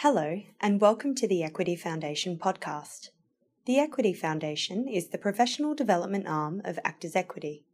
Hello, 0.00 0.42
and 0.60 0.78
welcome 0.78 1.14
to 1.14 1.26
the 1.26 1.42
Equity 1.42 1.74
Foundation 1.74 2.36
podcast. 2.36 3.08
The 3.64 3.78
Equity 3.78 4.12
Foundation 4.12 4.86
is 4.86 5.08
the 5.08 5.16
professional 5.16 5.74
development 5.74 6.26
arm 6.28 6.60
of 6.66 6.78
Actors 6.84 7.16
Equity. 7.16 7.64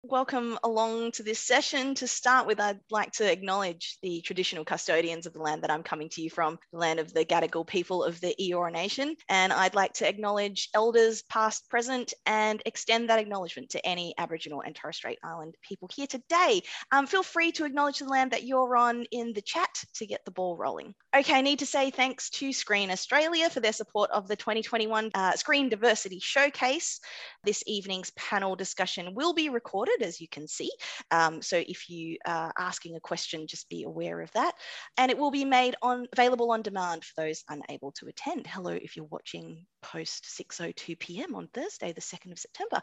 Welcome 0.04 0.60
along 0.62 1.10
to 1.12 1.24
this 1.24 1.40
session. 1.40 1.96
To 1.96 2.06
start 2.06 2.46
with, 2.46 2.60
I'd 2.60 2.78
like 2.88 3.10
to 3.14 3.28
acknowledge 3.28 3.98
the 4.00 4.20
traditional 4.20 4.64
custodians 4.64 5.26
of 5.26 5.32
the 5.32 5.40
land 5.40 5.64
that 5.64 5.72
I'm 5.72 5.82
coming 5.82 6.08
to 6.10 6.22
you 6.22 6.30
from, 6.30 6.56
the 6.72 6.78
land 6.78 7.00
of 7.00 7.12
the 7.12 7.24
Gadigal 7.24 7.66
people 7.66 8.04
of 8.04 8.20
the 8.20 8.32
Eora 8.40 8.72
Nation. 8.72 9.16
And 9.28 9.52
I'd 9.52 9.74
like 9.74 9.94
to 9.94 10.08
acknowledge 10.08 10.68
elders 10.72 11.22
past, 11.22 11.68
present, 11.68 12.14
and 12.26 12.62
extend 12.64 13.10
that 13.10 13.18
acknowledgement 13.18 13.70
to 13.70 13.84
any 13.84 14.14
Aboriginal 14.16 14.62
and 14.64 14.72
Torres 14.72 14.98
Strait 14.98 15.18
Island 15.24 15.56
people 15.68 15.90
here 15.92 16.06
today. 16.06 16.62
Um, 16.92 17.08
feel 17.08 17.24
free 17.24 17.50
to 17.52 17.64
acknowledge 17.64 17.98
the 17.98 18.04
land 18.04 18.30
that 18.30 18.44
you're 18.44 18.76
on 18.76 19.04
in 19.10 19.32
the 19.32 19.42
chat 19.42 19.82
to 19.96 20.06
get 20.06 20.24
the 20.24 20.30
ball 20.30 20.56
rolling. 20.56 20.94
Okay, 21.16 21.34
I 21.34 21.40
need 21.40 21.58
to 21.58 21.66
say 21.66 21.90
thanks 21.90 22.30
to 22.30 22.52
Screen 22.52 22.92
Australia 22.92 23.50
for 23.50 23.58
their 23.58 23.72
support 23.72 24.12
of 24.12 24.28
the 24.28 24.36
2021 24.36 25.10
uh, 25.12 25.32
Screen 25.32 25.68
Diversity 25.68 26.20
Showcase. 26.20 27.00
This 27.42 27.64
evening's 27.66 28.12
panel 28.12 28.54
discussion 28.54 29.12
will 29.16 29.34
be 29.34 29.48
recorded 29.48 29.87
recorded, 29.88 30.06
as 30.06 30.20
you 30.20 30.28
can 30.28 30.46
see. 30.46 30.70
Um, 31.10 31.42
so 31.42 31.62
if 31.66 31.88
you 31.88 32.18
are 32.26 32.52
asking 32.58 32.96
a 32.96 33.00
question, 33.00 33.46
just 33.46 33.68
be 33.68 33.84
aware 33.84 34.20
of 34.20 34.30
that. 34.32 34.54
And 34.96 35.10
it 35.10 35.18
will 35.18 35.30
be 35.30 35.44
made 35.44 35.76
on 35.82 36.06
available 36.12 36.50
on 36.50 36.62
demand 36.62 37.04
for 37.04 37.22
those 37.22 37.44
unable 37.48 37.92
to 37.92 38.06
attend. 38.06 38.46
Hello, 38.46 38.72
if 38.72 38.96
you're 38.96 39.06
watching 39.06 39.66
post 39.82 40.24
6.02 40.24 40.98
p.m. 40.98 41.34
on 41.34 41.48
Thursday, 41.48 41.92
the 41.92 42.00
2nd 42.00 42.32
of 42.32 42.38
September. 42.38 42.80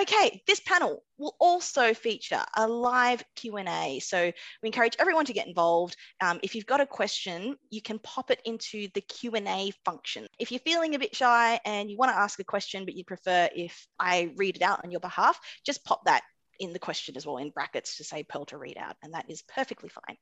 Okay, 0.00 0.42
this 0.46 0.60
panel 0.60 1.02
will 1.18 1.36
also 1.38 1.94
feature 1.94 2.42
a 2.56 2.66
live 2.66 3.22
Q&A. 3.36 4.00
So 4.00 4.32
we 4.62 4.66
encourage 4.66 4.96
everyone 4.98 5.26
to 5.26 5.32
get 5.32 5.46
involved. 5.46 5.96
Um, 6.20 6.40
if 6.42 6.54
you've 6.54 6.66
got 6.66 6.80
a 6.80 6.86
question, 6.86 7.56
you 7.70 7.82
can 7.82 7.98
pop 7.98 8.30
it 8.30 8.40
into 8.44 8.88
the 8.94 9.00
Q&A 9.00 9.72
function. 9.84 10.26
If 10.38 10.50
you're 10.50 10.60
feeling 10.60 10.94
a 10.94 10.98
bit 10.98 11.14
shy 11.14 11.60
and 11.64 11.90
you 11.90 11.96
want 11.96 12.12
to 12.12 12.18
ask 12.18 12.38
a 12.40 12.44
question, 12.44 12.84
but 12.84 12.94
you 12.94 13.04
prefer 13.04 13.48
if 13.54 13.86
I 13.98 14.32
read 14.36 14.56
it 14.56 14.62
out 14.62 14.80
on 14.84 14.90
your 14.90 15.00
behalf, 15.00 15.38
just 15.64 15.84
pop 15.84 16.04
that 16.04 16.22
in 16.58 16.72
the 16.72 16.78
question 16.78 17.16
as 17.16 17.26
well 17.26 17.38
in 17.38 17.50
brackets 17.50 17.96
to 17.96 18.04
say 18.04 18.24
Pearl 18.24 18.46
to 18.46 18.58
read 18.58 18.76
out, 18.78 18.96
and 19.02 19.14
that 19.14 19.26
is 19.28 19.42
perfectly 19.42 19.88
fine. 19.88 20.16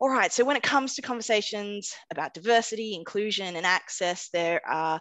All 0.00 0.08
right, 0.08 0.32
so 0.32 0.44
when 0.44 0.56
it 0.56 0.62
comes 0.62 0.94
to 0.94 1.02
conversations 1.02 1.94
about 2.10 2.34
diversity, 2.34 2.94
inclusion, 2.94 3.56
and 3.56 3.64
access, 3.64 4.30
there 4.32 4.60
are 4.66 5.00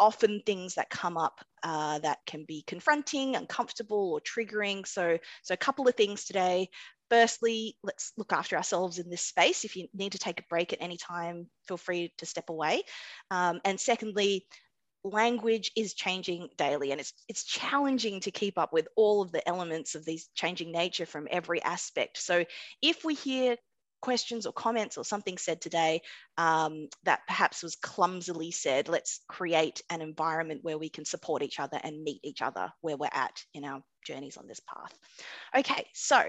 often 0.00 0.42
things 0.44 0.74
that 0.74 0.90
come 0.90 1.16
up 1.16 1.40
uh, 1.62 1.98
that 2.00 2.18
can 2.26 2.44
be 2.48 2.64
confronting, 2.66 3.36
uncomfortable, 3.36 4.12
or 4.12 4.20
triggering. 4.20 4.86
So, 4.86 5.18
so 5.42 5.54
a 5.54 5.58
couple 5.58 5.86
of 5.86 5.94
things 5.94 6.24
today. 6.24 6.68
Firstly, 7.10 7.76
let's 7.82 8.12
look 8.16 8.32
after 8.32 8.56
ourselves 8.56 8.98
in 8.98 9.10
this 9.10 9.22
space. 9.22 9.64
If 9.64 9.76
you 9.76 9.88
need 9.92 10.12
to 10.12 10.18
take 10.18 10.40
a 10.40 10.44
break 10.48 10.72
at 10.72 10.80
any 10.80 10.96
time, 10.96 11.48
feel 11.68 11.76
free 11.76 12.12
to 12.18 12.26
step 12.26 12.48
away. 12.48 12.82
Um, 13.30 13.60
and 13.64 13.78
secondly, 13.78 14.46
language 15.04 15.70
is 15.76 15.94
changing 15.94 16.48
daily 16.56 16.92
and 16.92 17.00
it's 17.00 17.12
it's 17.28 17.44
challenging 17.44 18.20
to 18.20 18.30
keep 18.30 18.58
up 18.58 18.72
with 18.72 18.88
all 18.96 19.22
of 19.22 19.32
the 19.32 19.46
elements 19.48 19.94
of 19.94 20.04
these 20.04 20.28
changing 20.34 20.72
nature 20.72 21.06
from 21.06 21.28
every 21.30 21.62
aspect. 21.62 22.18
So 22.18 22.44
if 22.82 23.04
we 23.04 23.14
hear 23.14 23.56
questions 24.02 24.46
or 24.46 24.52
comments 24.52 24.96
or 24.96 25.04
something 25.04 25.36
said 25.36 25.60
today 25.60 26.00
um, 26.38 26.88
that 27.04 27.20
perhaps 27.26 27.62
was 27.62 27.76
clumsily 27.76 28.50
said 28.50 28.88
let's 28.88 29.20
create 29.28 29.82
an 29.90 30.00
environment 30.00 30.60
where 30.62 30.78
we 30.78 30.88
can 30.88 31.04
support 31.04 31.42
each 31.42 31.60
other 31.60 31.78
and 31.82 32.02
meet 32.02 32.20
each 32.24 32.40
other 32.40 32.72
where 32.80 32.96
we're 32.96 33.08
at 33.12 33.42
in 33.52 33.64
our 33.64 33.82
journeys 34.06 34.36
on 34.36 34.46
this 34.46 34.60
path. 34.60 34.98
Okay 35.54 35.86
so 35.92 36.22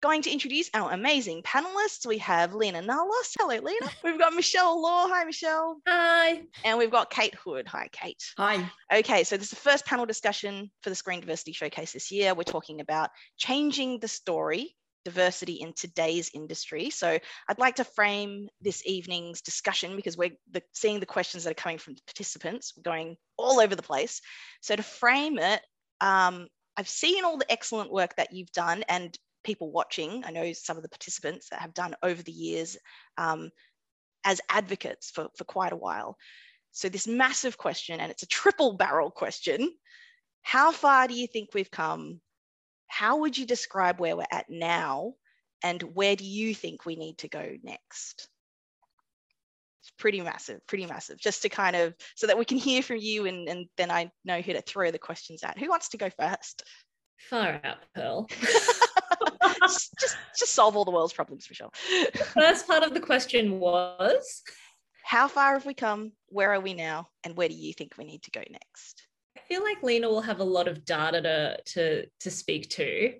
going 0.00 0.22
to 0.22 0.30
introduce 0.30 0.70
our 0.74 0.92
amazing 0.92 1.42
panelists. 1.42 2.06
We 2.06 2.18
have 2.18 2.54
Lena 2.54 2.82
Nahlous. 2.82 3.34
Hello, 3.38 3.58
Lena. 3.58 3.90
We've 4.04 4.18
got 4.18 4.34
Michelle 4.34 4.80
Law. 4.80 5.08
Hi, 5.08 5.24
Michelle. 5.24 5.80
Hi. 5.86 6.42
And 6.64 6.78
we've 6.78 6.90
got 6.90 7.10
Kate 7.10 7.34
Hood. 7.34 7.66
Hi, 7.68 7.88
Kate. 7.92 8.22
Hi. 8.38 8.70
Okay, 8.92 9.24
so 9.24 9.36
this 9.36 9.46
is 9.46 9.50
the 9.50 9.56
first 9.56 9.84
panel 9.84 10.06
discussion 10.06 10.70
for 10.82 10.90
the 10.90 10.96
Screen 10.96 11.20
Diversity 11.20 11.52
Showcase 11.52 11.92
this 11.92 12.10
year. 12.10 12.34
We're 12.34 12.44
talking 12.44 12.80
about 12.80 13.10
changing 13.36 13.98
the 14.00 14.08
story 14.08 14.76
diversity 15.04 15.54
in 15.54 15.72
today's 15.72 16.30
industry. 16.34 16.90
So 16.90 17.18
I'd 17.48 17.58
like 17.58 17.76
to 17.76 17.84
frame 17.84 18.48
this 18.60 18.82
evening's 18.86 19.40
discussion 19.40 19.96
because 19.96 20.16
we're 20.16 20.36
the, 20.50 20.62
seeing 20.74 21.00
the 21.00 21.06
questions 21.06 21.44
that 21.44 21.52
are 21.52 21.54
coming 21.54 21.78
from 21.78 21.94
the 21.94 22.02
participants. 22.06 22.72
Going 22.82 23.16
all 23.36 23.60
over 23.60 23.74
the 23.74 23.82
place. 23.82 24.20
So 24.60 24.76
to 24.76 24.82
frame 24.82 25.38
it, 25.38 25.60
um, 26.00 26.48
I've 26.76 26.88
seen 26.88 27.24
all 27.24 27.38
the 27.38 27.50
excellent 27.50 27.92
work 27.92 28.16
that 28.16 28.32
you've 28.32 28.52
done 28.52 28.84
and 28.88 29.16
people 29.44 29.70
watching, 29.70 30.24
I 30.24 30.30
know 30.30 30.52
some 30.52 30.76
of 30.76 30.82
the 30.82 30.88
participants 30.88 31.48
that 31.50 31.60
have 31.60 31.74
done 31.74 31.94
over 32.02 32.22
the 32.22 32.32
years 32.32 32.76
um, 33.18 33.50
as 34.24 34.40
advocates 34.48 35.10
for, 35.10 35.28
for 35.36 35.44
quite 35.44 35.72
a 35.72 35.76
while. 35.76 36.16
So 36.72 36.88
this 36.88 37.06
massive 37.06 37.58
question, 37.58 38.00
and 38.00 38.10
it's 38.10 38.22
a 38.22 38.28
triple 38.28 38.76
barrel 38.76 39.10
question, 39.10 39.72
how 40.42 40.72
far 40.72 41.08
do 41.08 41.14
you 41.14 41.26
think 41.26 41.50
we've 41.52 41.70
come? 41.70 42.20
How 42.88 43.18
would 43.18 43.36
you 43.36 43.46
describe 43.46 44.00
where 44.00 44.16
we're 44.16 44.24
at 44.30 44.46
now? 44.48 45.14
And 45.62 45.82
where 45.82 46.16
do 46.16 46.24
you 46.24 46.54
think 46.54 46.86
we 46.86 46.96
need 46.96 47.18
to 47.18 47.28
go 47.28 47.56
next? 47.62 48.28
It's 49.82 49.90
pretty 49.98 50.20
massive, 50.20 50.66
pretty 50.66 50.86
massive, 50.86 51.18
just 51.18 51.42
to 51.42 51.48
kind 51.48 51.76
of, 51.76 51.94
so 52.14 52.26
that 52.26 52.38
we 52.38 52.44
can 52.44 52.56
hear 52.56 52.82
from 52.82 52.96
you 52.98 53.26
and, 53.26 53.48
and 53.48 53.66
then 53.76 53.90
I 53.90 54.10
know 54.24 54.40
who 54.40 54.52
to 54.52 54.62
throw 54.62 54.90
the 54.90 54.98
questions 54.98 55.42
at. 55.42 55.58
Who 55.58 55.68
wants 55.68 55.90
to 55.90 55.98
go 55.98 56.08
first? 56.18 56.62
Far 57.28 57.60
out, 57.64 57.78
Pearl. 57.94 58.26
just, 59.60 59.92
just, 60.00 60.16
just 60.38 60.54
solve 60.54 60.76
all 60.76 60.84
the 60.84 60.90
world's 60.90 61.12
problems, 61.12 61.46
Michelle. 61.48 61.72
First 62.34 62.66
part 62.66 62.82
of 62.82 62.94
the 62.94 63.00
question 63.00 63.60
was 63.60 64.42
How 65.04 65.28
far 65.28 65.54
have 65.54 65.66
we 65.66 65.74
come? 65.74 66.12
Where 66.28 66.52
are 66.52 66.60
we 66.60 66.74
now? 66.74 67.08
And 67.24 67.36
where 67.36 67.48
do 67.48 67.54
you 67.54 67.72
think 67.72 67.94
we 67.98 68.04
need 68.04 68.22
to 68.22 68.30
go 68.30 68.42
next? 68.50 69.06
I 69.36 69.40
feel 69.48 69.62
like 69.62 69.82
Lena 69.82 70.08
will 70.08 70.20
have 70.20 70.40
a 70.40 70.44
lot 70.44 70.68
of 70.68 70.84
data 70.84 71.20
to, 71.22 71.62
to, 71.74 72.06
to 72.20 72.30
speak 72.30 72.68
to. 72.70 73.14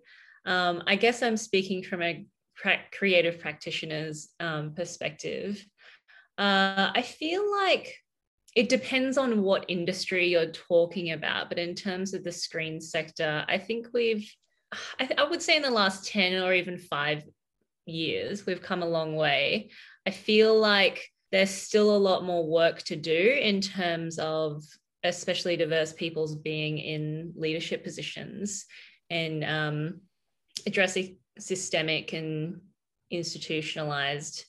Um, 0.46 0.82
I 0.86 0.96
guess 0.96 1.22
I'm 1.22 1.36
speaking 1.36 1.82
from 1.82 2.02
a 2.02 2.26
pra- 2.56 2.80
creative 2.92 3.40
practitioner's 3.40 4.28
um, 4.40 4.74
perspective. 4.74 5.64
Uh, 6.38 6.90
I 6.94 7.02
feel 7.02 7.50
like 7.50 7.96
it 8.56 8.68
depends 8.68 9.16
on 9.16 9.42
what 9.42 9.66
industry 9.68 10.26
you're 10.26 10.50
talking 10.50 11.12
about, 11.12 11.48
but 11.48 11.58
in 11.58 11.74
terms 11.74 12.14
of 12.14 12.24
the 12.24 12.32
screen 12.32 12.80
sector, 12.80 13.44
I 13.48 13.58
think 13.58 13.88
we've 13.94 14.28
I, 14.98 15.06
th- 15.06 15.18
I 15.18 15.28
would 15.28 15.42
say 15.42 15.56
in 15.56 15.62
the 15.62 15.70
last 15.70 16.06
10 16.06 16.42
or 16.42 16.52
even 16.52 16.78
five 16.78 17.24
years, 17.86 18.46
we've 18.46 18.62
come 18.62 18.82
a 18.82 18.88
long 18.88 19.16
way. 19.16 19.70
I 20.06 20.10
feel 20.10 20.58
like 20.58 21.08
there's 21.32 21.50
still 21.50 21.94
a 21.94 21.98
lot 21.98 22.24
more 22.24 22.46
work 22.46 22.82
to 22.84 22.96
do 22.96 23.38
in 23.40 23.60
terms 23.60 24.18
of 24.18 24.62
especially 25.02 25.56
diverse 25.56 25.92
peoples 25.92 26.36
being 26.36 26.78
in 26.78 27.32
leadership 27.36 27.82
positions 27.82 28.66
and 29.08 29.44
um, 29.44 30.00
addressing 30.66 31.16
systemic 31.38 32.12
and 32.12 32.60
institutionalized 33.10 34.44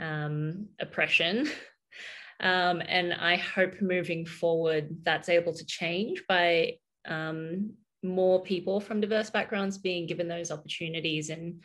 um, 0.00 0.68
oppression. 0.80 1.48
Um, 2.38 2.82
and 2.86 3.14
I 3.14 3.36
hope 3.36 3.80
moving 3.80 4.26
forward 4.26 4.98
that's 5.04 5.30
able 5.30 5.54
to 5.54 5.64
change 5.64 6.22
by 6.28 6.74
um, 7.08 7.72
more 8.02 8.42
people 8.42 8.80
from 8.80 9.00
diverse 9.00 9.30
backgrounds 9.30 9.78
being 9.78 10.06
given 10.06 10.28
those 10.28 10.50
opportunities 10.50 11.30
and 11.30 11.62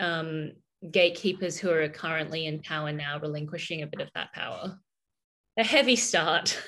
um, 0.00 0.52
gatekeepers 0.90 1.58
who 1.58 1.70
are 1.70 1.88
currently 1.88 2.46
in 2.46 2.60
power 2.62 2.92
now 2.92 3.18
relinquishing 3.18 3.82
a 3.82 3.86
bit 3.86 4.00
of 4.00 4.08
that 4.14 4.32
power. 4.32 4.78
A 5.58 5.64
heavy 5.64 5.96
start. 5.96 6.60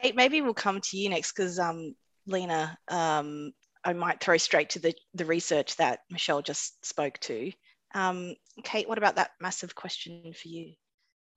Kate, 0.00 0.16
maybe 0.16 0.40
we'll 0.40 0.54
come 0.54 0.80
to 0.80 0.96
you 0.96 1.08
next 1.08 1.32
because 1.32 1.58
um, 1.58 1.94
Lena, 2.26 2.76
um, 2.88 3.52
I 3.84 3.92
might 3.92 4.20
throw 4.20 4.36
straight 4.36 4.70
to 4.70 4.78
the, 4.78 4.94
the 5.14 5.24
research 5.24 5.76
that 5.76 6.00
Michelle 6.10 6.42
just 6.42 6.84
spoke 6.84 7.18
to. 7.20 7.52
Um, 7.94 8.34
Kate, 8.62 8.88
what 8.88 8.98
about 8.98 9.16
that 9.16 9.32
massive 9.40 9.74
question 9.74 10.32
for 10.32 10.48
you? 10.48 10.72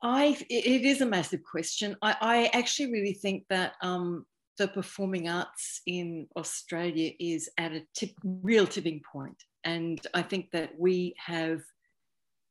I 0.02 0.38
it 0.50 0.86
is 0.86 1.02
a 1.02 1.06
massive 1.06 1.42
question. 1.44 1.96
I, 2.02 2.16
I 2.22 2.58
actually 2.58 2.92
really 2.92 3.14
think 3.14 3.44
that 3.50 3.74
um, 3.82 4.26
the 4.58 4.68
performing 4.68 5.28
arts 5.28 5.82
in 5.86 6.28
Australia 6.38 7.12
is 7.20 7.50
at 7.58 7.74
a 7.74 7.84
tip, 7.94 8.12
real 8.24 8.66
tipping 8.66 9.02
point. 9.12 9.44
And 9.64 10.00
I 10.14 10.22
think 10.22 10.52
that 10.52 10.72
we 10.78 11.16
have 11.18 11.62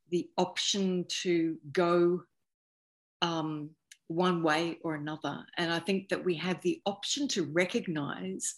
the 0.09 0.29
option 0.37 1.05
to 1.23 1.57
go 1.71 2.21
um, 3.21 3.71
one 4.07 4.43
way 4.43 4.77
or 4.83 4.95
another. 4.95 5.45
And 5.57 5.71
I 5.71 5.79
think 5.79 6.09
that 6.09 6.23
we 6.23 6.35
have 6.35 6.61
the 6.61 6.81
option 6.85 7.27
to 7.29 7.43
recognize 7.43 8.53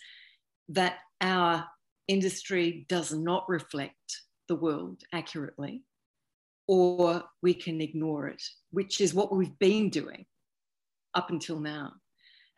that 0.70 0.98
our 1.22 1.66
industry 2.08 2.86
does 2.90 3.14
not 3.14 3.48
reflect 3.48 4.22
the 4.48 4.56
world 4.56 5.02
accurately, 5.14 5.84
or 6.68 7.24
we 7.42 7.54
can 7.54 7.80
ignore 7.82 8.28
it, 8.28 8.44
which 8.72 9.00
is 9.00 9.14
what 9.14 9.34
we've 9.34 9.58
been 9.60 9.90
doing 9.90 10.26
up 11.14 11.30
until 11.30 11.60
now. 11.60 11.94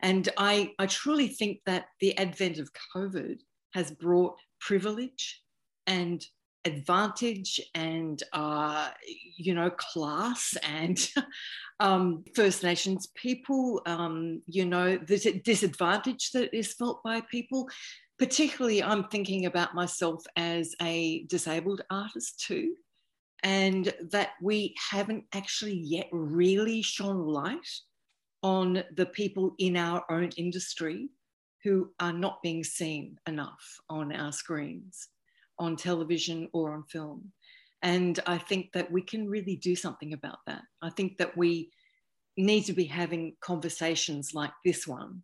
And 0.02 0.28
I, 0.36 0.72
I 0.78 0.86
truly 0.86 1.28
think 1.28 1.60
that 1.66 1.86
the 2.00 2.16
advent 2.16 2.58
of 2.58 2.70
COVID 2.94 3.38
has 3.74 3.90
brought 3.90 4.36
privilege 4.60 5.42
and 5.86 6.24
advantage 6.64 7.60
and 7.74 8.22
uh, 8.32 8.90
you 9.36 9.54
know 9.54 9.70
class 9.70 10.56
and 10.62 11.08
um, 11.80 12.24
First 12.34 12.62
Nations 12.62 13.08
people, 13.14 13.82
um, 13.86 14.42
you 14.46 14.64
know 14.64 14.96
the 14.96 15.40
disadvantage 15.44 16.30
that 16.32 16.54
is 16.56 16.74
felt 16.74 17.02
by 17.02 17.22
people. 17.30 17.68
Particularly, 18.18 18.82
I'm 18.82 19.04
thinking 19.04 19.46
about 19.46 19.74
myself 19.74 20.22
as 20.36 20.74
a 20.82 21.24
disabled 21.24 21.80
artist 21.90 22.44
too, 22.46 22.74
and 23.42 23.92
that 24.10 24.30
we 24.42 24.74
haven't 24.90 25.24
actually 25.32 25.78
yet 25.78 26.08
really 26.12 26.82
shone 26.82 27.26
light 27.26 27.66
on 28.42 28.82
the 28.96 29.06
people 29.06 29.54
in 29.58 29.76
our 29.76 30.04
own 30.10 30.30
industry 30.36 31.08
who 31.62 31.90
are 32.00 32.12
not 32.12 32.42
being 32.42 32.64
seen 32.64 33.18
enough 33.26 33.80
on 33.88 34.12
our 34.12 34.32
screens, 34.32 35.08
on 35.58 35.76
television 35.76 36.48
or 36.52 36.72
on 36.72 36.84
film. 36.84 37.32
And 37.82 38.18
I 38.26 38.38
think 38.38 38.72
that 38.72 38.90
we 38.90 39.02
can 39.02 39.28
really 39.28 39.56
do 39.56 39.76
something 39.76 40.12
about 40.12 40.38
that. 40.46 40.62
I 40.82 40.90
think 40.90 41.18
that 41.18 41.36
we 41.36 41.70
need 42.36 42.64
to 42.64 42.72
be 42.72 42.84
having 42.84 43.36
conversations 43.40 44.34
like 44.34 44.52
this 44.64 44.86
one 44.86 45.22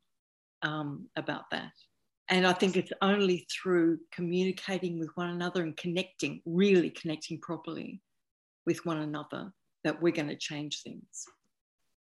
um, 0.63 1.09
about 1.17 1.45
that. 1.51 1.73
And 2.29 2.47
I 2.47 2.53
think 2.53 2.77
it's 2.77 2.93
only 3.03 3.47
through 3.51 3.99
communicating 4.13 4.99
with 4.99 5.11
one 5.15 5.31
another 5.31 5.63
and 5.63 5.77
connecting, 5.77 6.43
really 6.45 6.91
connecting 6.91 7.41
properly 7.41 8.01
with 8.67 8.85
one 8.85 8.99
another, 8.99 9.53
that 9.85 10.03
we're 10.03 10.13
going 10.13 10.29
to 10.29 10.37
change 10.37 10.83
things. 10.83 11.25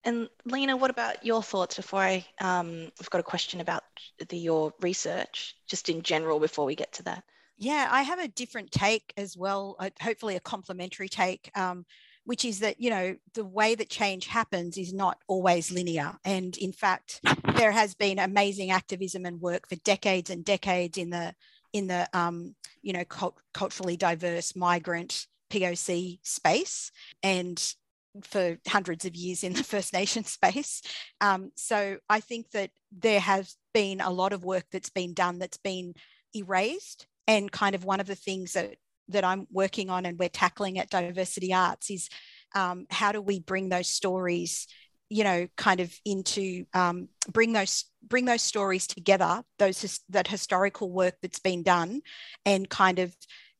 And 0.05 0.29
Lena, 0.45 0.77
what 0.77 0.91
about 0.91 1.25
your 1.25 1.41
thoughts 1.41 1.75
before 1.75 2.01
I, 2.01 2.25
um, 2.39 2.91
we've 2.99 3.09
got 3.09 3.19
a 3.19 3.23
question 3.23 3.59
about 3.59 3.83
the, 4.29 4.37
your 4.37 4.71
research, 4.79 5.55
just 5.67 5.89
in 5.89 6.03
general, 6.03 6.39
before 6.39 6.65
we 6.65 6.75
get 6.75 6.93
to 6.93 7.03
that. 7.03 7.23
Yeah, 7.57 7.87
I 7.89 8.03
have 8.03 8.19
a 8.19 8.27
different 8.27 8.71
take 8.71 9.13
as 9.17 9.35
well, 9.35 9.75
uh, 9.79 9.89
hopefully 9.99 10.35
a 10.35 10.41
complementary 10.41 11.09
take, 11.09 11.49
um, 11.57 11.85
which 12.25 12.45
is 12.45 12.59
that, 12.59 12.79
you 12.79 12.91
know, 12.91 13.15
the 13.33 13.45
way 13.45 13.73
that 13.73 13.89
change 13.89 14.27
happens 14.27 14.77
is 14.77 14.93
not 14.93 15.17
always 15.27 15.71
linear. 15.71 16.13
And 16.23 16.55
in 16.57 16.71
fact, 16.71 17.21
there 17.55 17.71
has 17.71 17.95
been 17.95 18.19
amazing 18.19 18.71
activism 18.71 19.25
and 19.25 19.41
work 19.41 19.67
for 19.67 19.75
decades 19.77 20.29
and 20.29 20.45
decades 20.45 20.97
in 20.97 21.09
the, 21.09 21.33
in 21.73 21.87
the, 21.87 22.07
um, 22.13 22.55
you 22.83 22.93
know, 22.93 23.05
cult- 23.05 23.39
culturally 23.53 23.97
diverse 23.97 24.55
migrant 24.55 25.25
POC 25.49 26.19
space. 26.21 26.91
And 27.23 27.75
for 28.23 28.57
hundreds 28.67 29.05
of 29.05 29.15
years 29.15 29.43
in 29.43 29.53
the 29.53 29.63
First 29.63 29.93
Nation 29.93 30.23
space. 30.23 30.81
Um, 31.21 31.51
so 31.55 31.97
I 32.09 32.19
think 32.19 32.51
that 32.51 32.71
there 32.91 33.19
has 33.19 33.55
been 33.73 34.01
a 34.01 34.11
lot 34.11 34.33
of 34.33 34.43
work 34.43 34.65
that's 34.71 34.89
been 34.89 35.13
done 35.13 35.39
that's 35.39 35.57
been 35.57 35.93
erased. 36.35 37.07
And 37.27 37.51
kind 37.51 37.75
of 37.75 37.85
one 37.85 37.99
of 37.99 38.07
the 38.07 38.15
things 38.15 38.53
that, 38.53 38.75
that 39.09 39.23
I'm 39.23 39.47
working 39.51 39.89
on 39.89 40.05
and 40.05 40.17
we're 40.17 40.29
tackling 40.29 40.79
at 40.79 40.89
Diversity 40.89 41.53
Arts 41.53 41.89
is 41.89 42.09
um, 42.53 42.85
how 42.89 43.11
do 43.11 43.21
we 43.21 43.39
bring 43.39 43.69
those 43.69 43.87
stories 43.87 44.67
you 45.09 45.23
know 45.23 45.47
kind 45.55 45.79
of 45.79 45.93
into 46.03 46.65
um, 46.73 47.09
bring 47.31 47.53
those 47.53 47.85
bring 48.01 48.25
those 48.25 48.41
stories 48.41 48.87
together 48.87 49.43
those 49.59 49.99
that 50.09 50.27
historical 50.27 50.91
work 50.91 51.15
that's 51.21 51.39
been 51.39 51.63
done 51.63 52.01
and 52.45 52.69
kind 52.69 52.99
of 52.99 53.15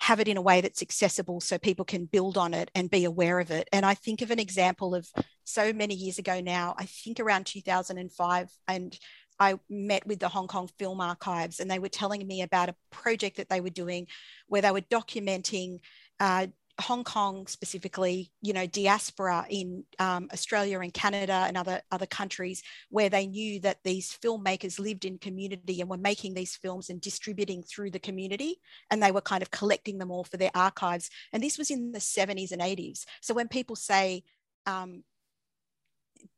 have 0.05 0.19
it 0.19 0.27
in 0.27 0.37
a 0.37 0.41
way 0.41 0.61
that's 0.61 0.83
accessible 0.83 1.41
so 1.41 1.57
people 1.57 1.83
can 1.83 2.05
build 2.05 2.37
on 2.37 2.53
it 2.53 2.69
and 2.75 2.91
be 2.91 3.05
aware 3.05 3.39
of 3.39 3.49
it. 3.49 3.67
And 3.73 3.83
I 3.83 3.95
think 3.95 4.21
of 4.21 4.29
an 4.29 4.37
example 4.37 4.93
of 4.93 5.09
so 5.45 5.73
many 5.73 5.95
years 5.95 6.19
ago 6.19 6.41
now, 6.41 6.75
I 6.77 6.85
think 6.85 7.19
around 7.19 7.47
2005, 7.47 8.49
and 8.67 8.99
I 9.39 9.55
met 9.67 10.05
with 10.05 10.19
the 10.19 10.29
Hong 10.29 10.47
Kong 10.47 10.69
Film 10.77 11.01
Archives, 11.01 11.59
and 11.59 11.71
they 11.71 11.79
were 11.79 11.89
telling 11.89 12.25
me 12.27 12.43
about 12.43 12.69
a 12.69 12.75
project 12.91 13.37
that 13.37 13.49
they 13.49 13.61
were 13.61 13.71
doing 13.71 14.05
where 14.47 14.61
they 14.61 14.69
were 14.69 14.81
documenting 14.81 15.79
uh, 16.19 16.45
Hong 16.81 17.05
Kong 17.05 17.47
specifically, 17.47 18.31
you 18.41 18.51
know, 18.51 18.67
diaspora 18.67 19.45
in 19.49 19.85
um, 19.97 20.27
Australia 20.33 20.79
and 20.79 20.93
Canada 20.93 21.45
and 21.47 21.57
other 21.57 21.81
other 21.89 22.05
countries 22.05 22.63
where 22.89 23.09
they 23.09 23.27
knew 23.27 23.61
that 23.61 23.79
these 23.83 24.17
filmmakers 24.21 24.77
lived 24.77 25.05
in 25.05 25.17
community 25.17 25.79
and 25.79 25.89
were 25.89 25.97
making 25.97 26.33
these 26.33 26.55
films 26.55 26.89
and 26.89 26.99
distributing 26.99 27.63
through 27.63 27.91
the 27.91 27.99
community, 27.99 28.57
and 28.91 29.01
they 29.01 29.11
were 29.11 29.21
kind 29.21 29.41
of 29.41 29.51
collecting 29.51 29.97
them 29.99 30.11
all 30.11 30.25
for 30.25 30.37
their 30.37 30.51
archives. 30.53 31.09
And 31.31 31.41
this 31.41 31.57
was 31.57 31.71
in 31.71 31.93
the 31.93 31.99
70s 31.99 32.51
and 32.51 32.61
80s. 32.61 33.05
So 33.21 33.33
when 33.33 33.47
people 33.47 33.77
say 33.77 34.23
um, 34.65 35.03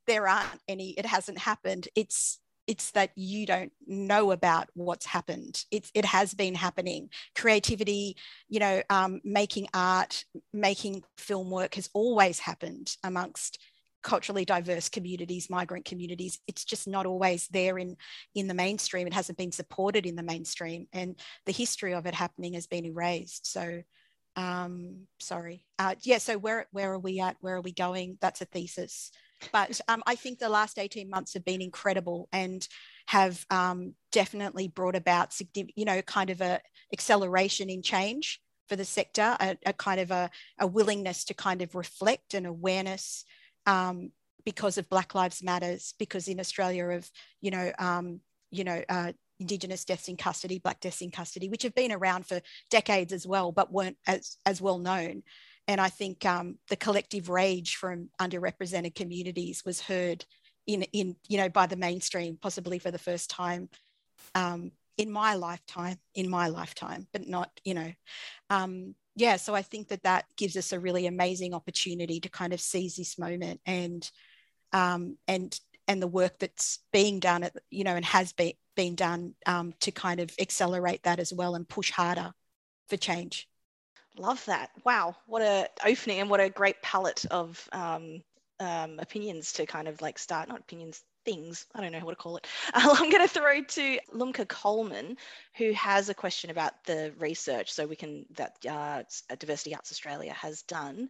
there 0.05 0.27
aren't 0.27 0.61
any, 0.67 0.91
it 0.91 1.05
hasn't 1.05 1.39
happened, 1.39 1.87
it's 1.95 2.39
it's 2.67 2.91
that 2.91 3.11
you 3.15 3.45
don't 3.45 3.71
know 3.87 4.31
about 4.31 4.67
what's 4.73 5.05
happened. 5.05 5.63
It's, 5.71 5.89
it 5.93 6.05
has 6.05 6.33
been 6.33 6.53
happening. 6.53 7.09
Creativity, 7.35 8.17
you 8.49 8.59
know, 8.59 8.81
um, 8.89 9.21
making 9.23 9.67
art, 9.73 10.25
making 10.53 11.03
film 11.17 11.49
work 11.49 11.75
has 11.75 11.89
always 11.93 12.39
happened 12.39 12.95
amongst 13.03 13.59
culturally 14.03 14.45
diverse 14.45 14.89
communities, 14.89 15.49
migrant 15.49 15.85
communities. 15.85 16.39
It's 16.47 16.63
just 16.63 16.87
not 16.87 17.05
always 17.05 17.47
there 17.47 17.77
in, 17.77 17.97
in 18.35 18.47
the 18.47 18.53
mainstream. 18.53 19.07
It 19.07 19.13
hasn't 19.13 19.37
been 19.37 19.51
supported 19.51 20.05
in 20.05 20.15
the 20.15 20.23
mainstream. 20.23 20.87
And 20.93 21.15
the 21.45 21.51
history 21.51 21.93
of 21.93 22.05
it 22.05 22.13
happening 22.13 22.53
has 22.53 22.67
been 22.67 22.85
erased. 22.85 23.51
So 23.51 23.81
um, 24.35 25.07
sorry. 25.19 25.65
Uh, 25.79 25.95
yeah, 26.03 26.19
so 26.19 26.37
where, 26.37 26.67
where 26.71 26.93
are 26.93 26.99
we 26.99 27.19
at? 27.19 27.37
Where 27.41 27.55
are 27.55 27.61
we 27.61 27.73
going? 27.73 28.17
That's 28.21 28.41
a 28.41 28.45
thesis. 28.45 29.11
But 29.51 29.79
um, 29.87 30.03
I 30.05 30.15
think 30.15 30.39
the 30.39 30.49
last 30.49 30.79
18 30.79 31.09
months 31.09 31.33
have 31.33 31.45
been 31.45 31.61
incredible 31.61 32.27
and 32.31 32.67
have 33.07 33.45
um, 33.49 33.93
definitely 34.11 34.67
brought 34.67 34.95
about, 34.95 35.39
you 35.53 35.85
know, 35.85 36.01
kind 36.01 36.29
of 36.29 36.41
a 36.41 36.59
acceleration 36.91 37.69
in 37.69 37.81
change 37.81 38.41
for 38.67 38.75
the 38.75 38.85
sector, 38.85 39.35
a, 39.39 39.57
a 39.65 39.73
kind 39.73 39.99
of 39.99 40.11
a, 40.11 40.29
a, 40.59 40.67
willingness 40.67 41.23
to 41.25 41.33
kind 41.33 41.61
of 41.61 41.75
reflect 41.75 42.33
and 42.33 42.45
awareness 42.45 43.23
um, 43.65 44.11
because 44.43 44.77
of 44.77 44.89
Black 44.89 45.15
Lives 45.15 45.41
Matters, 45.41 45.93
because 45.97 46.27
in 46.27 46.39
Australia 46.39 46.85
of, 46.87 47.09
you 47.41 47.51
know, 47.51 47.71
um, 47.79 48.19
you 48.51 48.63
know, 48.63 48.81
uh, 48.89 49.13
Indigenous 49.39 49.85
deaths 49.85 50.07
in 50.07 50.17
custody, 50.17 50.59
Black 50.59 50.79
deaths 50.79 51.01
in 51.01 51.11
custody, 51.11 51.47
which 51.47 51.63
have 51.63 51.75
been 51.75 51.91
around 51.91 52.25
for 52.25 52.41
decades 52.69 53.13
as 53.13 53.27
well, 53.27 53.51
but 53.51 53.71
weren't 53.71 53.97
as, 54.07 54.37
as 54.45 54.61
well 54.61 54.79
known. 54.79 55.23
And 55.67 55.81
I 55.81 55.89
think 55.89 56.25
um, 56.25 56.57
the 56.69 56.75
collective 56.75 57.29
rage 57.29 57.75
from 57.75 58.09
underrepresented 58.21 58.95
communities 58.95 59.63
was 59.65 59.81
heard 59.81 60.25
in, 60.65 60.83
in, 60.93 61.15
you 61.27 61.37
know, 61.37 61.49
by 61.49 61.67
the 61.67 61.75
mainstream, 61.75 62.37
possibly 62.41 62.79
for 62.79 62.91
the 62.91 62.97
first 62.97 63.29
time 63.29 63.69
um, 64.33 64.71
in 64.97 65.11
my 65.11 65.35
lifetime, 65.35 65.97
in 66.15 66.29
my 66.29 66.47
lifetime, 66.47 67.07
but 67.11 67.27
not, 67.27 67.51
you 67.63 67.73
know, 67.73 67.91
um, 68.49 68.95
yeah. 69.15 69.35
So 69.35 69.55
I 69.55 69.61
think 69.61 69.89
that 69.89 70.03
that 70.03 70.25
gives 70.37 70.55
us 70.55 70.71
a 70.71 70.79
really 70.79 71.05
amazing 71.05 71.53
opportunity 71.53 72.19
to 72.21 72.29
kind 72.29 72.53
of 72.53 72.61
seize 72.61 72.95
this 72.95 73.17
moment 73.17 73.59
and, 73.65 74.09
um, 74.73 75.17
and, 75.27 75.59
and 75.87 76.01
the 76.01 76.07
work 76.07 76.39
that's 76.39 76.79
being 76.91 77.19
done, 77.19 77.43
at, 77.43 77.55
you 77.69 77.83
know, 77.83 77.95
and 77.95 78.05
has 78.05 78.33
been, 78.33 78.53
been 78.75 78.95
done 78.95 79.33
um, 79.45 79.73
to 79.81 79.91
kind 79.91 80.19
of 80.19 80.31
accelerate 80.39 81.03
that 81.03 81.19
as 81.19 81.33
well 81.33 81.55
and 81.55 81.67
push 81.67 81.91
harder 81.91 82.31
for 82.89 82.97
change. 82.97 83.47
Love 84.17 84.43
that. 84.45 84.71
Wow. 84.83 85.15
What 85.25 85.41
a 85.41 85.69
opening 85.85 86.19
and 86.19 86.29
what 86.29 86.39
a 86.39 86.49
great 86.49 86.81
palette 86.81 87.25
of 87.31 87.67
um, 87.71 88.23
um, 88.59 88.99
opinions 88.99 89.53
to 89.53 89.65
kind 89.65 89.87
of 89.87 90.01
like 90.01 90.17
start, 90.17 90.49
not 90.49 90.59
opinions, 90.59 91.03
things. 91.25 91.65
I 91.75 91.81
don't 91.81 91.91
know 91.91 91.99
what 91.99 92.11
to 92.11 92.15
call 92.15 92.37
it. 92.37 92.47
I'm 92.73 93.09
going 93.09 93.27
to 93.27 93.27
throw 93.27 93.61
to 93.61 93.99
Lumka 94.13 94.47
Coleman, 94.47 95.17
who 95.57 95.71
has 95.73 96.09
a 96.09 96.13
question 96.13 96.49
about 96.49 96.83
the 96.85 97.13
research. 97.19 97.71
So 97.71 97.85
we 97.85 97.95
can, 97.95 98.25
that 98.35 98.55
uh, 98.67 99.03
Diversity 99.37 99.75
Arts 99.75 99.91
Australia 99.91 100.33
has 100.33 100.63
done. 100.63 101.09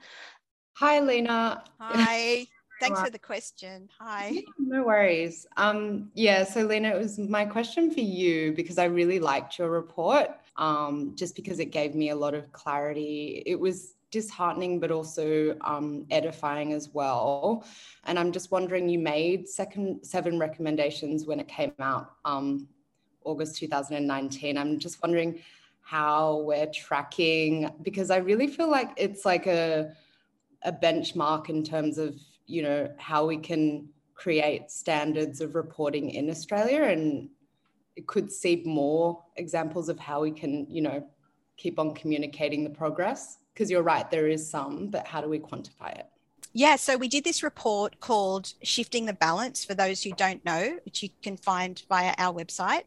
Hi, 0.73 0.99
Lena. 0.99 1.63
Hi. 1.79 2.47
Thanks 2.79 3.01
for 3.01 3.09
the 3.09 3.19
question. 3.19 3.89
Hi. 3.99 4.43
No 4.59 4.83
worries. 4.83 5.47
Um, 5.57 6.11
yeah, 6.13 6.43
so 6.43 6.61
Lena, 6.61 6.89
it 6.89 6.97
was 6.99 7.17
my 7.17 7.43
question 7.45 7.89
for 7.89 8.01
you 8.01 8.51
because 8.53 8.77
I 8.77 8.85
really 8.85 9.19
liked 9.19 9.57
your 9.57 9.69
report 9.69 10.29
um, 10.57 11.13
just 11.15 11.35
because 11.35 11.59
it 11.59 11.71
gave 11.71 11.95
me 11.95 12.09
a 12.09 12.15
lot 12.15 12.33
of 12.33 12.51
clarity. 12.51 13.43
It 13.45 13.59
was 13.59 13.95
disheartening, 14.11 14.79
but 14.79 14.91
also 14.91 15.55
um, 15.61 16.05
edifying 16.09 16.73
as 16.73 16.89
well. 16.89 17.65
And 18.05 18.17
I'm 18.17 18.31
just 18.31 18.51
wondering, 18.51 18.89
you 18.89 18.99
made 18.99 19.47
second 19.47 20.03
seven 20.05 20.39
recommendations 20.39 21.25
when 21.25 21.39
it 21.39 21.47
came 21.47 21.73
out 21.79 22.13
um, 22.25 22.67
August 23.23 23.57
2019. 23.57 24.57
I'm 24.57 24.79
just 24.79 25.01
wondering 25.01 25.41
how 25.81 26.41
we're 26.41 26.67
tracking 26.67 27.69
because 27.81 28.11
I 28.11 28.17
really 28.17 28.47
feel 28.47 28.69
like 28.69 28.91
it's 28.97 29.25
like 29.25 29.47
a 29.47 29.93
a 30.63 30.71
benchmark 30.71 31.49
in 31.49 31.63
terms 31.63 31.97
of 31.97 32.15
you 32.45 32.61
know 32.63 32.91
how 32.97 33.25
we 33.25 33.37
can 33.37 33.87
create 34.15 34.71
standards 34.71 35.39
of 35.39 35.55
reporting 35.55 36.09
in 36.09 36.29
Australia 36.29 36.83
and 36.83 37.29
could 38.06 38.32
see 38.32 38.62
more 38.66 39.24
examples 39.38 39.89
of 39.89 39.98
how 39.98 40.22
we 40.22 40.32
can, 40.32 40.68
you 40.70 40.82
know, 40.82 41.08
keep 41.56 41.80
on 41.80 41.96
communicating 41.96 42.63
the 42.63 42.70
progress? 42.70 43.39
Because 43.54 43.72
you're 43.72 43.82
right, 43.82 44.10
there 44.12 44.27
is 44.27 44.48
some, 44.48 44.88
but 44.88 45.08
how 45.08 45.22
do 45.22 45.27
we 45.27 45.39
quantify 45.39 45.98
it? 45.98 46.06
yeah, 46.58 46.75
so 46.75 46.98
we 46.98 47.08
did 47.08 47.24
this 47.24 47.44
report 47.44 48.00
called 48.00 48.54
Shifting 48.63 49.06
the 49.06 49.13
Balance 49.13 49.63
for 49.63 49.75
those 49.75 50.01
who 50.01 50.10
don't 50.13 50.44
know, 50.44 50.80
which 50.86 51.04
you 51.04 51.10
can 51.22 51.38
find 51.38 51.84
via 51.88 52.16
our 52.18 52.34
website. 52.34 52.82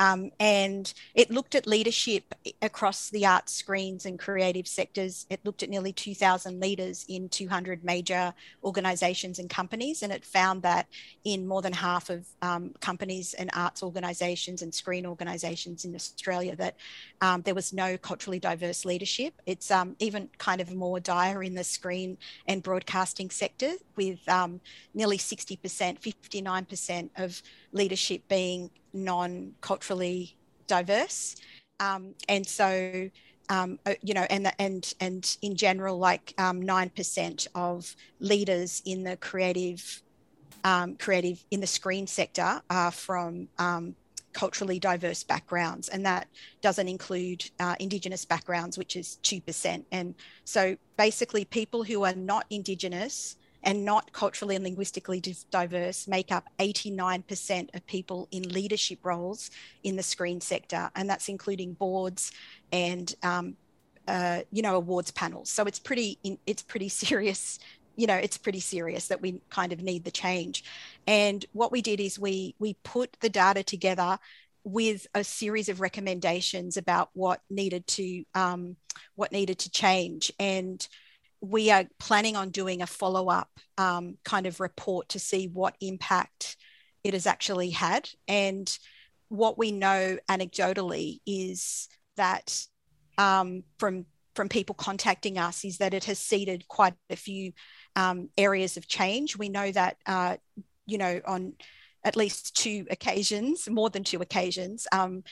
Um, 0.00 0.30
and 0.40 0.92
it 1.14 1.30
looked 1.30 1.54
at 1.54 1.66
leadership 1.66 2.34
across 2.62 3.10
the 3.10 3.26
arts, 3.26 3.52
screens, 3.52 4.06
and 4.06 4.18
creative 4.18 4.66
sectors. 4.66 5.26
It 5.30 5.40
looked 5.44 5.62
at 5.62 5.70
nearly 5.70 5.92
2,000 5.92 6.60
leaders 6.60 7.04
in 7.08 7.28
200 7.28 7.84
major 7.84 8.34
organizations 8.62 9.38
and 9.38 9.48
companies. 9.48 10.02
And 10.02 10.12
it 10.12 10.24
found 10.24 10.62
that 10.62 10.86
in 11.24 11.46
more 11.46 11.62
than 11.62 11.72
half 11.72 12.10
of 12.10 12.26
um, 12.42 12.74
companies 12.80 13.34
and 13.34 13.50
arts 13.54 13.82
organizations 13.82 14.62
and 14.62 14.74
screen 14.74 15.06
organizations 15.06 15.84
in 15.84 15.94
Australia, 15.94 16.56
that 16.56 16.76
um, 17.20 17.42
there 17.42 17.54
was 17.54 17.72
no 17.72 17.96
culturally 17.96 18.38
diverse 18.38 18.84
leadership. 18.84 19.34
It's 19.46 19.70
um, 19.70 19.96
even 19.98 20.28
kind 20.38 20.60
of 20.60 20.72
more 20.74 21.00
dire 21.00 21.42
in 21.42 21.54
the 21.54 21.64
screen 21.64 22.18
and 22.46 22.62
broadcasting 22.62 23.30
sector, 23.30 23.72
with 23.96 24.26
um, 24.28 24.60
nearly 24.92 25.18
60%, 25.18 25.58
59% 26.00 27.10
of 27.16 27.42
leadership 27.74 28.26
being 28.28 28.70
non-culturally 28.94 30.34
diverse, 30.66 31.36
um, 31.80 32.14
and 32.28 32.46
so 32.46 33.10
um, 33.48 33.78
uh, 33.84 33.94
you 34.02 34.14
know, 34.14 34.26
and 34.30 34.50
and 34.58 34.94
and 35.00 35.36
in 35.42 35.56
general, 35.56 35.98
like 35.98 36.34
um, 36.38 36.62
nine 36.62 36.90
percent 36.90 37.46
of 37.54 37.94
leaders 38.20 38.82
in 38.84 39.04
the 39.04 39.16
creative, 39.16 40.02
um, 40.64 40.96
creative 40.96 41.44
in 41.50 41.60
the 41.60 41.66
screen 41.66 42.06
sector 42.06 42.62
are 42.70 42.90
from 42.90 43.48
um, 43.58 43.94
culturally 44.32 44.78
diverse 44.78 45.22
backgrounds, 45.22 45.88
and 45.88 46.06
that 46.06 46.26
doesn't 46.62 46.88
include 46.88 47.50
uh, 47.60 47.74
Indigenous 47.80 48.24
backgrounds, 48.24 48.78
which 48.78 48.96
is 48.96 49.16
two 49.16 49.40
percent. 49.40 49.86
And 49.92 50.14
so, 50.44 50.76
basically, 50.96 51.44
people 51.44 51.84
who 51.84 52.04
are 52.04 52.14
not 52.14 52.46
Indigenous 52.48 53.36
and 53.64 53.84
not 53.84 54.12
culturally 54.12 54.54
and 54.54 54.62
linguistically 54.62 55.22
diverse 55.50 56.06
make 56.06 56.30
up 56.30 56.48
89% 56.58 57.74
of 57.74 57.86
people 57.86 58.28
in 58.30 58.42
leadership 58.50 58.98
roles 59.02 59.50
in 59.82 59.96
the 59.96 60.02
screen 60.02 60.40
sector, 60.40 60.90
and 60.94 61.08
that's 61.08 61.28
including 61.28 61.72
boards 61.72 62.30
and 62.72 63.14
um, 63.22 63.56
uh, 64.06 64.40
you 64.52 64.62
know 64.62 64.76
awards 64.76 65.10
panels. 65.10 65.50
So 65.50 65.64
it's 65.64 65.78
pretty 65.78 66.18
it's 66.46 66.62
pretty 66.62 66.88
serious. 66.88 67.58
You 67.96 68.08
know, 68.08 68.16
it's 68.16 68.36
pretty 68.36 68.60
serious 68.60 69.06
that 69.08 69.22
we 69.22 69.40
kind 69.50 69.72
of 69.72 69.80
need 69.80 70.04
the 70.04 70.10
change. 70.10 70.64
And 71.06 71.44
what 71.52 71.72
we 71.72 71.80
did 71.80 72.00
is 72.00 72.18
we 72.18 72.54
we 72.58 72.74
put 72.82 73.16
the 73.20 73.28
data 73.28 73.62
together 73.62 74.18
with 74.64 75.06
a 75.14 75.22
series 75.22 75.68
of 75.68 75.80
recommendations 75.80 76.76
about 76.76 77.10
what 77.12 77.40
needed 77.50 77.86
to 77.86 78.24
um, 78.34 78.76
what 79.14 79.32
needed 79.32 79.58
to 79.60 79.70
change 79.70 80.32
and 80.38 80.86
we 81.44 81.70
are 81.70 81.84
planning 81.98 82.36
on 82.36 82.48
doing 82.48 82.80
a 82.80 82.86
follow 82.86 83.28
up 83.28 83.50
um, 83.76 84.16
kind 84.24 84.46
of 84.46 84.60
report 84.60 85.10
to 85.10 85.18
see 85.18 85.46
what 85.46 85.76
impact 85.80 86.56
it 87.02 87.12
has 87.12 87.26
actually 87.26 87.70
had. 87.70 88.08
And 88.26 88.76
what 89.28 89.58
we 89.58 89.70
know 89.70 90.18
anecdotally 90.28 91.20
is 91.26 91.88
that 92.16 92.66
um, 93.18 93.62
from 93.78 94.06
from 94.34 94.48
people 94.48 94.74
contacting 94.74 95.38
us 95.38 95.64
is 95.64 95.78
that 95.78 95.94
it 95.94 96.04
has 96.04 96.18
seeded 96.18 96.66
quite 96.66 96.94
a 97.08 97.14
few 97.14 97.52
um, 97.94 98.30
areas 98.36 98.76
of 98.76 98.88
change. 98.88 99.36
We 99.36 99.48
know 99.48 99.70
that 99.70 99.96
uh, 100.06 100.38
you 100.86 100.98
know 100.98 101.20
on 101.26 101.52
at 102.04 102.16
least 102.16 102.56
two 102.56 102.86
occasions, 102.90 103.68
more 103.68 103.90
than 103.90 104.04
two 104.04 104.20
occasions, 104.20 104.86
um, 104.92 105.24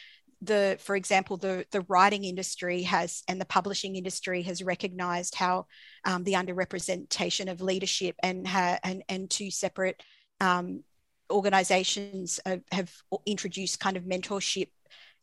the 0.42 0.76
for 0.80 0.96
example 0.96 1.36
the 1.36 1.64
the 1.70 1.82
writing 1.82 2.24
industry 2.24 2.82
has 2.82 3.22
and 3.28 3.40
the 3.40 3.44
publishing 3.46 3.96
industry 3.96 4.42
has 4.42 4.62
recognized 4.62 5.36
how 5.36 5.66
um, 6.04 6.24
the 6.24 6.32
underrepresentation 6.32 7.50
of 7.50 7.60
leadership 7.60 8.16
and 8.22 8.46
ha, 8.46 8.78
and 8.82 9.02
and 9.08 9.30
two 9.30 9.50
separate 9.50 10.02
um, 10.40 10.82
organizations 11.30 12.40
have, 12.44 12.62
have, 12.72 12.92
introduced 13.24 13.80
kind 13.80 13.96
of 13.96 14.02
mentorship 14.02 14.68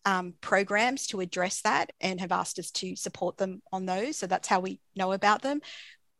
um, 0.05 0.33
programs 0.41 1.05
to 1.07 1.19
address 1.19 1.61
that 1.61 1.91
and 1.99 2.21
have 2.21 2.31
asked 2.31 2.57
us 2.57 2.71
to 2.71 2.95
support 2.95 3.37
them 3.37 3.61
on 3.71 3.85
those. 3.85 4.17
So 4.17 4.25
that's 4.25 4.47
how 4.47 4.61
we 4.61 4.79
know 4.95 5.11
about 5.11 5.41
them 5.41 5.59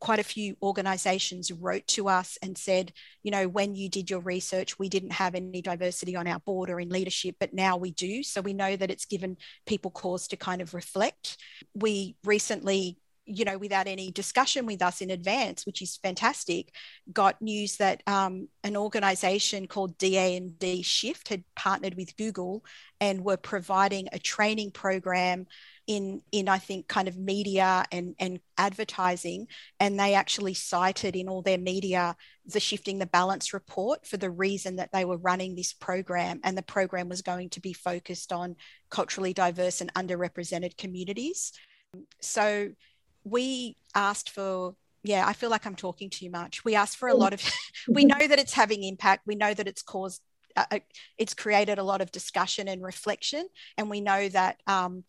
quite 0.00 0.18
a 0.18 0.24
few 0.24 0.56
organizations 0.62 1.52
wrote 1.52 1.86
to 1.86 2.08
us 2.08 2.38
and 2.42 2.56
said, 2.56 2.92
you 3.22 3.30
know, 3.30 3.46
when 3.46 3.74
you 3.76 3.88
did 3.88 4.10
your 4.10 4.20
research, 4.20 4.78
we 4.78 4.88
didn't 4.88 5.12
have 5.12 5.34
any 5.34 5.60
diversity 5.60 6.16
on 6.16 6.26
our 6.26 6.40
board 6.40 6.70
or 6.70 6.80
in 6.80 6.88
leadership, 6.88 7.36
but 7.38 7.52
now 7.52 7.76
we 7.76 7.90
do. 7.92 8.22
So 8.22 8.40
we 8.40 8.54
know 8.54 8.76
that 8.76 8.90
it's 8.90 9.04
given 9.04 9.36
people 9.66 9.90
cause 9.90 10.26
to 10.28 10.36
kind 10.36 10.62
of 10.62 10.74
reflect. 10.74 11.36
We 11.74 12.16
recently 12.24 12.98
you 13.32 13.44
know, 13.44 13.58
without 13.58 13.86
any 13.86 14.10
discussion 14.10 14.66
with 14.66 14.82
us 14.82 15.00
in 15.00 15.10
advance, 15.10 15.64
which 15.64 15.82
is 15.82 15.98
fantastic, 16.02 16.74
got 17.12 17.40
news 17.40 17.76
that 17.76 18.02
um, 18.08 18.48
an 18.64 18.76
organization 18.76 19.68
called 19.68 19.96
DA&D 19.98 20.82
Shift 20.82 21.28
had 21.28 21.44
partnered 21.54 21.94
with 21.94 22.16
Google 22.16 22.64
and 23.00 23.24
were 23.24 23.36
providing 23.36 24.08
a 24.12 24.18
training 24.18 24.72
program 24.72 25.46
in 25.86 26.22
in 26.32 26.48
I 26.48 26.58
think 26.58 26.88
kind 26.88 27.08
of 27.08 27.16
media 27.16 27.84
and 27.90 28.14
and 28.18 28.40
advertising, 28.56 29.46
and 29.78 29.98
they 29.98 30.14
actually 30.14 30.54
cited 30.54 31.16
in 31.16 31.28
all 31.28 31.42
their 31.42 31.58
media 31.58 32.16
the 32.46 32.60
shifting 32.60 32.98
the 32.98 33.06
balance 33.06 33.52
report 33.52 34.06
for 34.06 34.16
the 34.16 34.30
reason 34.30 34.76
that 34.76 34.92
they 34.92 35.04
were 35.04 35.16
running 35.16 35.54
this 35.54 35.72
program, 35.72 36.40
and 36.44 36.56
the 36.56 36.62
program 36.62 37.08
was 37.08 37.22
going 37.22 37.50
to 37.50 37.60
be 37.60 37.72
focused 37.72 38.32
on 38.32 38.56
culturally 38.90 39.32
diverse 39.32 39.80
and 39.80 39.92
underrepresented 39.94 40.76
communities. 40.76 41.52
So 42.20 42.70
we 43.24 43.76
asked 43.94 44.30
for 44.30 44.74
yeah 45.02 45.26
i 45.26 45.32
feel 45.32 45.50
like 45.50 45.66
i'm 45.66 45.74
talking 45.74 46.10
too 46.10 46.30
much 46.30 46.64
we 46.64 46.74
asked 46.74 46.96
for 46.96 47.08
a 47.08 47.14
lot 47.14 47.32
of 47.32 47.42
we 47.88 48.04
know 48.04 48.26
that 48.26 48.38
it's 48.38 48.52
having 48.52 48.82
impact 48.84 49.26
we 49.26 49.34
know 49.34 49.52
that 49.52 49.68
it's 49.68 49.82
caused 49.82 50.22
uh, 50.56 50.64
uh, 50.70 50.78
it's 51.16 51.34
created 51.34 51.78
a 51.78 51.82
lot 51.82 52.00
of 52.00 52.10
discussion 52.10 52.68
and 52.68 52.82
reflection 52.82 53.46
and 53.78 53.88
we 53.88 54.00
know 54.00 54.28
that 54.28 54.56
um, 54.66 55.04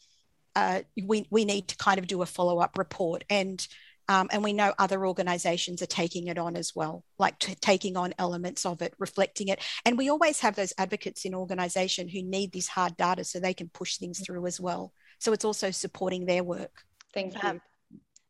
uh, 0.55 0.81
we, 1.03 1.25
we 1.29 1.46
need 1.46 1.67
to 1.70 1.77
kind 1.77 2.00
of 2.00 2.08
do 2.08 2.22
a 2.22 2.25
follow-up 2.25 2.77
report 2.77 3.24
and 3.29 3.67
um, 4.08 4.27
and 4.31 4.43
we 4.43 4.51
know 4.51 4.74
other 4.77 5.05
organizations 5.05 5.81
are 5.81 5.88
taking 5.88 6.27
it 6.27 6.38
on 6.38 6.58
as 6.58 6.74
well 6.75 7.05
like 7.17 7.39
t- 7.39 7.55
taking 7.62 7.96
on 7.96 8.13
elements 8.17 8.65
of 8.65 8.81
it 8.81 8.93
reflecting 9.00 9.48
it. 9.48 9.60
And 9.86 9.98
we 9.98 10.10
always 10.10 10.39
have 10.41 10.55
those 10.55 10.74
advocates 10.77 11.24
in 11.24 11.34
organization 11.34 12.10
who 12.10 12.22
need 12.22 12.51
this 12.51 12.67
hard 12.67 12.98
data 12.98 13.24
so 13.24 13.39
they 13.39 13.53
can 13.53 13.70
push 13.70 13.98
things 13.98 14.20
through 14.20 14.46
as 14.48 14.60
well. 14.60 14.91
So 15.20 15.31
it's 15.31 15.46
also 15.46 15.72
supporting 15.72 16.25
their 16.25 16.43
work. 16.43 16.84
Thank 17.13 17.36
you. 17.36 17.50
Um, 17.50 17.62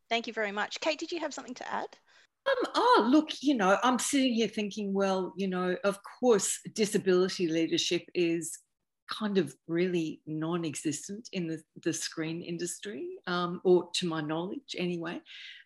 thank 0.09 0.27
you 0.27 0.33
very 0.33 0.51
much. 0.51 0.79
Kate 0.81 0.99
did 0.99 1.11
you 1.11 1.19
have 1.21 1.33
something 1.33 1.55
to 1.55 1.73
add? 1.73 1.87
Um, 2.49 2.71
oh, 2.75 3.07
look, 3.09 3.29
you 3.41 3.55
know, 3.55 3.77
I'm 3.83 3.99
sitting 3.99 4.33
here 4.33 4.47
thinking, 4.47 4.93
well, 4.93 5.33
you 5.37 5.47
know, 5.47 5.77
of 5.83 5.99
course, 6.19 6.59
disability 6.73 7.47
leadership 7.47 8.03
is 8.13 8.57
kind 9.11 9.37
of 9.37 9.53
really 9.67 10.21
non-existent 10.25 11.29
in 11.33 11.47
the, 11.47 11.61
the 11.83 11.93
screen 11.93 12.41
industry, 12.41 13.07
um, 13.27 13.61
or 13.63 13.89
to 13.95 14.07
my 14.07 14.21
knowledge 14.21 14.75
anyway. 14.77 15.21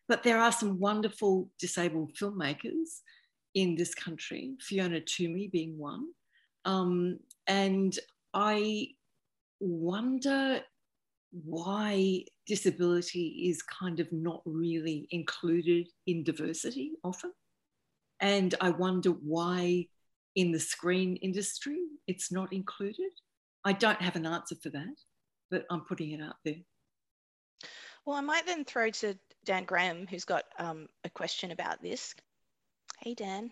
But 0.07 0.23
there 0.23 0.39
are 0.39 0.51
some 0.51 0.79
wonderful 0.79 1.49
disabled 1.59 2.13
filmmakers 2.15 3.01
in 3.53 3.75
this 3.75 3.95
country, 3.95 4.55
Fiona 4.59 4.99
Tuomy 4.99 5.51
being 5.51 5.77
one. 5.77 6.07
Um, 6.65 7.19
and 7.47 7.97
I 8.33 8.89
wonder 9.59 10.61
why 11.31 12.25
disability 12.47 13.47
is 13.49 13.61
kind 13.61 13.99
of 13.99 14.11
not 14.11 14.41
really 14.45 15.07
included 15.11 15.87
in 16.07 16.23
diversity 16.23 16.91
often. 17.03 17.31
And 18.19 18.55
I 18.61 18.69
wonder 18.69 19.09
why 19.09 19.87
in 20.35 20.51
the 20.51 20.59
screen 20.59 21.15
industry 21.17 21.79
it's 22.07 22.31
not 22.31 22.53
included. 22.53 23.11
I 23.65 23.74
don't 23.74 24.00
have 24.00 24.15
an 24.15 24.27
answer 24.27 24.55
for 24.62 24.69
that, 24.69 24.95
but 25.50 25.65
I'm 25.72 25.81
putting 25.81 26.12
it 26.12 26.22
out 26.22 26.36
there. 26.45 26.62
Well, 28.05 28.15
I 28.15 28.22
might 28.22 28.45
then 28.45 28.63
throw 28.63 28.91
to 28.91 29.15
Dan 29.43 29.65
Graham, 29.65 30.05
who's 30.07 30.25
got 30.25 30.43
um, 30.60 30.88
a 31.03 31.10
question 31.10 31.50
about 31.51 31.81
this. 31.81 32.13
Hey, 33.01 33.15
Dan. 33.15 33.51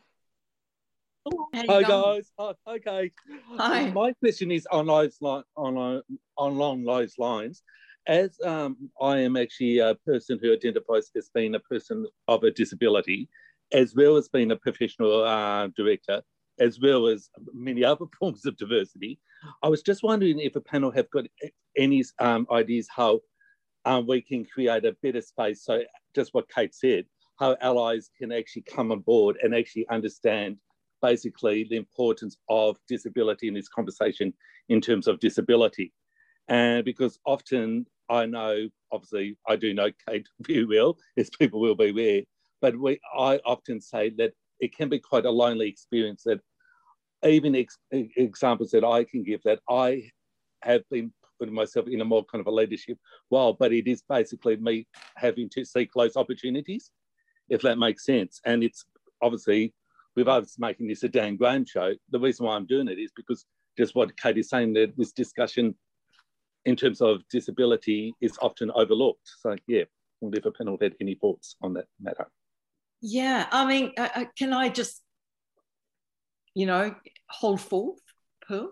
Hi 1.56 1.82
guys. 1.82 2.32
Hi, 2.38 2.54
okay. 2.68 3.12
Hi. 3.58 3.90
My 3.92 4.12
question 4.14 4.52
is 4.52 4.68
on 4.72 4.88
those 4.88 5.18
on, 5.22 5.44
on 5.56 6.04
along 6.38 6.84
those 6.84 7.18
lines. 7.18 7.64
As 8.06 8.38
um, 8.44 8.90
I 9.02 9.20
am 9.20 9.38
actually 9.38 9.80
a 9.80 9.96
person 9.96 10.38
who 10.42 10.54
identifies 10.54 11.10
as 11.16 11.32
being 11.34 11.56
a 11.56 11.60
person 11.60 12.06
of 12.28 12.44
a 12.44 12.52
disability, 12.52 13.30
as 13.72 13.96
well 13.96 14.18
as 14.18 14.28
being 14.28 14.52
a 14.52 14.58
professional 14.58 15.24
uh, 15.24 15.70
director, 15.78 16.22
as 16.60 16.80
well 16.80 17.08
as 17.08 17.30
many 17.54 17.84
other 17.84 18.06
forms 18.20 18.46
of 18.46 18.58
diversity. 18.58 19.20
I 19.62 19.70
was 19.70 19.82
just 19.82 20.04
wondering 20.04 20.40
if 20.40 20.56
a 20.56 20.62
panel 20.62 20.92
have 20.92 21.10
got 21.12 21.26
any 21.78 22.04
um, 22.20 22.48
ideas 22.52 22.88
how 22.90 23.22
um, 23.86 24.08
we 24.08 24.22
can 24.22 24.46
create 24.46 24.86
a 24.86 24.96
better 25.02 25.22
space. 25.22 25.64
So 25.64 25.82
just 26.16 26.34
what 26.34 26.50
Kate 26.50 26.74
said, 26.74 27.06
how 27.40 27.58
allies 27.62 28.10
can 28.18 28.32
actually 28.32 28.64
come 28.64 28.92
on 28.92 29.00
board 29.00 29.38
and 29.42 29.54
actually 29.54 29.88
understand 29.90 30.58
basically 31.02 31.66
the 31.70 31.76
importance 31.76 32.38
of 32.50 32.78
disability 32.88 33.48
in 33.48 33.54
this 33.54 33.68
conversation 33.68 34.34
in 34.70 34.80
terms 34.80 35.08
of 35.08 35.20
disability. 35.20 35.92
And 36.48 36.86
because 36.86 37.20
often 37.26 37.86
I 38.10 38.26
know, 38.26 38.70
obviously 38.92 39.38
I 39.48 39.56
do 39.56 39.74
know 39.74 39.92
Kate 40.08 40.28
very 40.40 40.66
well, 40.66 40.98
as 41.18 41.30
people 41.30 41.60
will 41.60 41.76
be 41.76 41.90
aware, 41.90 42.22
but 42.62 42.80
we, 42.80 43.00
I 43.18 43.40
often 43.46 43.82
say 43.82 44.10
that 44.12 44.34
it 44.64 44.76
can 44.76 44.88
be 44.88 45.00
quite 45.00 45.26
a 45.26 45.30
lonely 45.30 45.68
experience 45.68 46.24
that 46.24 46.40
even 47.26 47.54
ex- 47.54 47.78
examples 47.92 48.72
that 48.72 48.86
I 48.86 49.04
can 49.04 49.22
give 49.24 49.42
that 49.44 49.60
I 49.70 50.10
have 50.62 50.84
been 50.90 51.12
putting 51.38 51.54
myself 51.54 51.88
in 51.90 52.00
a 52.00 52.06
more 52.06 52.24
kind 52.24 52.40
of 52.40 52.48
a 52.48 52.52
leadership 52.52 52.98
role, 53.30 53.58
but 53.60 53.74
it 53.74 53.88
is 53.88 54.04
basically 54.08 54.56
me 54.56 54.88
having 55.18 55.50
to 55.50 55.66
seek 55.66 55.90
those 55.94 56.16
opportunities, 56.16 56.92
if 57.50 57.62
that 57.64 57.78
makes 57.78 58.06
sense. 58.06 58.40
And 58.46 58.64
it's 58.64 58.86
obviously 59.22 59.74
with 60.16 60.30
us 60.30 60.56
making 60.58 60.88
this 60.88 61.04
a 61.04 61.10
Dan 61.10 61.36
Graham 61.36 61.66
show, 61.66 61.94
the 62.10 62.20
reason 62.20 62.46
why 62.46 62.56
I'm 62.56 62.66
doing 62.66 62.88
it 62.88 63.00
is 63.00 63.12
because 63.16 63.46
just 63.78 63.96
what 63.96 64.16
Kate 64.16 64.38
is 64.38 64.50
saying 64.50 64.74
that 64.74 64.94
this 64.96 65.12
discussion 65.12 65.76
in 66.64 66.78
terms 66.78 67.02
of 67.02 67.22
disability 67.30 68.14
is 68.22 68.38
often 68.42 68.72
overlooked. 68.76 69.30
So 69.40 69.58
yeah, 69.68 69.84
wonder 70.22 70.38
if 70.38 70.46
a 70.46 70.52
panel 70.52 70.78
had 70.82 70.96
any 71.02 71.16
thoughts 71.16 71.58
on 71.62 71.74
that 71.74 71.88
matter. 72.00 72.28
Yeah, 73.06 73.48
I 73.52 73.66
mean, 73.66 73.92
uh, 73.98 74.08
uh, 74.16 74.26
can 74.38 74.54
I 74.54 74.70
just, 74.70 75.02
you 76.56 76.66
know, 76.66 76.96
hold 77.30 77.60
forth, 77.60 78.00
Pearl? 78.48 78.72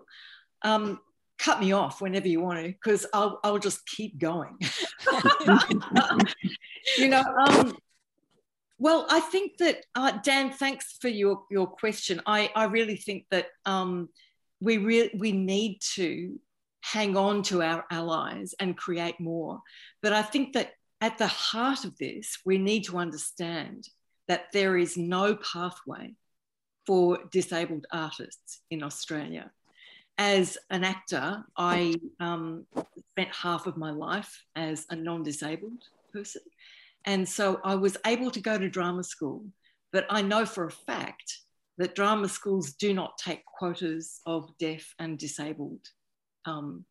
Um, 0.62 1.00
cut 1.38 1.60
me 1.60 1.72
off 1.72 2.00
whenever 2.00 2.28
you 2.28 2.40
want 2.40 2.58
to, 2.60 2.68
because 2.68 3.04
I'll, 3.12 3.40
I'll 3.44 3.58
just 3.58 3.86
keep 3.86 4.18
going. 4.18 4.56
you 6.96 7.08
know, 7.08 7.22
um, 7.46 7.76
well, 8.78 9.06
I 9.10 9.20
think 9.20 9.58
that, 9.58 9.84
uh, 9.94 10.12
Dan, 10.24 10.50
thanks 10.50 10.96
for 10.98 11.08
your, 11.08 11.42
your 11.50 11.66
question. 11.66 12.22
I, 12.24 12.50
I 12.56 12.64
really 12.64 12.96
think 12.96 13.26
that 13.30 13.48
um, 13.66 14.08
we, 14.62 14.78
re- 14.78 15.14
we 15.14 15.32
need 15.32 15.80
to 15.96 16.40
hang 16.80 17.18
on 17.18 17.42
to 17.42 17.62
our 17.62 17.84
allies 17.90 18.54
and 18.58 18.78
create 18.78 19.20
more. 19.20 19.60
But 20.00 20.14
I 20.14 20.22
think 20.22 20.54
that 20.54 20.70
at 21.02 21.18
the 21.18 21.26
heart 21.26 21.84
of 21.84 21.98
this, 21.98 22.38
we 22.46 22.56
need 22.56 22.84
to 22.84 22.96
understand 22.96 23.88
that 24.32 24.50
there 24.50 24.78
is 24.78 24.96
no 24.96 25.36
pathway 25.36 26.14
for 26.86 27.18
disabled 27.30 27.86
artists 27.92 28.62
in 28.70 28.82
Australia. 28.82 29.50
As 30.16 30.56
an 30.70 30.84
actor, 30.84 31.44
I 31.54 31.96
um, 32.18 32.64
spent 33.10 33.28
half 33.34 33.66
of 33.66 33.76
my 33.76 33.90
life 33.90 34.42
as 34.56 34.86
a 34.88 34.96
non 34.96 35.22
disabled 35.22 35.82
person. 36.14 36.40
And 37.04 37.28
so 37.28 37.60
I 37.62 37.74
was 37.74 37.98
able 38.06 38.30
to 38.30 38.40
go 38.40 38.56
to 38.56 38.70
drama 38.70 39.04
school, 39.04 39.44
but 39.92 40.06
I 40.08 40.22
know 40.22 40.46
for 40.46 40.64
a 40.64 40.70
fact 40.70 41.40
that 41.76 41.94
drama 41.94 42.26
schools 42.30 42.72
do 42.72 42.94
not 42.94 43.18
take 43.18 43.44
quotas 43.44 44.22
of 44.24 44.56
deaf 44.56 44.94
and 44.98 45.18
disabled 45.18 45.84
um, 46.46 46.86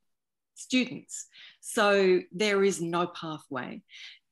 students. 0.53 1.25
So 1.60 2.19
there 2.31 2.63
is 2.63 2.81
no 2.81 3.07
pathway. 3.07 3.81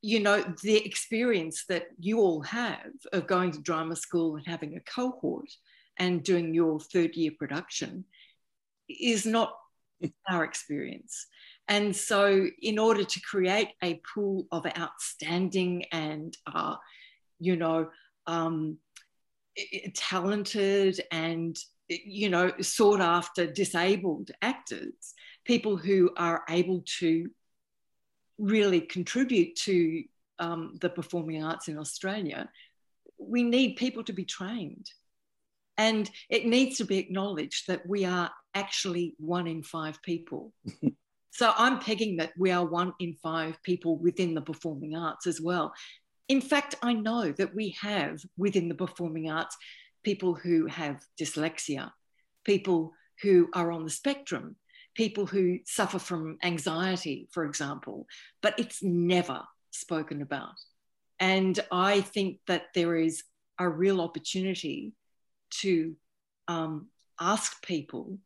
You 0.01 0.21
know, 0.21 0.41
the 0.63 0.77
experience 0.85 1.65
that 1.65 1.87
you 1.99 2.19
all 2.19 2.41
have 2.43 2.91
of 3.11 3.27
going 3.27 3.51
to 3.51 3.61
drama 3.61 3.95
school 3.95 4.37
and 4.37 4.47
having 4.47 4.75
a 4.75 4.81
cohort 4.81 5.49
and 5.97 6.23
doing 6.23 6.53
your 6.53 6.79
third 6.79 7.15
year 7.15 7.31
production 7.37 8.05
is 8.89 9.25
not 9.25 9.53
our 10.29 10.43
experience. 10.43 11.27
And 11.67 11.95
so, 11.95 12.47
in 12.61 12.79
order 12.79 13.03
to 13.03 13.21
create 13.21 13.69
a 13.83 14.01
pool 14.13 14.47
of 14.51 14.65
outstanding 14.77 15.85
and, 15.91 16.35
uh, 16.51 16.75
you 17.39 17.55
know, 17.55 17.89
um, 18.25 18.77
talented 19.93 20.99
and, 21.11 21.55
you 21.87 22.29
know, 22.29 22.51
sought 22.61 23.01
after 23.01 23.45
disabled 23.45 24.31
actors, 24.41 25.13
people 25.45 25.77
who 25.77 26.09
are 26.17 26.43
able 26.49 26.83
to 26.99 27.29
really 28.39 28.81
contribute 28.81 29.55
to 29.57 30.03
um, 30.39 30.77
the 30.79 30.89
performing 30.89 31.43
arts 31.43 31.67
in 31.67 31.77
Australia, 31.77 32.49
we 33.17 33.43
need 33.43 33.75
people 33.75 34.03
to 34.05 34.13
be 34.13 34.25
trained. 34.25 34.89
And 35.77 36.09
it 36.29 36.45
needs 36.45 36.77
to 36.77 36.85
be 36.85 36.97
acknowledged 36.97 37.67
that 37.67 37.87
we 37.87 38.05
are 38.05 38.31
actually 38.53 39.15
one 39.17 39.47
in 39.47 39.63
five 39.63 40.01
people. 40.01 40.53
so 41.31 41.53
I'm 41.55 41.79
pegging 41.79 42.17
that 42.17 42.31
we 42.37 42.51
are 42.51 42.65
one 42.65 42.93
in 42.99 43.15
five 43.21 43.61
people 43.63 43.97
within 43.97 44.33
the 44.33 44.41
performing 44.41 44.95
arts 44.95 45.27
as 45.27 45.39
well. 45.39 45.73
In 46.27 46.41
fact, 46.41 46.75
I 46.81 46.93
know 46.93 47.31
that 47.31 47.55
we 47.55 47.75
have 47.81 48.19
within 48.37 48.67
the 48.69 48.75
performing 48.75 49.29
arts 49.29 49.55
people 50.03 50.33
who 50.33 50.65
have 50.67 51.01
dyslexia, 51.19 51.91
people 52.45 52.93
who 53.21 53.49
are 53.53 53.71
on 53.71 53.83
the 53.83 53.89
spectrum, 53.89 54.55
people 54.95 55.25
who 55.25 55.59
suffer 55.65 55.99
from 55.99 56.37
anxiety, 56.43 57.27
for 57.31 57.45
example, 57.45 58.07
but 58.41 58.57
it's 58.59 58.83
never 58.83 59.41
spoken 59.71 60.21
about. 60.21 60.55
And 61.19 61.59
I 61.71 62.01
think 62.01 62.39
that 62.47 62.67
there 62.73 62.95
is 62.95 63.23
a 63.57 63.67
real 63.67 64.01
opportunity 64.01 64.93
to 65.61 65.95
um, 66.47 66.87
ask 67.19 67.63
people 67.65 68.17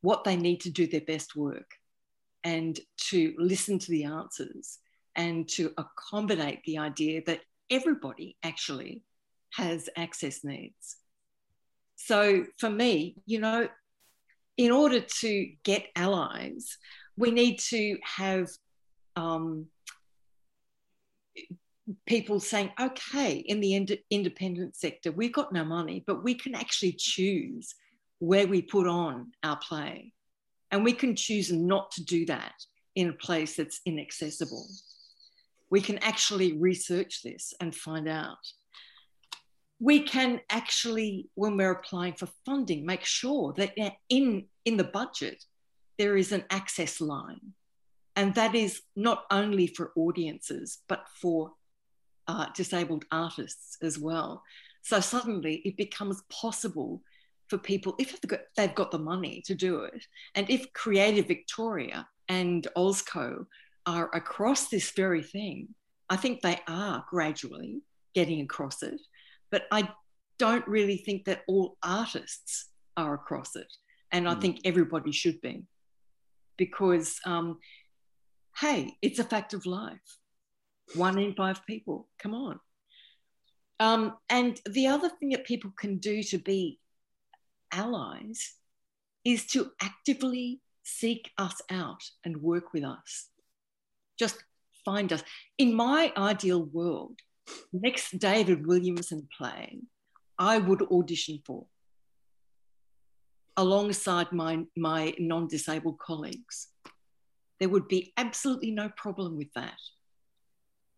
what 0.00 0.24
they 0.24 0.36
need 0.36 0.60
to 0.60 0.70
do 0.70 0.86
their 0.86 1.00
best 1.00 1.34
work 1.34 1.72
and 2.44 2.78
to 2.96 3.34
listen 3.38 3.78
to 3.80 3.90
the 3.90 4.04
answers 4.04 4.78
and 5.16 5.48
to 5.48 5.72
accommodate 5.76 6.62
the 6.64 6.78
idea 6.78 7.22
that 7.26 7.40
everybody 7.70 8.36
actually 8.42 9.02
has 9.52 9.88
access 9.96 10.44
needs. 10.44 10.96
So 11.96 12.44
for 12.58 12.70
me, 12.70 13.16
you 13.26 13.40
know, 13.40 13.68
in 14.56 14.70
order 14.70 15.00
to 15.00 15.50
get 15.64 15.86
allies, 15.94 16.78
we 17.16 17.30
need 17.30 17.58
to 17.58 17.98
have 18.02 18.48
um, 19.14 19.66
people 22.06 22.40
saying, 22.40 22.70
okay, 22.80 23.36
in 23.36 23.60
the 23.60 23.74
ind- 23.74 23.98
independent 24.10 24.76
sector, 24.76 25.12
we've 25.12 25.32
got 25.32 25.52
no 25.52 25.64
money, 25.64 26.02
but 26.06 26.24
we 26.24 26.34
can 26.34 26.54
actually 26.54 26.92
choose 26.92 27.74
where 28.18 28.46
we 28.46 28.62
put 28.62 28.86
on 28.86 29.32
our 29.42 29.56
play. 29.56 30.12
And 30.70 30.84
we 30.84 30.92
can 30.92 31.14
choose 31.14 31.52
not 31.52 31.90
to 31.92 32.04
do 32.04 32.26
that 32.26 32.54
in 32.94 33.10
a 33.10 33.12
place 33.12 33.56
that's 33.56 33.80
inaccessible. 33.84 34.66
We 35.70 35.80
can 35.80 35.98
actually 35.98 36.54
research 36.54 37.22
this 37.22 37.54
and 37.60 37.74
find 37.74 38.08
out 38.08 38.38
we 39.78 40.00
can 40.00 40.40
actually, 40.50 41.28
when 41.34 41.56
we're 41.56 41.72
applying 41.72 42.14
for 42.14 42.28
funding, 42.44 42.86
make 42.86 43.04
sure 43.04 43.52
that 43.56 43.72
in, 44.08 44.46
in 44.64 44.76
the 44.76 44.84
budget, 44.84 45.44
there 45.98 46.16
is 46.16 46.32
an 46.32 46.44
access 46.50 47.00
line. 47.00 47.52
And 48.14 48.34
that 48.34 48.54
is 48.54 48.80
not 48.94 49.24
only 49.30 49.66
for 49.66 49.92
audiences, 49.96 50.78
but 50.88 51.06
for 51.20 51.52
uh, 52.26 52.46
disabled 52.54 53.04
artists 53.12 53.76
as 53.82 53.98
well. 53.98 54.42
So 54.82 55.00
suddenly 55.00 55.56
it 55.64 55.76
becomes 55.76 56.22
possible 56.30 57.02
for 57.48 57.58
people, 57.58 57.94
if 57.98 58.20
they've 58.20 58.30
got, 58.30 58.40
they've 58.56 58.74
got 58.74 58.90
the 58.90 58.98
money 58.98 59.42
to 59.46 59.54
do 59.54 59.80
it, 59.80 60.04
and 60.34 60.50
if 60.50 60.72
Creative 60.72 61.26
Victoria 61.26 62.08
and 62.28 62.66
OzCo 62.76 63.46
are 63.86 64.10
across 64.14 64.68
this 64.68 64.90
very 64.90 65.22
thing, 65.22 65.68
I 66.08 66.16
think 66.16 66.40
they 66.40 66.58
are 66.66 67.04
gradually 67.08 67.82
getting 68.14 68.40
across 68.40 68.82
it. 68.82 69.00
But 69.50 69.66
I 69.70 69.88
don't 70.38 70.66
really 70.66 70.96
think 70.96 71.24
that 71.24 71.42
all 71.46 71.76
artists 71.82 72.68
are 72.96 73.14
across 73.14 73.56
it. 73.56 73.72
And 74.12 74.28
I 74.28 74.34
mm. 74.34 74.40
think 74.40 74.60
everybody 74.64 75.12
should 75.12 75.40
be. 75.40 75.64
Because, 76.56 77.20
um, 77.24 77.58
hey, 78.58 78.96
it's 79.02 79.18
a 79.18 79.24
fact 79.24 79.54
of 79.54 79.66
life. 79.66 80.18
One 80.94 81.18
in 81.18 81.34
five 81.34 81.66
people, 81.66 82.08
come 82.18 82.34
on. 82.34 82.60
Um, 83.78 84.16
and 84.30 84.58
the 84.64 84.86
other 84.86 85.10
thing 85.10 85.30
that 85.30 85.44
people 85.44 85.72
can 85.78 85.98
do 85.98 86.22
to 86.24 86.38
be 86.38 86.78
allies 87.72 88.54
is 89.24 89.46
to 89.48 89.70
actively 89.82 90.60
seek 90.84 91.30
us 91.36 91.60
out 91.70 92.02
and 92.24 92.40
work 92.40 92.72
with 92.72 92.84
us. 92.84 93.28
Just 94.18 94.42
find 94.84 95.12
us. 95.12 95.22
In 95.58 95.74
my 95.74 96.12
ideal 96.16 96.62
world, 96.62 97.18
next 97.72 98.18
David 98.18 98.66
Williamson 98.66 99.28
play, 99.36 99.80
I 100.38 100.58
would 100.58 100.82
audition 100.82 101.40
for 101.44 101.66
alongside 103.56 104.32
my, 104.32 104.64
my 104.76 105.14
non 105.18 105.48
disabled 105.48 105.98
colleagues. 105.98 106.68
There 107.58 107.68
would 107.68 107.88
be 107.88 108.12
absolutely 108.16 108.70
no 108.70 108.90
problem 108.96 109.36
with 109.36 109.52
that. 109.54 109.80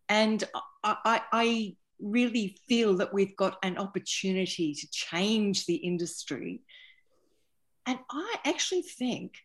And 0.09 0.43
I, 0.83 0.97
I, 1.05 1.21
I 1.31 1.75
really 2.01 2.57
feel 2.67 2.95
that 2.97 3.13
we've 3.13 3.35
got 3.35 3.57
an 3.63 3.77
opportunity 3.77 4.73
to 4.73 4.87
change 4.91 5.65
the 5.65 5.75
industry. 5.75 6.61
And 7.85 7.99
I 8.11 8.35
actually 8.45 8.81
think 8.81 9.35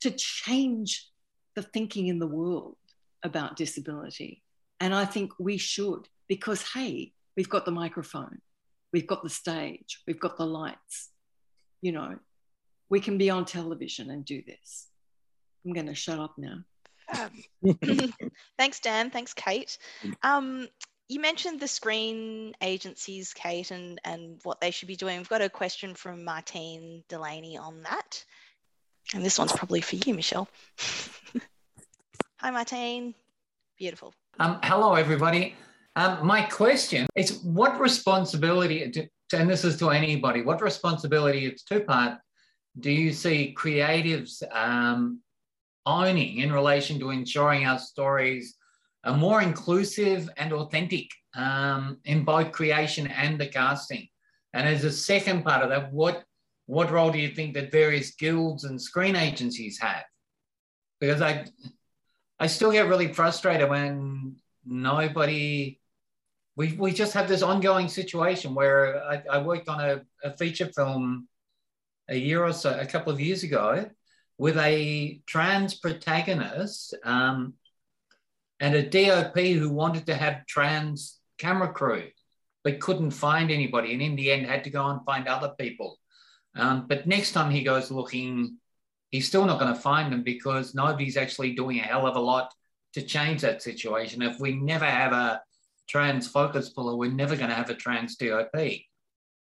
to 0.00 0.10
change 0.10 1.08
the 1.54 1.62
thinking 1.62 2.08
in 2.08 2.18
the 2.18 2.26
world 2.26 2.76
about 3.22 3.56
disability. 3.56 4.42
And 4.80 4.94
I 4.94 5.04
think 5.04 5.32
we 5.38 5.56
should 5.56 6.08
because, 6.30 6.62
hey, 6.72 7.12
we've 7.36 7.48
got 7.48 7.64
the 7.64 7.72
microphone, 7.72 8.38
we've 8.92 9.08
got 9.08 9.24
the 9.24 9.28
stage, 9.28 10.00
we've 10.06 10.20
got 10.20 10.38
the 10.38 10.46
lights. 10.46 11.10
You 11.82 11.90
know, 11.90 12.18
we 12.88 13.00
can 13.00 13.18
be 13.18 13.30
on 13.30 13.44
television 13.44 14.10
and 14.10 14.24
do 14.24 14.40
this. 14.46 14.86
I'm 15.66 15.72
going 15.72 15.88
to 15.88 15.94
shut 15.94 16.20
up 16.20 16.36
now. 16.38 16.58
Thanks, 18.58 18.78
Dan. 18.78 19.10
Thanks, 19.10 19.34
Kate. 19.34 19.76
Um, 20.22 20.68
you 21.08 21.18
mentioned 21.18 21.58
the 21.58 21.66
screen 21.66 22.54
agencies, 22.62 23.34
Kate, 23.34 23.72
and, 23.72 24.00
and 24.04 24.38
what 24.44 24.60
they 24.60 24.70
should 24.70 24.86
be 24.86 24.94
doing. 24.94 25.18
We've 25.18 25.28
got 25.28 25.42
a 25.42 25.48
question 25.48 25.96
from 25.96 26.24
Martine 26.24 27.02
Delaney 27.08 27.58
on 27.58 27.82
that. 27.82 28.24
And 29.14 29.24
this 29.24 29.36
one's 29.36 29.52
probably 29.52 29.80
for 29.80 29.96
you, 29.96 30.14
Michelle. 30.14 30.48
Hi, 32.36 32.52
Martine. 32.52 33.16
Beautiful. 33.76 34.14
Um, 34.38 34.60
hello, 34.62 34.94
everybody. 34.94 35.56
Um, 35.96 36.26
my 36.26 36.42
question 36.42 37.06
is 37.16 37.40
what 37.42 37.80
responsibility, 37.80 38.90
to, 38.90 39.08
and 39.32 39.50
this 39.50 39.64
is 39.64 39.76
to 39.78 39.90
anybody, 39.90 40.42
what 40.42 40.62
responsibility, 40.62 41.46
it's 41.46 41.64
two 41.64 41.80
part, 41.80 42.18
do 42.78 42.90
you 42.90 43.12
see 43.12 43.54
creatives 43.58 44.42
um, 44.54 45.20
owning 45.86 46.38
in 46.38 46.52
relation 46.52 47.00
to 47.00 47.10
ensuring 47.10 47.66
our 47.66 47.78
stories 47.78 48.56
are 49.04 49.16
more 49.16 49.42
inclusive 49.42 50.28
and 50.36 50.52
authentic 50.52 51.08
um, 51.34 51.98
in 52.04 52.24
both 52.24 52.52
creation 52.52 53.06
and 53.08 53.40
the 53.40 53.46
casting? 53.46 54.06
And 54.54 54.68
as 54.68 54.84
a 54.84 54.92
second 54.92 55.44
part 55.44 55.62
of 55.62 55.70
that, 55.70 55.92
what 55.92 56.24
what 56.66 56.92
role 56.92 57.10
do 57.10 57.18
you 57.18 57.34
think 57.34 57.54
that 57.54 57.72
various 57.72 58.14
guilds 58.14 58.62
and 58.62 58.80
screen 58.80 59.16
agencies 59.16 59.80
have? 59.80 60.04
Because 61.00 61.20
I 61.20 61.46
I 62.38 62.46
still 62.46 62.70
get 62.70 62.88
really 62.88 63.12
frustrated 63.12 63.68
when 63.68 64.36
nobody 64.64 65.79
we, 66.60 66.74
we 66.74 66.92
just 66.92 67.14
have 67.14 67.26
this 67.26 67.40
ongoing 67.42 67.88
situation 67.88 68.54
where 68.54 69.02
I, 69.02 69.22
I 69.30 69.38
worked 69.38 69.70
on 69.70 69.80
a, 69.80 70.02
a 70.22 70.36
feature 70.36 70.66
film 70.66 71.26
a 72.06 72.14
year 72.14 72.44
or 72.44 72.52
so, 72.52 72.78
a 72.78 72.84
couple 72.84 73.10
of 73.10 73.18
years 73.18 73.44
ago, 73.44 73.88
with 74.36 74.58
a 74.58 75.22
trans 75.24 75.72
protagonist 75.72 76.94
um, 77.02 77.54
and 78.60 78.74
a 78.74 78.82
DOP 78.82 79.38
who 79.38 79.70
wanted 79.70 80.04
to 80.04 80.14
have 80.14 80.44
trans 80.44 81.18
camera 81.38 81.72
crew, 81.72 82.08
but 82.62 82.78
couldn't 82.78 83.12
find 83.12 83.50
anybody, 83.50 83.94
and 83.94 84.02
in 84.02 84.14
the 84.14 84.30
end 84.30 84.44
had 84.44 84.64
to 84.64 84.70
go 84.70 84.86
and 84.86 85.02
find 85.06 85.28
other 85.28 85.54
people. 85.58 85.98
Um, 86.54 86.84
but 86.86 87.06
next 87.06 87.32
time 87.32 87.50
he 87.50 87.62
goes 87.62 87.90
looking, 87.90 88.58
he's 89.08 89.26
still 89.26 89.46
not 89.46 89.60
going 89.60 89.72
to 89.72 89.80
find 89.80 90.12
them 90.12 90.24
because 90.24 90.74
nobody's 90.74 91.16
actually 91.16 91.54
doing 91.54 91.78
a 91.78 91.84
hell 91.84 92.06
of 92.06 92.16
a 92.16 92.20
lot 92.20 92.52
to 92.92 93.00
change 93.00 93.40
that 93.40 93.62
situation. 93.62 94.20
If 94.20 94.38
we 94.38 94.52
never 94.52 94.84
have 94.84 95.14
a 95.14 95.40
trans 95.90 96.28
focus 96.28 96.68
puller, 96.68 96.96
we're 96.96 97.10
never 97.10 97.36
going 97.36 97.50
to 97.50 97.54
have 97.54 97.70
a 97.70 97.74
trans 97.74 98.16
DOP. 98.16 98.54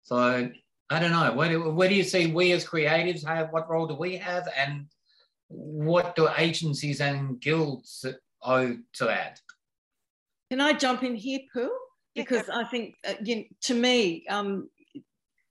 So 0.05 0.49
I 0.89 1.01
don't 1.01 1.11
know. 1.11 1.33
Where 1.33 1.49
do, 1.49 1.71
where 1.71 1.89
do 1.89 1.95
you 1.95 2.05
see 2.05 2.29
we 2.29 2.53
as 2.53 2.65
creatives 2.65 3.27
have? 3.27 3.53
What 3.53 3.69
role 3.69 3.87
do 3.87 3.95
we 3.95 4.17
have, 4.17 4.49
and 4.57 4.87
what 5.49 6.15
do 6.15 6.29
agencies 6.37 7.01
and 7.01 7.41
guilds 7.41 8.05
owe 8.43 8.77
to 8.95 9.05
that? 9.05 9.41
Can 10.51 10.61
I 10.61 10.75
jump 10.75 11.03
in 11.03 11.17
here, 11.17 11.41
Pooh? 11.53 11.71
Because 12.15 12.45
yeah, 12.49 12.59
I 12.59 12.65
think, 12.65 12.95
uh, 13.07 13.15
you 13.23 13.37
know, 13.37 13.43
to 13.63 13.75
me, 13.75 14.25
um, 14.29 14.71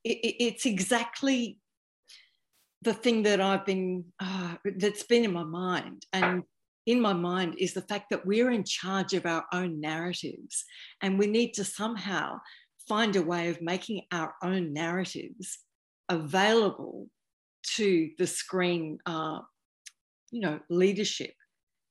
it, 0.04 0.36
it's 0.40 0.66
exactly 0.66 1.60
the 2.82 2.94
thing 2.94 3.24
that 3.24 3.42
I've 3.42 3.66
been 3.66 4.06
uh, 4.20 4.56
that's 4.78 5.04
been 5.04 5.26
in 5.26 5.34
my 5.34 5.44
mind, 5.44 6.06
and 6.14 6.44
in 6.86 7.02
my 7.02 7.14
mind 7.14 7.56
is 7.58 7.74
the 7.74 7.82
fact 7.82 8.10
that 8.12 8.26
we're 8.26 8.52
in 8.52 8.64
charge 8.64 9.14
of 9.14 9.26
our 9.26 9.46
own 9.52 9.82
narratives, 9.82 10.66
and 11.02 11.18
we 11.18 11.28
need 11.28 11.54
to 11.54 11.64
somehow 11.64 12.40
find 12.88 13.16
a 13.16 13.22
way 13.22 13.50
of 13.50 13.62
making 13.62 14.02
our 14.12 14.36
own 14.44 14.74
narratives 14.74 15.60
available 16.10 17.08
to 17.76 18.12
the 18.20 18.28
screen, 18.28 19.00
uh, 19.06 19.40
you 20.32 20.42
know, 20.42 20.60
leadership. 20.70 21.34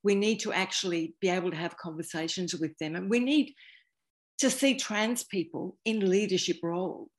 We 0.05 0.15
need 0.15 0.41
to 0.41 0.53
actually 0.53 1.17
be 1.21 1.29
able 1.29 1.51
to 1.51 1.57
have 1.57 1.77
conversations 1.77 2.55
with 2.55 2.77
them, 2.79 2.95
and 2.95 3.11
we 3.11 3.19
need 3.19 3.55
to 4.39 4.51
see 4.51 4.77
trans 4.77 5.25
people 5.25 5.77
in 5.85 6.09
leadership 6.09 6.59
roles 6.63 7.11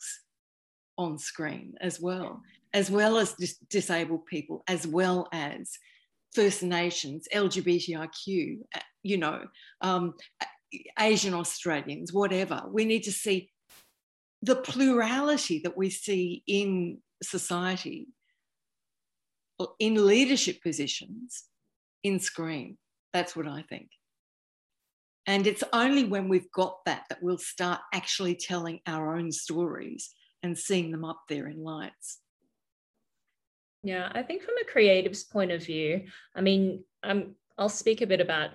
on 0.97 1.17
screen 1.17 1.75
as 1.81 1.99
well, 1.99 2.41
as 2.73 2.89
well 2.89 3.17
as 3.17 3.33
dis- 3.33 3.57
disabled 3.69 4.25
people, 4.25 4.63
as 4.67 4.87
well 4.87 5.27
as 5.33 5.77
First 6.35 6.63
Nations, 6.63 7.27
LGBTIQ, 7.33 8.59
uh, 8.75 8.79
you 9.03 9.17
know, 9.17 9.41
um, 9.81 10.13
Asian 10.99 11.33
Australians, 11.33 12.11
whatever. 12.11 12.63
We 12.69 12.85
need 12.85 13.03
to 13.03 13.11
see 13.11 13.51
the 14.41 14.57
plurality 14.57 15.61
that 15.63 15.77
we 15.77 15.89
see 15.89 16.43
in 16.45 16.99
society 17.23 18.07
in 19.79 20.05
leadership 20.05 20.61
positions 20.61 21.45
in 22.03 22.19
screen. 22.19 22.77
That's 23.13 23.35
what 23.35 23.47
I 23.47 23.63
think. 23.69 23.87
And 25.25 25.47
it's 25.47 25.63
only 25.73 26.03
when 26.03 26.27
we've 26.27 26.51
got 26.51 26.83
that 26.85 27.05
that 27.09 27.23
we'll 27.23 27.37
start 27.37 27.79
actually 27.93 28.35
telling 28.35 28.79
our 28.85 29.15
own 29.15 29.31
stories 29.31 30.11
and 30.43 30.57
seeing 30.57 30.91
them 30.91 31.03
up 31.03 31.21
there 31.29 31.47
in 31.47 31.63
lights. 31.63 32.19
Yeah, 33.85 34.11
I 34.15 34.23
think 34.23 34.41
from 34.41 34.55
a 34.59 34.65
creative's 34.65 35.23
point 35.23 35.51
of 35.51 35.63
view, 35.63 36.05
I 36.35 36.41
mean, 36.41 36.83
um, 37.03 37.35
I'll 37.55 37.69
speak 37.69 38.01
a 38.01 38.07
bit 38.07 38.19
about 38.19 38.49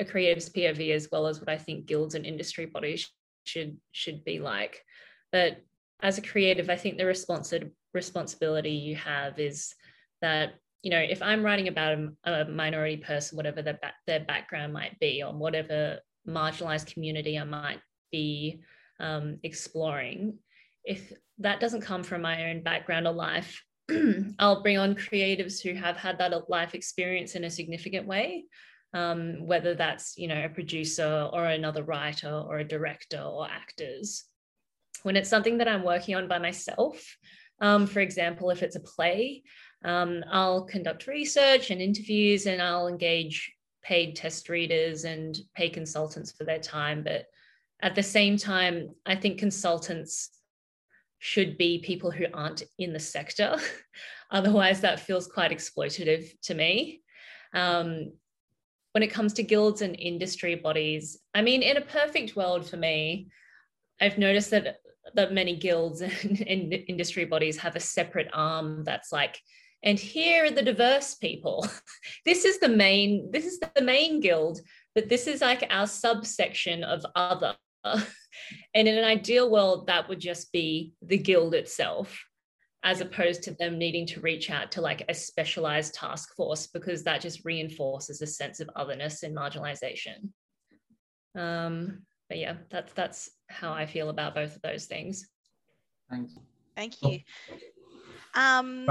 a 0.00 0.04
creative's 0.04 0.48
POV 0.48 0.90
as 0.90 1.08
well 1.12 1.28
as 1.28 1.38
what 1.38 1.48
I 1.48 1.56
think 1.56 1.86
guilds 1.86 2.16
and 2.16 2.26
industry 2.26 2.66
bodies 2.66 3.08
should 3.44 3.78
should 3.92 4.24
be 4.24 4.40
like. 4.40 4.82
But 5.30 5.58
as 6.02 6.18
a 6.18 6.22
creative, 6.22 6.68
I 6.68 6.74
think 6.74 6.98
the 6.98 7.04
responsi- 7.04 7.70
responsibility 7.94 8.72
you 8.72 8.96
have 8.96 9.38
is 9.38 9.72
that, 10.20 10.54
you 10.82 10.90
know, 10.90 10.98
if 10.98 11.22
I'm 11.22 11.44
writing 11.44 11.68
about 11.68 11.96
a, 12.24 12.32
a 12.32 12.44
minority 12.46 12.96
person, 12.96 13.36
whatever 13.36 13.62
their, 13.62 13.78
ba- 13.80 13.94
their 14.08 14.24
background 14.24 14.72
might 14.72 14.98
be, 14.98 15.22
on 15.22 15.38
whatever 15.38 16.00
marginalized 16.28 16.92
community 16.92 17.38
I 17.38 17.44
might 17.44 17.80
be 18.10 18.62
um, 18.98 19.38
exploring, 19.44 20.38
if 20.82 21.12
that 21.38 21.60
doesn't 21.60 21.82
come 21.82 22.02
from 22.02 22.22
my 22.22 22.50
own 22.50 22.64
background 22.64 23.06
or 23.06 23.12
life, 23.12 23.62
I'll 24.38 24.62
bring 24.62 24.78
on 24.78 24.94
creatives 24.94 25.62
who 25.62 25.74
have 25.74 25.96
had 25.96 26.18
that 26.18 26.50
life 26.50 26.74
experience 26.74 27.34
in 27.34 27.44
a 27.44 27.50
significant 27.50 28.06
way. 28.06 28.44
Um, 28.94 29.46
whether 29.46 29.74
that's 29.74 30.16
you 30.16 30.28
know 30.28 30.44
a 30.44 30.48
producer 30.48 31.28
or 31.32 31.46
another 31.46 31.82
writer 31.82 32.30
or 32.30 32.58
a 32.58 32.64
director 32.64 33.20
or 33.20 33.46
actors 33.50 34.24
when 35.02 35.16
it's 35.16 35.30
something 35.30 35.58
that 35.58 35.68
I'm 35.68 35.84
working 35.84 36.16
on 36.16 36.26
by 36.26 36.38
myself, 36.38 37.16
um, 37.60 37.86
for 37.86 38.00
example, 38.00 38.50
if 38.50 38.62
it's 38.62 38.74
a 38.74 38.80
play, 38.80 39.44
um, 39.84 40.24
I'll 40.30 40.64
conduct 40.64 41.06
research 41.06 41.70
and 41.70 41.80
interviews 41.80 42.46
and 42.46 42.60
I'll 42.60 42.88
engage 42.88 43.52
paid 43.82 44.16
test 44.16 44.48
readers 44.48 45.04
and 45.04 45.38
pay 45.54 45.68
consultants 45.68 46.32
for 46.32 46.42
their 46.42 46.58
time. 46.58 47.04
But 47.04 47.26
at 47.80 47.94
the 47.94 48.02
same 48.02 48.36
time, 48.36 48.90
I 49.06 49.14
think 49.14 49.38
consultants 49.38 50.30
should 51.26 51.58
be 51.58 51.80
people 51.80 52.12
who 52.12 52.24
aren't 52.32 52.62
in 52.78 52.92
the 52.92 53.00
sector. 53.00 53.56
Otherwise, 54.30 54.80
that 54.80 55.00
feels 55.00 55.26
quite 55.26 55.50
exploitative 55.50 56.30
to 56.42 56.54
me. 56.54 57.02
Um, 57.52 58.12
when 58.92 59.02
it 59.02 59.10
comes 59.10 59.32
to 59.34 59.42
guilds 59.42 59.82
and 59.82 59.98
industry 59.98 60.54
bodies, 60.54 61.18
I 61.34 61.42
mean, 61.42 61.62
in 61.62 61.76
a 61.76 61.80
perfect 61.80 62.36
world 62.36 62.70
for 62.70 62.76
me, 62.76 63.28
I've 64.00 64.18
noticed 64.18 64.50
that 64.52 64.76
that 65.14 65.32
many 65.32 65.56
guilds 65.56 66.00
and, 66.22 66.40
and 66.46 66.72
industry 66.86 67.24
bodies 67.24 67.58
have 67.58 67.74
a 67.74 67.80
separate 67.80 68.28
arm 68.32 68.84
that's 68.84 69.12
like 69.12 69.40
and 69.82 69.98
here 69.98 70.44
are 70.44 70.50
the 70.50 70.62
diverse 70.62 71.14
people 71.14 71.64
this 72.24 72.44
is 72.44 72.58
the 72.58 72.68
main 72.68 73.30
this 73.30 73.46
is 73.46 73.60
the 73.60 73.82
main 73.82 74.18
guild 74.18 74.60
but 74.96 75.08
this 75.08 75.28
is 75.28 75.40
like 75.42 75.64
our 75.70 75.86
subsection 75.86 76.82
of 76.82 77.06
other 77.14 77.54
and 78.74 78.88
in 78.88 78.98
an 78.98 79.04
ideal 79.04 79.50
world 79.50 79.86
that 79.86 80.08
would 80.08 80.20
just 80.20 80.52
be 80.52 80.92
the 81.02 81.18
guild 81.18 81.54
itself 81.54 82.24
as 82.84 83.00
opposed 83.00 83.42
to 83.42 83.52
them 83.54 83.78
needing 83.78 84.06
to 84.06 84.20
reach 84.20 84.50
out 84.50 84.70
to 84.70 84.80
like 84.80 85.02
a 85.08 85.14
specialized 85.14 85.94
task 85.94 86.34
force 86.36 86.66
because 86.68 87.02
that 87.02 87.20
just 87.20 87.44
reinforces 87.44 88.22
a 88.22 88.26
sense 88.26 88.60
of 88.60 88.70
otherness 88.76 89.22
and 89.22 89.36
marginalization 89.36 90.28
um, 91.36 92.02
but 92.28 92.38
yeah, 92.38 92.56
that's 92.70 92.92
that's 92.92 93.30
how 93.48 93.72
I 93.72 93.86
feel 93.86 94.08
about 94.08 94.34
both 94.34 94.56
of 94.56 94.62
those 94.62 94.86
things. 94.86 95.28
Thanks. 96.10 96.34
Thank 96.74 97.02
you. 97.02 97.20
Um, 98.34 98.86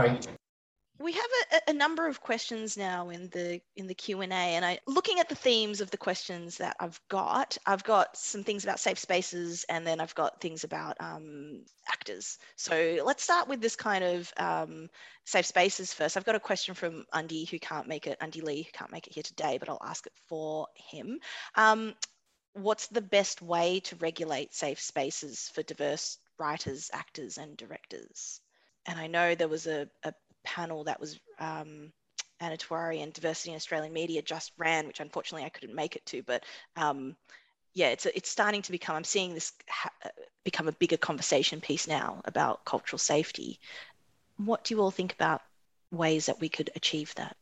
we 0.98 1.12
have 1.12 1.26
a, 1.52 1.72
a, 1.72 1.74
number 1.74 2.08
of 2.08 2.22
questions 2.22 2.78
now 2.78 3.10
in 3.10 3.28
the 3.30 3.60
in 3.76 3.88
the 3.88 3.94
Q 3.94 4.22
and 4.22 4.32
A, 4.32 4.36
and 4.36 4.64
I 4.64 4.80
looking 4.88 5.20
at 5.20 5.28
the 5.28 5.36
themes 5.36 5.82
of 5.82 5.92
the 5.92 5.98
questions 5.98 6.58
that 6.58 6.78
I've 6.80 7.00
got. 7.10 7.58
I've 7.66 7.84
got 7.84 8.16
some 8.16 8.44
things 8.44 8.64
about 8.64 8.80
safe 8.80 8.98
spaces, 8.98 9.66
and 9.68 9.86
then 9.86 10.00
I've 10.00 10.16
got 10.16 10.40
things 10.40 10.64
about 10.64 10.96
um, 11.02 11.66
actors. 11.92 12.40
So 12.56 13.00
let's 13.06 13.24
start 13.24 13.50
with 13.50 13.62
this 13.62 13.76
kind 13.76 14.04
of 14.04 14.34
um, 14.38 14.90
safe 15.26 15.46
spaces 15.46 15.94
first. 15.94 16.16
I've 16.16 16.26
got 16.26 16.36
a 16.36 16.40
question 16.40 16.74
from 16.76 17.06
Undy 17.12 17.46
who 17.46 17.60
can't 17.60 17.88
make 17.88 18.08
it, 18.08 18.18
Undy 18.22 18.42
Lee 18.42 18.64
who 18.64 18.72
can't 18.72 18.92
make 18.92 19.08
it 19.08 19.14
here 19.14 19.24
today, 19.24 19.58
but 19.58 19.68
I'll 19.68 19.86
ask 19.86 20.06
it 20.08 20.14
for 20.28 20.68
him. 20.76 21.20
Um, 21.56 21.94
what's 22.54 22.88
the 22.88 23.02
best 23.02 23.42
way 23.42 23.82
to 23.82 23.98
regulate 23.98 24.54
safe 24.54 24.80
spaces 24.80 25.52
for 25.54 25.62
diverse 25.62 26.20
writers, 26.40 26.90
actors, 26.94 27.38
and 27.38 27.58
directors? 27.58 28.40
And 28.88 29.00
I 29.00 29.08
know 29.08 29.36
there 29.36 29.48
was 29.48 29.68
a, 29.68 29.90
a 30.04 30.14
panel 30.46 30.84
that 30.86 31.00
was 31.00 31.20
um, 31.40 31.92
Anna 32.40 32.58
Tewari 32.58 33.02
and 33.02 33.14
Diversity 33.14 33.52
in 33.52 33.56
Australian 33.56 33.94
Media 33.94 34.22
just 34.22 34.52
ran, 34.58 34.88
which 34.88 35.00
unfortunately 35.00 35.46
I 35.46 35.50
couldn't 35.50 35.76
make 35.76 35.96
it 35.96 36.06
to, 36.08 36.24
but 36.24 36.44
um, 36.76 37.16
yeah, 37.74 37.90
it's 37.90 38.06
it's 38.06 38.30
starting 38.30 38.62
to 38.64 38.72
become. 38.72 38.96
I'm 38.96 39.04
seeing 39.04 39.34
this 39.34 39.52
ha- 39.70 39.92
uh, 40.04 40.10
become 40.44 40.68
a 40.68 40.74
bigger 40.74 40.98
conversation 40.98 41.60
piece 41.60 41.88
now 41.88 42.22
about 42.26 42.64
cultural 42.66 43.00
safety. 43.00 43.60
What 44.38 44.64
do 44.64 44.74
you 44.74 44.82
all 44.82 44.92
think 44.92 45.14
about 45.14 45.42
ways 45.92 46.26
that 46.28 46.40
we 46.40 46.50
could 46.50 46.70
achieve 46.76 47.14
that? 47.16 47.36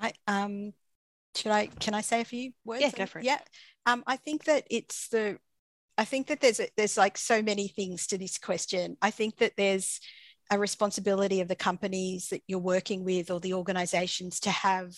I 0.00 0.12
um, 0.26 0.72
should 1.36 1.52
I 1.52 1.66
can 1.66 1.94
I 1.94 2.00
say 2.00 2.20
a 2.20 2.24
few 2.24 2.52
words? 2.64 2.82
Yeah, 2.82 2.90
go 2.90 3.06
for 3.06 3.20
it. 3.20 3.24
Yeah, 3.24 3.38
um, 3.86 4.02
I 4.06 4.16
think 4.16 4.44
that 4.44 4.66
it's 4.70 5.08
the, 5.08 5.38
I 5.96 6.04
think 6.04 6.26
that 6.28 6.40
there's 6.40 6.60
a, 6.60 6.68
there's 6.76 6.96
like 6.96 7.18
so 7.18 7.42
many 7.42 7.68
things 7.68 8.06
to 8.08 8.18
this 8.18 8.38
question. 8.38 8.96
I 9.02 9.10
think 9.10 9.38
that 9.38 9.52
there's 9.56 10.00
a 10.50 10.58
responsibility 10.58 11.40
of 11.40 11.48
the 11.48 11.56
companies 11.56 12.28
that 12.28 12.42
you're 12.46 12.58
working 12.58 13.04
with 13.04 13.30
or 13.30 13.40
the 13.40 13.54
organizations 13.54 14.40
to 14.40 14.50
have 14.50 14.94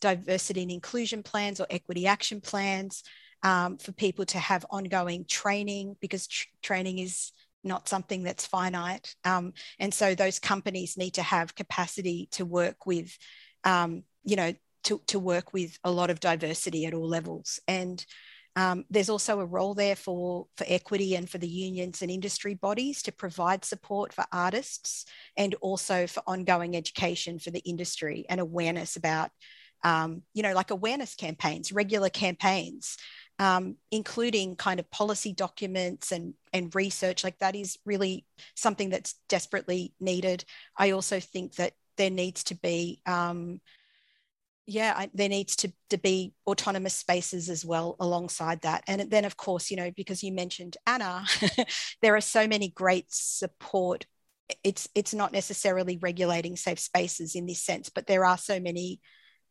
diversity 0.00 0.62
and 0.62 0.70
inclusion 0.70 1.22
plans 1.22 1.60
or 1.60 1.66
equity 1.70 2.06
action 2.06 2.40
plans 2.40 3.02
um, 3.42 3.78
for 3.78 3.92
people 3.92 4.24
to 4.26 4.38
have 4.38 4.66
ongoing 4.70 5.24
training 5.24 5.96
because 6.00 6.26
tr- 6.26 6.46
training 6.62 6.98
is 6.98 7.32
not 7.62 7.88
something 7.88 8.22
that's 8.22 8.46
finite. 8.46 9.14
Um, 9.24 9.52
and 9.78 9.92
so 9.92 10.14
those 10.14 10.38
companies 10.38 10.96
need 10.96 11.14
to 11.14 11.22
have 11.22 11.54
capacity 11.54 12.28
to 12.32 12.44
work 12.44 12.86
with, 12.86 13.16
um, 13.64 14.04
you 14.24 14.36
know, 14.36 14.52
to, 14.84 15.00
to 15.08 15.18
work 15.18 15.52
with 15.52 15.78
a 15.84 15.90
lot 15.90 16.10
of 16.10 16.20
diversity 16.20 16.86
at 16.86 16.94
all 16.94 17.08
levels. 17.08 17.60
And 17.66 18.04
um, 18.56 18.84
there's 18.90 19.10
also 19.10 19.40
a 19.40 19.46
role 19.46 19.74
there 19.74 19.96
for, 19.96 20.46
for 20.56 20.64
equity 20.68 21.14
and 21.14 21.28
for 21.28 21.38
the 21.38 21.48
unions 21.48 22.02
and 22.02 22.10
industry 22.10 22.54
bodies 22.54 23.02
to 23.02 23.12
provide 23.12 23.64
support 23.64 24.12
for 24.12 24.24
artists 24.32 25.04
and 25.36 25.54
also 25.60 26.06
for 26.06 26.22
ongoing 26.26 26.74
education 26.74 27.38
for 27.38 27.50
the 27.50 27.60
industry 27.60 28.24
and 28.28 28.40
awareness 28.40 28.96
about, 28.96 29.30
um, 29.84 30.22
you 30.34 30.42
know, 30.42 30.54
like 30.54 30.70
awareness 30.70 31.14
campaigns, 31.14 31.70
regular 31.70 32.08
campaigns 32.08 32.96
um, 33.38 33.76
including 33.90 34.56
kind 34.56 34.80
of 34.80 34.90
policy 34.90 35.32
documents 35.32 36.12
and, 36.12 36.34
and 36.52 36.74
research. 36.74 37.22
Like 37.22 37.38
that 37.38 37.54
is 37.54 37.78
really 37.84 38.24
something 38.54 38.90
that's 38.90 39.14
desperately 39.28 39.92
needed. 40.00 40.44
I 40.76 40.92
also 40.92 41.20
think 41.20 41.56
that 41.56 41.72
there 41.96 42.10
needs 42.10 42.44
to 42.44 42.54
be, 42.54 43.00
um, 43.06 43.60
yeah, 44.66 44.94
I, 44.96 45.10
there 45.14 45.28
needs 45.28 45.54
to, 45.56 45.72
to 45.90 45.98
be 45.98 46.34
autonomous 46.46 46.94
spaces 46.94 47.48
as 47.48 47.64
well 47.64 47.94
alongside 48.00 48.60
that. 48.62 48.82
And 48.88 49.08
then, 49.10 49.24
of 49.24 49.36
course, 49.36 49.70
you 49.70 49.76
know, 49.76 49.92
because 49.96 50.22
you 50.24 50.32
mentioned 50.32 50.76
Anna, 50.86 51.24
there 52.02 52.16
are 52.16 52.20
so 52.20 52.48
many 52.48 52.70
great 52.70 53.06
support. 53.08 54.06
It's 54.64 54.88
it's 54.94 55.14
not 55.14 55.32
necessarily 55.32 55.98
regulating 55.98 56.56
safe 56.56 56.80
spaces 56.80 57.34
in 57.34 57.46
this 57.46 57.62
sense, 57.62 57.90
but 57.90 58.06
there 58.06 58.24
are 58.24 58.38
so 58.38 58.58
many 58.58 59.00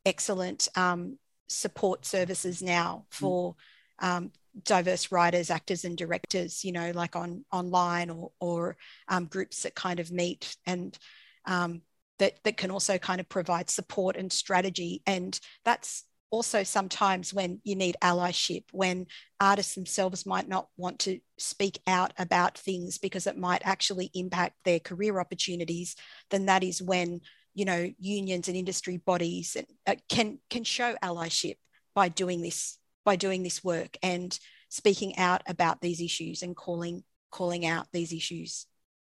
excellent 0.05 0.67
um, 0.75 1.17
support 1.47 2.05
services 2.05 2.61
now 2.61 3.05
mm. 3.11 3.15
for. 3.15 3.55
Um, 3.99 4.31
diverse 4.63 5.11
writers, 5.11 5.49
actors, 5.49 5.83
and 5.83 5.97
directors, 5.97 6.63
you 6.63 6.71
know, 6.71 6.91
like 6.91 7.15
on 7.17 7.43
online 7.51 8.09
or, 8.09 8.31
or 8.39 8.77
um, 9.09 9.25
groups 9.25 9.63
that 9.63 9.75
kind 9.75 9.99
of 9.99 10.11
meet 10.11 10.55
and 10.65 10.97
um, 11.45 11.81
that, 12.19 12.39
that 12.43 12.57
can 12.57 12.71
also 12.71 12.97
kind 12.97 13.19
of 13.19 13.29
provide 13.29 13.69
support 13.69 14.15
and 14.15 14.31
strategy. 14.31 15.01
And 15.05 15.39
that's 15.63 16.03
also 16.31 16.63
sometimes 16.63 17.33
when 17.33 17.61
you 17.63 17.75
need 17.75 17.95
allyship, 18.01 18.63
when 18.71 19.07
artists 19.39 19.75
themselves 19.75 20.25
might 20.25 20.47
not 20.47 20.67
want 20.77 20.99
to 20.99 21.19
speak 21.37 21.79
out 21.87 22.13
about 22.17 22.57
things 22.57 22.97
because 22.97 23.27
it 23.27 23.37
might 23.37 23.61
actually 23.65 24.09
impact 24.13 24.55
their 24.65 24.79
career 24.79 25.19
opportunities, 25.19 25.95
then 26.31 26.47
that 26.47 26.63
is 26.63 26.81
when 26.81 27.21
you 27.53 27.63
know 27.63 27.89
unions 27.99 28.49
and 28.49 28.57
industry 28.57 28.97
bodies 28.97 29.55
uh, 29.87 29.95
can 30.09 30.39
can 30.49 30.65
show 30.65 30.93
allyship 31.01 31.55
by 31.93 32.09
doing 32.09 32.41
this 32.41 32.77
by 33.05 33.15
doing 33.15 33.43
this 33.43 33.63
work 33.63 33.97
and 34.03 34.37
speaking 34.67 35.17
out 35.17 35.41
about 35.47 35.79
these 35.79 36.01
issues 36.01 36.41
and 36.41 36.55
calling 36.55 37.03
calling 37.31 37.65
out 37.65 37.87
these 37.91 38.11
issues. 38.11 38.65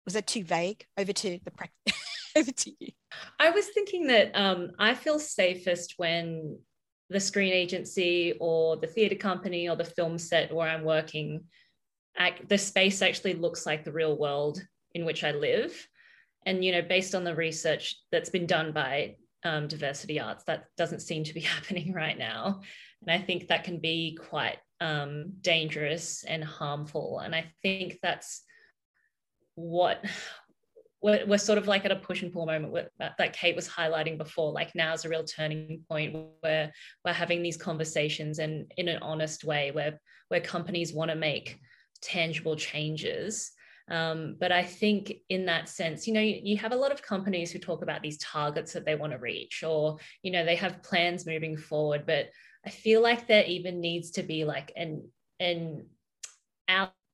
Was 0.05 0.13
that 0.13 0.27
too 0.27 0.43
vague? 0.43 0.85
Over 0.97 1.13
to 1.13 1.39
the 1.43 1.51
practice. 1.51 1.93
over 2.37 2.51
to 2.51 2.71
you. 2.79 2.89
I 3.39 3.49
was 3.49 3.67
thinking 3.67 4.07
that 4.07 4.31
um, 4.33 4.71
I 4.79 4.93
feel 4.93 5.19
safest 5.19 5.95
when 5.97 6.59
the 7.09 7.19
screen 7.19 7.53
agency 7.53 8.33
or 8.39 8.77
the 8.77 8.87
theatre 8.87 9.15
company 9.15 9.69
or 9.69 9.75
the 9.75 9.83
film 9.83 10.17
set 10.17 10.53
where 10.53 10.67
I'm 10.67 10.83
working, 10.83 11.45
the 12.47 12.57
space 12.57 13.01
actually 13.01 13.33
looks 13.33 13.65
like 13.65 13.83
the 13.83 13.91
real 13.91 14.17
world 14.17 14.61
in 14.93 15.05
which 15.05 15.23
I 15.23 15.31
live. 15.31 15.87
And 16.45 16.63
you 16.63 16.71
know, 16.71 16.81
based 16.81 17.15
on 17.15 17.23
the 17.23 17.35
research 17.35 17.95
that's 18.11 18.29
been 18.29 18.45
done 18.45 18.71
by 18.71 19.15
um, 19.43 19.67
diversity 19.67 20.19
arts, 20.19 20.43
that 20.45 20.65
doesn't 20.77 21.01
seem 21.01 21.23
to 21.25 21.33
be 21.33 21.39
happening 21.55 21.93
right 21.93 22.17
now. 22.17 22.61
And 23.01 23.11
I 23.11 23.23
think 23.23 23.47
that 23.47 23.63
can 23.63 23.79
be 23.79 24.17
quite 24.29 24.57
um, 24.81 25.33
dangerous 25.41 26.23
and 26.23 26.43
harmful. 26.43 27.19
And 27.19 27.35
I 27.35 27.51
think 27.61 27.99
that's 28.01 28.43
what 29.55 30.03
we're, 31.01 31.25
we're 31.25 31.37
sort 31.37 31.57
of 31.57 31.67
like 31.67 31.85
at 31.85 31.91
a 31.91 31.95
push 31.95 32.23
and 32.23 32.33
pull 32.33 32.45
moment 32.45 32.73
with, 32.73 32.87
that 32.99 33.33
Kate 33.33 33.55
was 33.55 33.67
highlighting 33.67 34.17
before. 34.17 34.51
Like 34.51 34.73
now 34.75 34.93
is 34.93 35.05
a 35.05 35.09
real 35.09 35.23
turning 35.23 35.81
point 35.87 36.15
where 36.41 36.71
we're 37.05 37.13
having 37.13 37.43
these 37.43 37.57
conversations 37.57 38.39
and 38.39 38.71
in 38.77 38.87
an 38.87 39.01
honest 39.01 39.43
way 39.43 39.71
where 39.71 39.99
where 40.29 40.41
companies 40.41 40.93
want 40.93 41.09
to 41.09 41.15
make 41.15 41.57
tangible 42.01 42.55
changes. 42.55 43.51
Um, 43.89 44.35
but 44.37 44.51
I 44.51 44.63
think 44.63 45.13
in 45.29 45.45
that 45.45 45.69
sense, 45.69 46.07
you 46.07 46.13
know, 46.13 46.19
you, 46.19 46.41
you, 46.43 46.57
have 46.57 46.73
a 46.73 46.77
lot 46.77 46.91
of 46.91 47.01
companies 47.01 47.51
who 47.51 47.59
talk 47.59 47.81
about 47.81 48.01
these 48.01 48.17
targets 48.17 48.73
that 48.73 48.85
they 48.85 48.95
want 48.95 49.13
to 49.13 49.19
reach, 49.19 49.63
or 49.63 49.97
you 50.23 50.31
know, 50.31 50.43
they 50.43 50.57
have 50.57 50.83
plans 50.83 51.25
moving 51.25 51.55
forward, 51.55 52.05
but 52.05 52.29
I 52.65 52.69
feel 52.69 53.01
like 53.01 53.27
there 53.27 53.45
even 53.45 53.79
needs 53.79 54.11
to 54.11 54.23
be 54.23 54.43
like 54.43 54.73
an 54.75 55.09
an 55.39 55.85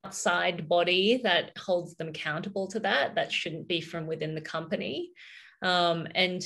outside 0.06 0.68
body 0.68 1.22
that 1.24 1.58
holds 1.58 1.96
them 1.96 2.10
accountable 2.10 2.68
to 2.68 2.80
that. 2.82 3.16
That 3.16 3.32
shouldn't 3.32 3.68
be 3.68 3.82
from 3.82 4.08
within 4.08 4.36
the 4.36 4.42
company, 4.42 5.12
um, 5.62 6.08
and 6.16 6.44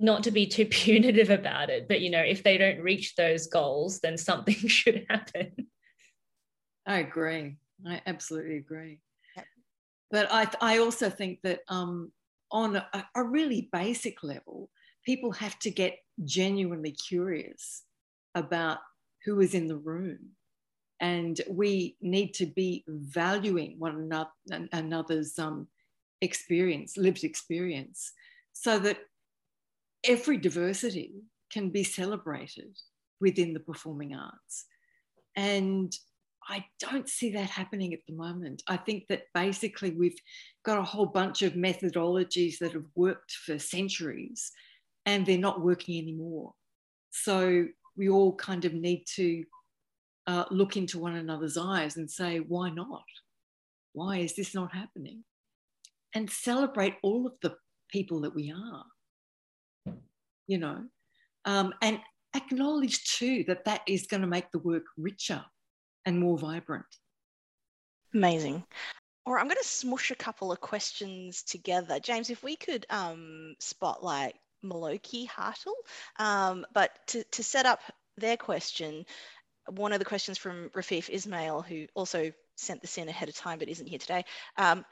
not 0.00 0.24
to 0.24 0.30
be 0.30 0.46
too 0.46 0.66
punitive 0.70 1.30
about 1.30 1.70
it. 1.70 1.88
But 1.88 2.00
you 2.00 2.10
know, 2.10 2.22
if 2.22 2.42
they 2.42 2.58
don't 2.58 2.80
reach 2.80 3.14
those 3.14 3.46
goals, 3.46 4.00
then 4.00 4.16
something 4.16 4.54
should 4.68 5.06
happen. 5.08 5.52
I 6.86 6.98
agree. 6.98 7.56
I 7.86 8.00
absolutely 8.06 8.56
agree. 8.56 9.00
But 10.10 10.28
I, 10.32 10.48
I 10.60 10.78
also 10.78 11.10
think 11.10 11.40
that 11.42 11.60
um, 11.68 12.12
on 12.50 12.76
a, 12.76 13.06
a 13.14 13.22
really 13.22 13.68
basic 13.72 14.22
level, 14.22 14.70
people 15.04 15.32
have 15.32 15.58
to 15.60 15.70
get 15.70 15.98
genuinely 16.24 16.92
curious 16.92 17.82
about 18.34 18.78
who 19.24 19.40
is 19.40 19.54
in 19.54 19.66
the 19.66 19.76
room. 19.76 20.30
And 21.00 21.40
we 21.48 21.96
need 22.00 22.34
to 22.34 22.46
be 22.46 22.84
valuing 22.88 23.78
one 23.78 23.96
another, 23.96 24.68
another's 24.72 25.38
um, 25.38 25.68
experience, 26.20 26.96
lived 26.96 27.24
experience, 27.24 28.12
so 28.52 28.78
that 28.80 28.98
every 30.04 30.36
diversity 30.36 31.22
can 31.52 31.70
be 31.70 31.84
celebrated 31.84 32.76
within 33.20 33.52
the 33.52 33.60
performing 33.60 34.14
arts. 34.14 34.66
And 35.36 35.92
I 36.48 36.64
don't 36.80 37.08
see 37.08 37.30
that 37.32 37.50
happening 37.50 37.92
at 37.92 38.00
the 38.08 38.14
moment. 38.14 38.62
I 38.66 38.78
think 38.78 39.06
that 39.08 39.24
basically 39.34 39.90
we've 39.90 40.18
got 40.64 40.78
a 40.78 40.82
whole 40.82 41.06
bunch 41.06 41.42
of 41.42 41.52
methodologies 41.52 42.58
that 42.58 42.72
have 42.72 42.86
worked 42.94 43.32
for 43.32 43.58
centuries 43.58 44.50
and 45.04 45.26
they're 45.26 45.38
not 45.38 45.60
working 45.60 45.98
anymore. 46.00 46.54
So 47.10 47.66
we 47.96 48.08
all 48.08 48.34
kind 48.36 48.64
of 48.64 48.72
need 48.72 49.04
to 49.16 49.44
uh, 50.28 50.44
look 50.50 50.76
into 50.76 50.98
one 50.98 51.16
another's 51.16 51.56
eyes 51.56 51.96
and 51.96 52.08
say, 52.08 52.38
why 52.38 52.70
not? 52.70 53.02
Why 53.94 54.18
is 54.18 54.36
this 54.36 54.54
not 54.54 54.72
happening? 54.72 55.24
And 56.14 56.30
celebrate 56.30 56.94
all 57.02 57.26
of 57.26 57.32
the 57.42 57.56
people 57.90 58.20
that 58.20 58.34
we 58.34 58.52
are, 58.52 59.94
you 60.46 60.58
know, 60.58 60.84
um, 61.44 61.74
and 61.82 61.98
acknowledge 62.36 63.16
too 63.16 63.42
that 63.48 63.64
that 63.64 63.80
is 63.88 64.06
going 64.06 64.20
to 64.20 64.26
make 64.26 64.50
the 64.52 64.58
work 64.58 64.84
richer 64.96 65.42
and 66.04 66.20
more 66.20 66.38
vibrant. 66.38 66.86
Amazing. 68.14 68.62
Right, 69.26 69.40
I'm 69.40 69.48
going 69.48 69.56
to 69.60 69.68
smush 69.68 70.10
a 70.10 70.14
couple 70.14 70.52
of 70.52 70.60
questions 70.60 71.42
together. 71.42 71.98
James, 72.00 72.30
if 72.30 72.42
we 72.42 72.56
could 72.56 72.86
um, 72.90 73.54
spotlight 73.58 74.34
Maloki 74.64 75.26
Hartle. 75.28 75.74
Um, 76.18 76.66
but 76.74 76.90
to, 77.08 77.24
to 77.24 77.42
set 77.42 77.66
up 77.66 77.80
their 78.16 78.36
question, 78.36 79.04
one 79.70 79.92
of 79.92 79.98
the 79.98 80.04
questions 80.04 80.38
from 80.38 80.70
Rafif 80.70 81.08
Ismail, 81.10 81.62
who 81.62 81.86
also 81.94 82.32
sent 82.56 82.80
this 82.80 82.98
in 82.98 83.08
ahead 83.08 83.28
of 83.28 83.34
time 83.36 83.58
but 83.58 83.68
isn't 83.68 83.86
here 83.86 83.98
today. 83.98 84.24
Um, 84.56 84.84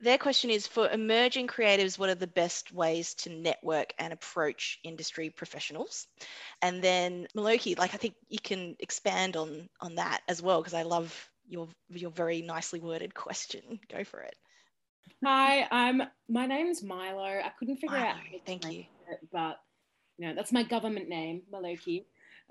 their 0.00 0.18
question 0.18 0.50
is 0.50 0.66
for 0.66 0.88
emerging 0.88 1.48
creatives, 1.48 1.98
what 1.98 2.08
are 2.08 2.14
the 2.14 2.26
best 2.26 2.72
ways 2.72 3.14
to 3.14 3.30
network 3.30 3.94
and 3.98 4.12
approach 4.12 4.78
industry 4.84 5.30
professionals? 5.30 6.06
And 6.62 6.82
then 6.82 7.26
Maloki, 7.36 7.76
like 7.76 7.94
I 7.94 7.96
think 7.96 8.14
you 8.28 8.38
can 8.38 8.76
expand 8.78 9.36
on 9.36 9.68
on 9.80 9.96
that 9.96 10.20
as 10.28 10.40
well 10.40 10.60
because 10.60 10.74
I 10.74 10.82
love 10.82 11.28
your 11.48 11.68
your 11.88 12.10
very 12.10 12.42
nicely 12.42 12.80
worded 12.80 13.14
question. 13.14 13.80
Go 13.88 14.04
for 14.04 14.20
it. 14.20 14.36
Hi, 15.24 15.66
I'm 15.70 16.02
my 16.28 16.46
name's 16.46 16.82
Milo. 16.82 17.24
I 17.24 17.50
couldn't 17.58 17.76
figure 17.76 17.96
Milo, 17.96 18.10
out. 18.10 18.16
Thank 18.46 18.70
you. 18.70 18.84
It, 19.10 19.18
but 19.32 19.58
you 20.16 20.28
know, 20.28 20.34
that's 20.34 20.52
my 20.52 20.62
government 20.62 21.08
name, 21.08 21.42
Maloki. 21.52 22.04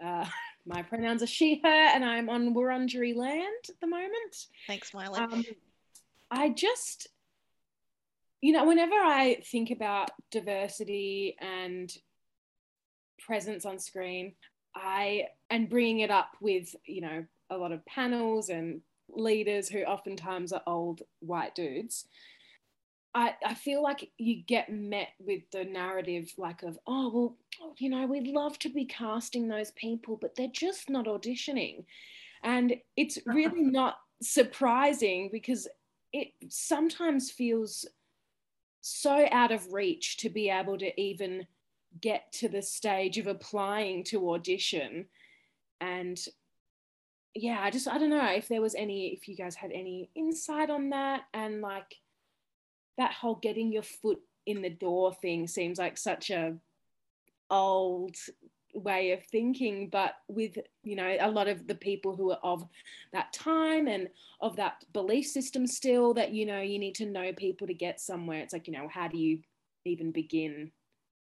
Uh, 0.03 0.25
my 0.67 0.81
pronouns 0.83 1.23
are 1.23 1.27
she, 1.27 1.61
her, 1.63 1.69
and 1.69 2.03
I'm 2.03 2.29
on 2.29 2.53
Wurundjeri 2.53 3.15
land 3.15 3.65
at 3.69 3.79
the 3.79 3.87
moment. 3.87 4.47
Thanks, 4.67 4.93
Milo. 4.93 5.17
Um, 5.17 5.43
I 6.29 6.49
just, 6.49 7.07
you 8.41 8.51
know, 8.51 8.65
whenever 8.65 8.95
I 8.95 9.41
think 9.45 9.71
about 9.71 10.11
diversity 10.29 11.37
and 11.39 11.91
presence 13.19 13.65
on 13.65 13.79
screen, 13.79 14.33
I 14.75 15.27
and 15.49 15.69
bringing 15.69 16.01
it 16.01 16.11
up 16.11 16.31
with 16.41 16.75
you 16.85 17.01
know 17.01 17.25
a 17.49 17.57
lot 17.57 17.71
of 17.71 17.85
panels 17.85 18.49
and 18.49 18.81
leaders 19.09 19.69
who 19.69 19.79
oftentimes 19.83 20.51
are 20.51 20.61
old 20.67 21.01
white 21.19 21.55
dudes. 21.55 22.05
I, 23.13 23.35
I 23.45 23.53
feel 23.53 23.81
like 23.81 24.09
you 24.17 24.43
get 24.43 24.71
met 24.71 25.09
with 25.19 25.41
the 25.51 25.63
narrative 25.63 26.31
like 26.37 26.63
of 26.63 26.77
oh 26.85 27.37
well 27.59 27.73
you 27.77 27.89
know 27.89 28.05
we'd 28.05 28.27
love 28.27 28.59
to 28.59 28.69
be 28.69 28.85
casting 28.85 29.47
those 29.47 29.71
people 29.71 30.17
but 30.21 30.35
they're 30.35 30.47
just 30.51 30.89
not 30.89 31.05
auditioning. 31.05 31.85
And 32.43 32.75
it's 32.95 33.19
really 33.25 33.61
not 33.61 33.97
surprising 34.21 35.29
because 35.31 35.67
it 36.13 36.29
sometimes 36.49 37.31
feels 37.31 37.85
so 38.81 39.27
out 39.31 39.51
of 39.51 39.73
reach 39.73 40.17
to 40.17 40.29
be 40.29 40.49
able 40.49 40.77
to 40.77 40.99
even 40.99 41.45
get 41.99 42.31
to 42.31 42.47
the 42.47 42.61
stage 42.61 43.17
of 43.17 43.27
applying 43.27 44.03
to 44.05 44.31
audition. 44.31 45.05
And 45.81 46.19
yeah 47.37 47.59
i 47.61 47.69
just 47.69 47.87
i 47.87 47.97
don't 47.97 48.09
know 48.09 48.31
if 48.31 48.47
there 48.47 48.61
was 48.61 48.73
any 48.73 49.09
if 49.09 49.27
you 49.27 49.35
guys 49.35 49.53
had 49.55 49.71
any 49.71 50.09
insight 50.15 50.69
on 50.69 50.89
that 50.89 51.21
and 51.33 51.61
like 51.61 51.95
that 52.97 53.13
whole 53.13 53.35
getting 53.35 53.71
your 53.71 53.83
foot 53.83 54.19
in 54.45 54.61
the 54.61 54.69
door 54.69 55.13
thing 55.13 55.47
seems 55.47 55.77
like 55.77 55.97
such 55.97 56.29
a 56.29 56.55
old 57.49 58.15
way 58.73 59.11
of 59.11 59.23
thinking 59.25 59.89
but 59.89 60.15
with 60.27 60.57
you 60.83 60.95
know 60.95 61.17
a 61.19 61.31
lot 61.31 61.47
of 61.47 61.67
the 61.67 61.75
people 61.75 62.15
who 62.15 62.31
are 62.31 62.39
of 62.43 62.65
that 63.11 63.31
time 63.33 63.87
and 63.87 64.07
of 64.41 64.55
that 64.55 64.83
belief 64.93 65.25
system 65.25 65.65
still 65.65 66.13
that 66.13 66.31
you 66.31 66.45
know 66.45 66.61
you 66.61 66.77
need 66.77 66.95
to 66.95 67.05
know 67.05 67.31
people 67.33 67.67
to 67.67 67.73
get 67.73 67.99
somewhere. 67.99 68.39
It's 68.39 68.53
like 68.53 68.67
you 68.67 68.73
know 68.73 68.87
how 68.91 69.07
do 69.07 69.17
you 69.17 69.39
even 69.85 70.11
begin? 70.11 70.71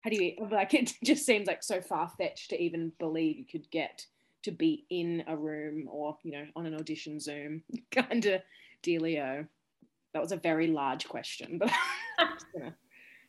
How 0.01 0.09
do 0.09 0.23
you 0.23 0.33
like 0.51 0.73
it 0.73 0.93
just 1.03 1.25
seems 1.25 1.47
like 1.47 1.63
so 1.63 1.81
far-fetched 1.81 2.49
to 2.49 2.61
even 2.61 2.91
believe 2.99 3.37
you 3.37 3.45
could 3.45 3.69
get 3.71 4.05
to 4.43 4.51
be 4.51 4.85
in 4.89 5.23
a 5.27 5.35
room 5.35 5.87
or 5.89 6.17
you 6.23 6.31
know 6.31 6.45
on 6.55 6.65
an 6.65 6.75
audition 6.75 7.19
zoom 7.19 7.63
kind 7.91 8.25
of 8.25 8.41
dealio 8.83 9.47
that 10.13 10.21
was 10.21 10.31
a 10.31 10.37
very 10.37 10.67
large 10.67 11.07
question 11.07 11.57
but 11.57 11.71
i'm 12.19 12.27
just 12.33 12.45
gonna 12.53 12.75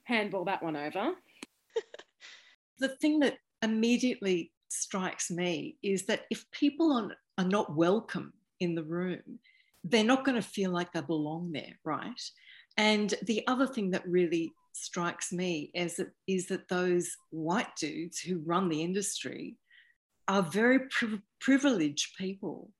handball 0.05 0.45
that 0.45 0.63
one 0.63 0.77
over 0.77 1.13
the 2.79 2.89
thing 2.89 3.21
that 3.21 3.39
immediately 3.63 4.53
strikes 4.71 5.31
me 5.31 5.77
is 5.83 6.07
that 6.07 6.23
if 6.31 6.51
people 6.51 6.93
are, 6.93 7.17
are 7.39 7.49
not 7.49 7.75
welcome 7.75 8.33
in 8.61 8.75
the 8.75 8.85
room, 8.85 9.39
they're 9.85 10.05
not 10.05 10.25
going 10.25 10.41
to 10.41 10.47
feel 10.47 10.71
like 10.71 10.93
they 10.93 11.01
belong 11.01 11.53
there, 11.53 11.79
right? 11.85 12.21
And 12.77 13.15
the 13.23 13.47
other 13.47 13.67
thing 13.67 13.91
that 13.91 14.07
really 14.07 14.53
strikes 14.73 15.33
me 15.33 15.71
is 15.75 15.97
that 15.97 16.69
those 16.69 17.11
white 17.31 17.75
dudes 17.77 18.21
who 18.21 18.43
run 18.45 18.69
the 18.69 18.83
industry 18.83 19.57
are 20.29 20.43
very 20.43 20.81
pri- 20.91 21.23
privileged 21.41 22.17
people. 22.17 22.71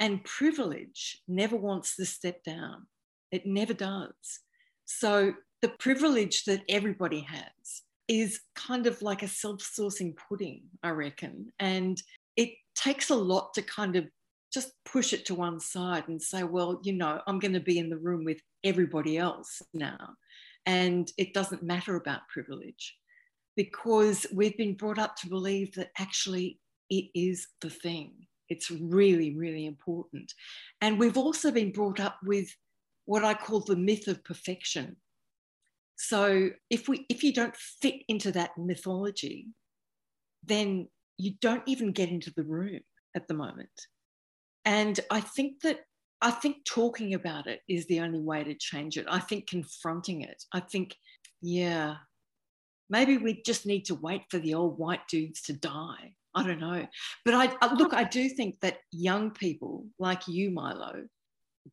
And 0.00 0.24
privilege 0.24 1.22
never 1.28 1.56
wants 1.56 1.94
to 1.96 2.04
step 2.04 2.42
down, 2.42 2.86
it 3.34 3.46
never 3.46 3.74
does. 3.74 4.40
So, 4.84 5.34
the 5.62 5.68
privilege 5.78 6.44
that 6.44 6.62
everybody 6.68 7.20
has 7.20 7.82
is 8.06 8.40
kind 8.54 8.86
of 8.86 9.00
like 9.00 9.22
a 9.22 9.28
self 9.28 9.60
saucing 9.60 10.14
pudding, 10.28 10.62
I 10.82 10.90
reckon. 10.90 11.52
And 11.58 12.00
it 12.36 12.50
takes 12.74 13.10
a 13.10 13.14
lot 13.14 13.54
to 13.54 13.62
kind 13.62 13.96
of 13.96 14.04
just 14.52 14.72
push 14.84 15.12
it 15.12 15.26
to 15.26 15.34
one 15.34 15.58
side 15.58 16.04
and 16.08 16.20
say, 16.20 16.44
well, 16.44 16.80
you 16.84 16.92
know, 16.92 17.20
I'm 17.26 17.38
going 17.38 17.54
to 17.54 17.60
be 17.60 17.78
in 17.78 17.88
the 17.88 17.98
room 17.98 18.24
with 18.24 18.38
everybody 18.62 19.18
else 19.18 19.60
now. 19.72 20.14
And 20.66 21.10
it 21.18 21.34
doesn't 21.34 21.62
matter 21.62 21.96
about 21.96 22.28
privilege 22.28 22.96
because 23.56 24.26
we've 24.32 24.56
been 24.56 24.74
brought 24.74 24.98
up 24.98 25.16
to 25.16 25.28
believe 25.28 25.74
that 25.74 25.90
actually 25.98 26.60
it 26.90 27.06
is 27.14 27.48
the 27.60 27.70
thing. 27.70 28.12
It's 28.48 28.70
really, 28.70 29.34
really 29.34 29.66
important. 29.66 30.32
And 30.80 30.98
we've 30.98 31.18
also 31.18 31.50
been 31.50 31.72
brought 31.72 32.00
up 32.00 32.18
with 32.24 32.48
what 33.06 33.24
I 33.24 33.34
call 33.34 33.60
the 33.60 33.76
myth 33.76 34.08
of 34.08 34.24
perfection 34.24 34.96
so 35.96 36.50
if 36.70 36.88
we 36.88 37.06
if 37.08 37.22
you 37.22 37.32
don't 37.32 37.56
fit 37.56 38.02
into 38.08 38.32
that 38.32 38.50
mythology, 38.58 39.48
then 40.44 40.88
you 41.18 41.34
don't 41.40 41.62
even 41.66 41.92
get 41.92 42.08
into 42.08 42.32
the 42.36 42.42
room 42.42 42.80
at 43.14 43.28
the 43.28 43.34
moment. 43.34 43.70
And 44.64 44.98
I 45.10 45.20
think 45.20 45.60
that 45.62 45.80
I 46.20 46.30
think 46.30 46.64
talking 46.64 47.14
about 47.14 47.46
it 47.46 47.60
is 47.68 47.86
the 47.86 48.00
only 48.00 48.20
way 48.20 48.44
to 48.44 48.54
change 48.54 48.96
it. 48.96 49.06
I 49.08 49.20
think 49.20 49.48
confronting 49.48 50.22
it. 50.22 50.42
I 50.52 50.60
think, 50.60 50.96
yeah, 51.42 51.96
maybe 52.88 53.18
we 53.18 53.42
just 53.42 53.66
need 53.66 53.84
to 53.86 53.94
wait 53.94 54.22
for 54.30 54.38
the 54.38 54.54
old 54.54 54.78
white 54.78 55.06
dudes 55.08 55.42
to 55.42 55.52
die. 55.52 56.14
I 56.34 56.44
don't 56.44 56.60
know. 56.60 56.86
But 57.24 57.34
I, 57.34 57.54
I 57.60 57.74
look, 57.74 57.94
I 57.94 58.04
do 58.04 58.28
think 58.28 58.58
that 58.60 58.78
young 58.90 59.30
people 59.30 59.86
like 59.98 60.26
you, 60.26 60.50
Milo, 60.50 61.04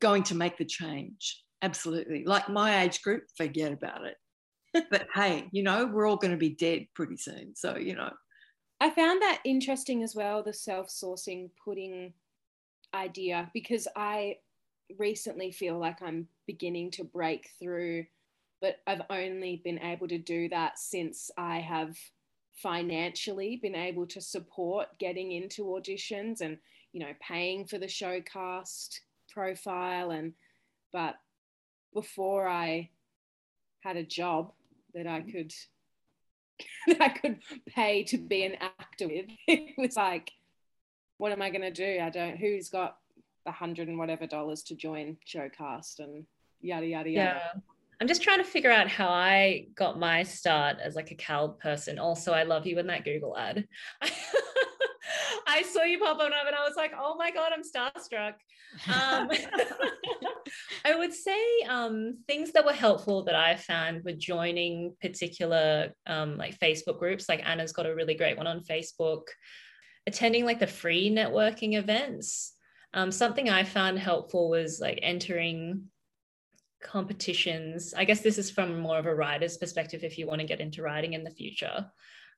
going 0.00 0.22
to 0.24 0.34
make 0.34 0.56
the 0.56 0.64
change 0.64 1.42
absolutely. 1.62 2.24
Like 2.24 2.48
my 2.48 2.82
age 2.82 3.00
group, 3.02 3.24
forget 3.36 3.72
about 3.72 4.02
it. 4.04 4.16
but 4.90 5.06
hey, 5.14 5.48
you 5.52 5.62
know, 5.62 5.86
we're 5.86 6.06
all 6.06 6.16
going 6.16 6.32
to 6.32 6.36
be 6.36 6.50
dead 6.50 6.86
pretty 6.94 7.16
soon. 7.16 7.54
So, 7.54 7.76
you 7.76 7.94
know. 7.94 8.10
I 8.80 8.90
found 8.90 9.22
that 9.22 9.40
interesting 9.44 10.02
as 10.02 10.14
well, 10.14 10.42
the 10.42 10.52
self 10.52 10.88
saucing 10.88 11.50
pudding 11.64 12.12
idea, 12.92 13.50
because 13.54 13.86
I 13.96 14.36
recently 14.98 15.52
feel 15.52 15.78
like 15.78 16.02
I'm 16.02 16.26
beginning 16.46 16.90
to 16.92 17.04
break 17.04 17.48
through, 17.60 18.06
but 18.60 18.78
I've 18.86 19.02
only 19.08 19.62
been 19.64 19.78
able 19.78 20.08
to 20.08 20.18
do 20.18 20.48
that 20.48 20.78
since 20.78 21.30
I 21.38 21.58
have 21.60 21.96
financially 22.54 23.58
been 23.62 23.74
able 23.74 24.06
to 24.06 24.20
support 24.20 24.88
getting 24.98 25.32
into 25.32 25.64
auditions 25.64 26.40
and, 26.40 26.58
you 26.92 27.00
know, 27.00 27.12
paying 27.20 27.66
for 27.66 27.78
the 27.78 27.86
showcast 27.86 28.98
profile 29.32 30.10
and, 30.10 30.32
but 30.92 31.16
before 31.94 32.48
I 32.48 32.90
had 33.80 33.96
a 33.96 34.04
job 34.04 34.52
that 34.94 35.06
I 35.06 35.20
could 35.20 35.52
that 36.86 37.00
I 37.00 37.08
could 37.08 37.38
pay 37.68 38.04
to 38.04 38.18
be 38.18 38.44
an 38.44 38.56
actor 38.60 39.08
with, 39.08 39.26
it 39.46 39.74
was 39.78 39.96
like, 39.96 40.30
what 41.18 41.32
am 41.32 41.42
I 41.42 41.50
to 41.50 41.70
do? 41.70 41.98
I 42.00 42.10
don't. 42.10 42.36
Who's 42.36 42.68
got 42.68 42.98
the 43.44 43.52
hundred 43.52 43.88
and 43.88 43.98
whatever 43.98 44.26
dollars 44.26 44.62
to 44.64 44.74
join 44.74 45.16
Showcast 45.26 45.98
and 45.98 46.24
yada 46.60 46.86
yada 46.86 47.10
yada. 47.10 47.40
Yeah. 47.44 47.60
I'm 48.00 48.08
just 48.08 48.22
trying 48.22 48.38
to 48.38 48.44
figure 48.44 48.70
out 48.70 48.88
how 48.88 49.08
I 49.08 49.68
got 49.76 49.98
my 49.98 50.24
start 50.24 50.78
as 50.82 50.96
like 50.96 51.12
a 51.12 51.14
CALD 51.14 51.60
person. 51.60 52.00
Also, 52.00 52.32
I 52.32 52.42
love 52.42 52.66
you 52.66 52.78
in 52.80 52.88
that 52.88 53.04
Google 53.04 53.36
ad. 53.36 53.68
I 55.52 55.62
saw 55.62 55.82
you 55.82 55.98
pop 55.98 56.18
on 56.18 56.32
up 56.32 56.46
and 56.46 56.56
I 56.56 56.66
was 56.66 56.76
like, 56.76 56.92
oh 56.98 57.14
my 57.16 57.30
God, 57.30 57.52
I'm 57.52 57.62
starstruck. 57.62 58.34
Um, 58.88 59.30
I 60.84 60.94
would 60.94 61.12
say 61.12 61.38
um, 61.68 62.18
things 62.26 62.52
that 62.52 62.64
were 62.64 62.72
helpful 62.72 63.24
that 63.24 63.34
I 63.34 63.56
found 63.56 64.02
were 64.02 64.12
joining 64.12 64.96
particular 65.02 65.92
um, 66.06 66.38
like 66.38 66.58
Facebook 66.58 66.98
groups. 66.98 67.28
Like 67.28 67.46
Anna's 67.46 67.72
got 67.72 67.86
a 67.86 67.94
really 67.94 68.14
great 68.14 68.38
one 68.38 68.46
on 68.46 68.60
Facebook, 68.60 69.24
attending 70.06 70.46
like 70.46 70.58
the 70.58 70.66
free 70.66 71.14
networking 71.14 71.74
events. 71.74 72.54
Um, 72.94 73.12
something 73.12 73.50
I 73.50 73.64
found 73.64 73.98
helpful 73.98 74.48
was 74.48 74.80
like 74.80 75.00
entering 75.02 75.84
competitions. 76.82 77.92
I 77.94 78.06
guess 78.06 78.20
this 78.20 78.38
is 78.38 78.50
from 78.50 78.80
more 78.80 78.98
of 78.98 79.06
a 79.06 79.14
writer's 79.14 79.58
perspective 79.58 80.02
if 80.02 80.16
you 80.16 80.26
want 80.26 80.40
to 80.40 80.46
get 80.46 80.60
into 80.60 80.82
writing 80.82 81.12
in 81.12 81.24
the 81.24 81.30
future. 81.30 81.86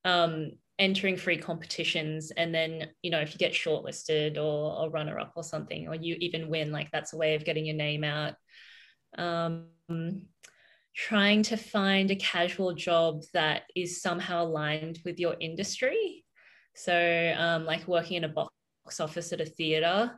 Um, 0.05 0.53
entering 0.81 1.17
free 1.17 1.39
competitions 1.39 2.33
and 2.37 2.53
then 2.53 2.89
you 3.01 3.09
know 3.09 3.21
if 3.21 3.33
you 3.33 3.39
get 3.39 3.53
shortlisted 3.53 4.37
or, 4.37 4.85
a 4.85 4.91
runner 4.91 5.21
up 5.21 5.33
or 5.37 5.45
something 5.45 5.87
or 5.87 5.95
you 5.95 6.17
even 6.19 6.49
win 6.49 6.73
like 6.73 6.91
that's 6.91 7.13
a 7.13 7.17
way 7.17 7.37
of 7.37 7.45
getting 7.45 7.65
your 7.65 7.77
name 7.77 8.03
out. 8.03 8.35
Um, 9.17 9.67
trying 10.95 11.43
to 11.43 11.57
find 11.57 12.11
a 12.11 12.17
casual 12.17 12.73
job 12.73 13.23
that 13.33 13.63
is 13.75 14.01
somehow 14.01 14.45
aligned 14.45 15.01
with 15.05 15.19
your 15.19 15.37
industry. 15.41 16.25
So 16.75 17.35
um, 17.37 17.65
like 17.65 17.87
working 17.89 18.19
in 18.19 18.25
a 18.25 18.29
box 18.29 18.51
office 19.01 19.33
at 19.33 19.41
a 19.41 19.47
theater. 19.47 20.13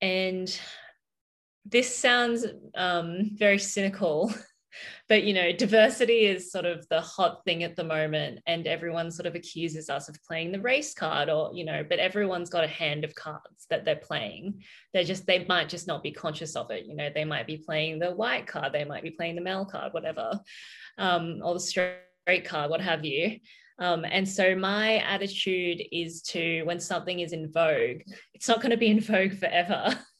And 0.00 0.60
this 1.64 1.94
sounds 1.94 2.46
um, 2.76 3.30
very 3.34 3.58
cynical 3.58 4.32
but 5.08 5.24
you 5.24 5.32
know 5.32 5.52
diversity 5.52 6.26
is 6.26 6.50
sort 6.50 6.64
of 6.64 6.86
the 6.88 7.00
hot 7.00 7.44
thing 7.44 7.62
at 7.62 7.76
the 7.76 7.84
moment 7.84 8.40
and 8.46 8.66
everyone 8.66 9.10
sort 9.10 9.26
of 9.26 9.34
accuses 9.34 9.88
us 9.88 10.08
of 10.08 10.22
playing 10.22 10.52
the 10.52 10.60
race 10.60 10.94
card 10.94 11.28
or 11.28 11.50
you 11.54 11.64
know 11.64 11.84
but 11.88 11.98
everyone's 11.98 12.50
got 12.50 12.64
a 12.64 12.68
hand 12.68 13.04
of 13.04 13.14
cards 13.14 13.66
that 13.70 13.84
they're 13.84 13.96
playing 13.96 14.62
they're 14.92 15.04
just 15.04 15.26
they 15.26 15.44
might 15.46 15.68
just 15.68 15.86
not 15.86 16.02
be 16.02 16.12
conscious 16.12 16.56
of 16.56 16.70
it 16.70 16.86
you 16.86 16.96
know 16.96 17.08
they 17.14 17.24
might 17.24 17.46
be 17.46 17.56
playing 17.56 17.98
the 17.98 18.10
white 18.10 18.46
card 18.46 18.72
they 18.72 18.84
might 18.84 19.02
be 19.02 19.10
playing 19.10 19.34
the 19.34 19.40
male 19.40 19.64
card 19.64 19.92
whatever 19.92 20.38
um, 20.98 21.40
or 21.42 21.54
the 21.54 21.60
straight 21.60 22.44
card 22.44 22.70
what 22.70 22.80
have 22.80 23.04
you 23.04 23.38
Um, 23.78 24.04
and 24.08 24.26
so 24.28 24.54
my 24.54 24.98
attitude 24.98 25.82
is 25.92 26.22
to 26.22 26.62
when 26.62 26.80
something 26.80 27.20
is 27.20 27.32
in 27.32 27.52
vogue, 27.52 28.00
it's 28.34 28.48
not 28.48 28.60
going 28.60 28.70
to 28.70 28.76
be 28.76 28.88
in 28.88 29.00
vogue 29.00 29.34
forever. 29.38 29.94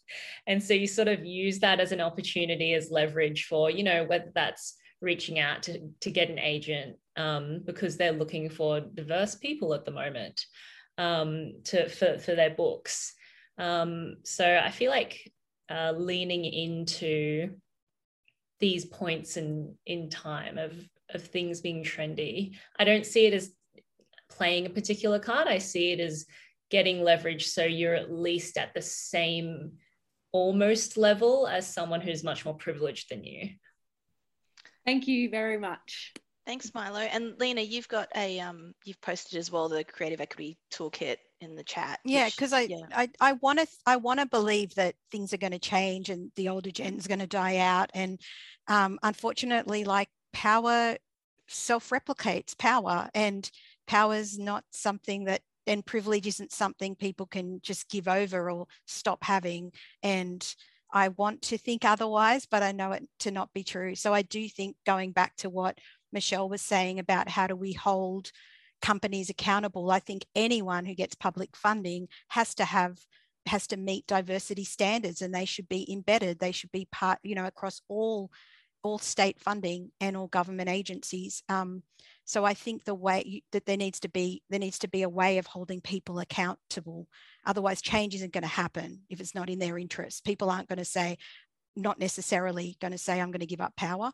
and 0.47 0.63
so 0.63 0.75
you 0.75 0.87
sort 0.87 1.09
of 1.09 1.25
use 1.25 1.59
that 1.61 1.81
as 1.81 1.93
an 1.93 2.01
opportunity 2.01 2.75
as 2.75 2.91
leverage 2.91 3.47
for, 3.47 3.71
you 3.71 3.83
know, 3.83 4.05
whether 4.05 4.31
that's 4.35 4.77
reaching 5.01 5.39
out 5.39 5.63
to, 5.65 5.81
to 6.01 6.11
get 6.11 6.31
an 6.31 6.39
agent 6.39 6.97
um, 7.17 7.61
because 7.65 7.97
they're 7.97 8.13
looking 8.13 8.49
for 8.49 8.81
diverse 8.81 9.35
people 9.35 9.75
at 9.75 9.85
the 9.85 9.91
moment 9.91 10.45
um, 10.99 11.55
to 11.65 11.89
for, 11.89 12.19
for 12.19 12.35
their 12.35 12.51
books. 12.51 13.15
Um, 13.59 14.17
so 14.25 14.61
I 14.63 14.71
feel 14.71 14.91
like 14.91 15.33
uh, 15.71 15.93
leaning 15.97 16.45
into 16.45 17.51
these 18.59 18.85
points 18.87 19.37
in 19.37 19.75
in 19.85 20.09
time 20.09 20.59
of 20.59 20.73
of 21.13 21.23
things 21.23 21.61
being 21.61 21.85
trendy. 21.85 22.57
I 22.79 22.85
don't 22.85 23.07
see 23.07 23.27
it 23.27 23.35
as 23.35 23.53
playing 24.31 24.67
a 24.67 24.71
particular 24.71 25.19
card. 25.19 25.47
I 25.47 25.59
see 25.59 25.93
it 25.93 26.01
as 26.01 26.27
getting 26.71 27.03
leverage 27.03 27.47
so 27.47 27.65
you're 27.65 27.95
at 27.95 28.13
least 28.13 28.59
at 28.59 28.75
the 28.75 28.83
same 28.83 29.73
almost 30.33 30.97
level 30.97 31.47
as 31.47 31.73
someone 31.73 32.01
who's 32.01 32.25
much 32.25 32.45
more 32.45 32.55
privileged 32.55 33.11
than 33.11 33.25
you. 33.25 33.51
Thank 34.85 35.09
you 35.09 35.31
very 35.31 35.59
much. 35.59 36.15
Thanks, 36.47 36.71
Milo. 36.73 37.01
And 37.01 37.35
Lena, 37.41 37.61
you've 37.61 37.89
got 37.89 38.09
a 38.15 38.39
um, 38.39 38.73
you've 38.85 39.01
posted 39.01 39.39
as 39.39 39.51
well 39.51 39.69
the 39.69 39.83
creative 39.83 40.21
equity 40.21 40.59
toolkit 40.73 41.17
in 41.41 41.57
the 41.57 41.65
chat. 41.65 41.99
Yeah, 42.05 42.29
because 42.29 42.53
I, 42.53 42.61
yeah. 42.63 42.87
I 42.95 43.09
I 43.21 43.33
want 43.33 43.59
to 43.59 43.67
I 43.85 43.97
want 43.97 44.21
to 44.21 44.27
believe 44.27 44.75
that 44.77 44.95
things 45.11 45.33
are 45.33 45.39
going 45.39 45.53
to 45.53 45.59
change 45.59 46.09
and 46.09 46.31
the 46.37 46.49
older 46.49 46.71
gen's 46.71 47.09
going 47.09 47.19
to 47.19 47.27
die 47.27 47.57
out. 47.57 47.91
And 47.95 48.21
um, 48.69 49.01
unfortunately, 49.03 49.83
like 49.83 50.09
power 50.33 50.97
self-replicates 51.49 52.57
power, 52.57 53.09
and 53.13 53.51
power 53.89 54.15
is 54.15 54.39
not 54.39 54.65
something 54.71 55.25
that 55.25 55.43
and 55.67 55.85
privilege 55.85 56.27
isn't 56.27 56.53
something 56.53 56.95
people 56.95 57.27
can 57.27 57.61
just 57.63 57.89
give 57.89 58.09
over 58.09 58.51
or 58.51 58.67
stop 58.87 59.25
having. 59.25 59.73
And 60.03 60.47
I 60.93 61.09
want 61.09 61.43
to 61.43 61.59
think 61.59 61.85
otherwise, 61.85 62.47
but 62.47 62.63
I 62.63 62.73
know 62.73 62.93
it 62.93 63.09
to 63.21 63.31
not 63.31 63.53
be 63.53 63.65
true. 63.65 63.95
So 63.95 64.15
I 64.15 64.23
do 64.23 64.49
think 64.49 64.77
going 64.87 65.13
back 65.13 65.37
to 65.37 65.51
what 65.51 65.79
Michelle 66.13 66.49
was 66.49 66.63
saying 66.63 66.99
about 66.99 67.29
how 67.29 67.47
do 67.47 67.57
we 67.57 67.73
hold 67.73 68.31
companies 68.81 69.31
accountable. 69.31 69.91
I 69.91 69.99
think 69.99 70.25
anyone 70.35 70.85
who 70.85 70.95
gets 70.95 71.15
public 71.15 71.57
funding 71.57 72.09
has 72.29 72.55
to 72.57 72.65
have 72.65 72.99
has 73.47 73.67
to 73.69 73.77
meet 73.77 74.07
diversity 74.07 74.65
standards 74.65 75.23
and 75.23 75.33
they 75.33 75.45
should 75.45 75.69
be 75.69 75.91
embedded. 75.91 76.39
They 76.39 76.53
should 76.53 76.73
be 76.73 76.89
part, 76.91 77.19
you 77.23 77.35
know, 77.35 77.47
across 77.47 77.81
all 77.89 78.31
all 78.87 78.99
state 78.99 79.41
funding 79.41 79.91
and 80.01 80.17
all 80.17 80.29
government 80.29 80.69
agencies. 80.69 81.43
Um, 81.49 81.83
so 82.25 82.45
I 82.45 82.55
think 82.55 82.85
the 82.85 82.95
way 82.95 83.23
you, 83.27 83.41
that 83.53 83.67
there 83.67 83.77
needs 83.77 84.01
to 84.01 84.09
be 84.09 84.43
there 84.51 84.59
needs 84.59 84.79
to 84.81 84.89
be 84.89 85.03
a 85.03 85.09
way 85.09 85.39
of 85.39 85.47
holding 85.47 85.81
people 85.81 86.19
accountable. 86.19 87.09
Otherwise, 87.45 87.83
change 87.83 88.15
isn't 88.15 88.33
going 88.33 88.43
to 88.43 88.49
happen 88.49 89.03
if 89.11 89.21
it's 89.21 89.35
not 89.35 89.51
in 89.51 89.59
their 89.59 89.79
interest. 89.79 90.25
People 90.25 90.51
aren't 90.51 90.69
going 90.69 90.79
to 90.79 90.85
say, 90.85 91.19
not 91.77 91.99
necessarily 91.99 92.77
going 92.81 92.93
to 92.93 92.99
say, 92.99 93.21
I'm 93.21 93.31
going 93.31 93.41
to 93.41 93.47
give 93.47 93.61
up 93.61 93.77
power 93.77 94.13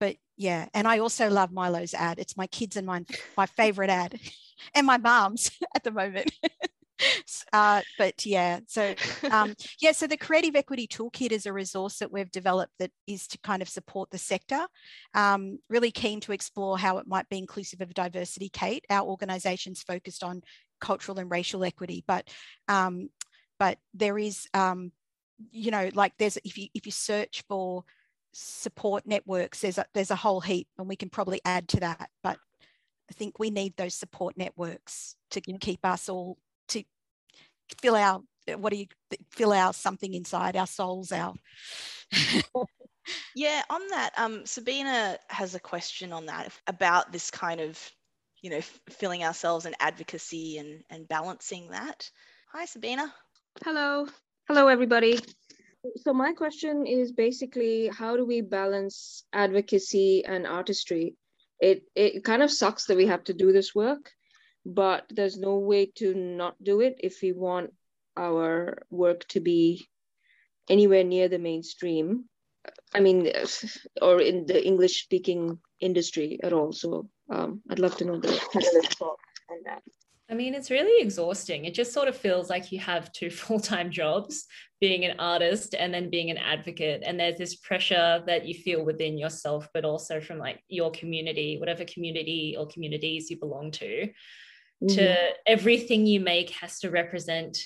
but 0.00 0.16
yeah 0.36 0.66
and 0.74 0.86
i 0.86 0.98
also 0.98 1.28
love 1.28 1.52
milo's 1.52 1.94
ad 1.94 2.18
it's 2.18 2.36
my 2.36 2.46
kids 2.46 2.76
and 2.76 2.86
mine 2.86 3.06
my 3.36 3.46
favorite 3.46 3.90
ad 3.90 4.18
and 4.74 4.86
my 4.86 4.96
mom's 4.96 5.50
at 5.74 5.84
the 5.84 5.90
moment 5.90 6.32
uh, 7.52 7.80
but 7.98 8.26
yeah 8.26 8.60
so 8.66 8.94
um, 9.30 9.54
yeah 9.80 9.92
so 9.92 10.06
the 10.06 10.16
creative 10.16 10.56
equity 10.56 10.86
toolkit 10.86 11.32
is 11.32 11.46
a 11.46 11.52
resource 11.52 11.98
that 11.98 12.12
we've 12.12 12.30
developed 12.30 12.72
that 12.78 12.90
is 13.06 13.26
to 13.26 13.38
kind 13.38 13.62
of 13.62 13.68
support 13.68 14.10
the 14.10 14.18
sector 14.18 14.66
um, 15.14 15.58
really 15.68 15.90
keen 15.90 16.20
to 16.20 16.32
explore 16.32 16.78
how 16.78 16.98
it 16.98 17.06
might 17.06 17.28
be 17.28 17.38
inclusive 17.38 17.80
of 17.80 17.94
diversity 17.94 18.48
kate. 18.48 18.84
Our 18.90 19.06
organization's 19.06 19.82
focused 19.82 20.22
on 20.22 20.42
cultural 20.80 21.18
and 21.18 21.30
racial 21.30 21.64
equity 21.64 22.04
but 22.06 22.28
um, 22.68 23.08
but 23.58 23.78
there 23.94 24.18
is 24.18 24.46
um, 24.54 24.92
you 25.50 25.70
know 25.70 25.90
like 25.94 26.12
there's 26.18 26.36
if 26.44 26.58
you 26.58 26.68
if 26.74 26.86
you 26.86 26.92
search 26.92 27.42
for 27.48 27.84
support 28.32 29.06
networks 29.06 29.60
there's 29.60 29.78
a 29.78 29.86
there's 29.94 30.10
a 30.10 30.16
whole 30.16 30.40
heap 30.40 30.68
and 30.78 30.88
we 30.88 30.96
can 30.96 31.08
probably 31.08 31.40
add 31.44 31.66
to 31.68 31.80
that 31.80 32.10
but 32.22 32.38
i 33.10 33.12
think 33.14 33.38
we 33.38 33.50
need 33.50 33.74
those 33.76 33.94
support 33.94 34.36
networks 34.36 35.16
to 35.30 35.40
keep 35.40 35.84
us 35.84 36.08
all 36.08 36.36
fill 37.80 37.96
our 37.96 38.20
what 38.56 38.72
do 38.72 38.78
you 38.78 38.86
fill 39.30 39.52
our 39.52 39.72
something 39.72 40.14
inside 40.14 40.56
our 40.56 40.66
souls 40.66 41.12
our 41.12 41.34
yeah 43.34 43.62
on 43.68 43.86
that 43.88 44.10
um 44.16 44.46
sabina 44.46 45.18
has 45.28 45.54
a 45.54 45.60
question 45.60 46.12
on 46.12 46.26
that 46.26 46.50
about 46.66 47.12
this 47.12 47.30
kind 47.30 47.60
of 47.60 47.78
you 48.42 48.50
know 48.50 48.60
filling 48.90 49.24
ourselves 49.24 49.66
in 49.66 49.74
advocacy 49.80 50.58
and 50.58 50.82
and 50.90 51.08
balancing 51.08 51.70
that. 51.70 52.10
Hi 52.52 52.64
sabina. 52.64 53.12
Hello. 53.64 54.06
Hello 54.46 54.68
everybody. 54.68 55.18
So 55.96 56.12
my 56.12 56.32
question 56.32 56.86
is 56.86 57.12
basically 57.12 57.88
how 57.88 58.16
do 58.16 58.24
we 58.24 58.40
balance 58.40 59.24
advocacy 59.32 60.24
and 60.24 60.46
artistry? 60.46 61.16
It 61.60 61.82
it 61.94 62.24
kind 62.24 62.42
of 62.42 62.50
sucks 62.50 62.86
that 62.86 62.96
we 62.96 63.06
have 63.06 63.24
to 63.24 63.34
do 63.34 63.52
this 63.52 63.74
work 63.74 64.12
but 64.68 65.06
there's 65.08 65.38
no 65.38 65.56
way 65.56 65.86
to 65.86 66.12
not 66.14 66.54
do 66.62 66.80
it 66.80 66.96
if 66.98 67.22
we 67.22 67.32
want 67.32 67.72
our 68.18 68.82
work 68.90 69.26
to 69.28 69.40
be 69.40 69.88
anywhere 70.68 71.04
near 71.04 71.28
the 71.28 71.38
mainstream 71.38 72.24
i 72.94 73.00
mean 73.00 73.32
or 74.02 74.20
in 74.20 74.44
the 74.44 74.66
english 74.66 75.04
speaking 75.04 75.58
industry 75.80 76.38
at 76.42 76.52
all 76.52 76.70
so 76.72 77.08
um, 77.30 77.62
i'd 77.70 77.78
love 77.78 77.96
to 77.96 78.04
know 78.04 78.20
the 78.20 78.28
panelist 78.28 78.94
thought 78.98 79.18
on 79.50 79.58
that 79.64 79.82
I 80.30 80.34
mean, 80.34 80.54
it's 80.54 80.70
really 80.70 81.02
exhausting. 81.02 81.64
It 81.64 81.72
just 81.72 81.94
sort 81.94 82.06
of 82.06 82.14
feels 82.14 82.50
like 82.50 82.70
you 82.70 82.78
have 82.80 83.10
two 83.12 83.30
full 83.40 83.58
time 83.58 83.90
jobs 83.90 84.44
being 84.80 85.04
an 85.04 85.18
artist 85.18 85.74
and 85.74 85.92
then 85.92 86.10
being 86.10 86.30
an 86.30 86.36
advocate. 86.36 87.02
And 87.04 87.18
there's 87.18 87.38
this 87.38 87.56
pressure 87.56 88.22
that 88.26 88.46
you 88.46 88.54
feel 88.54 88.84
within 88.84 89.16
yourself, 89.16 89.68
but 89.72 89.86
also 89.86 90.20
from 90.20 90.38
like 90.38 90.62
your 90.68 90.90
community, 90.90 91.56
whatever 91.58 91.84
community 91.86 92.56
or 92.58 92.66
communities 92.66 93.30
you 93.30 93.38
belong 93.38 93.70
to, 93.72 94.08
mm-hmm. 94.82 94.94
to 94.96 95.16
everything 95.46 96.06
you 96.06 96.20
make 96.20 96.50
has 96.50 96.80
to 96.80 96.90
represent 96.90 97.58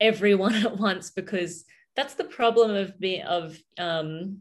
everyone 0.00 0.54
at 0.66 0.78
once 0.78 1.10
because 1.10 1.64
that's 1.94 2.14
the 2.14 2.24
problem 2.24 2.70
of 2.70 2.98
being 2.98 3.22
of 3.22 3.58
um, 3.78 4.40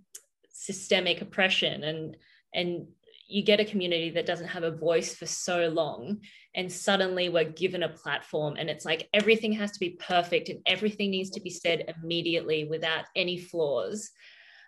systemic 0.52 1.22
oppression 1.22 1.84
and 1.84 2.18
and 2.54 2.88
you 3.28 3.44
get 3.44 3.60
a 3.60 3.66
community 3.66 4.12
that 4.12 4.28
doesn't 4.28 4.48
have 4.48 4.64
a 4.64 4.72
voice 4.72 5.16
for 5.16 5.26
so 5.26 5.68
long 5.70 6.20
and 6.54 6.72
suddenly 6.72 7.28
we're 7.28 7.44
given 7.44 7.84
a 7.84 7.90
platform 7.90 8.56
and 8.58 8.70
it's 8.70 8.86
like 8.86 9.10
everything 9.14 9.52
has 9.52 9.72
to 9.72 9.80
be 9.80 9.98
perfect 10.00 10.50
and 10.50 10.60
everything 10.66 11.10
needs 11.10 11.32
to 11.32 11.42
be 11.42 11.50
said 11.50 11.94
immediately 12.04 12.66
without 12.66 13.06
any 13.16 13.38
flaws 13.38 14.12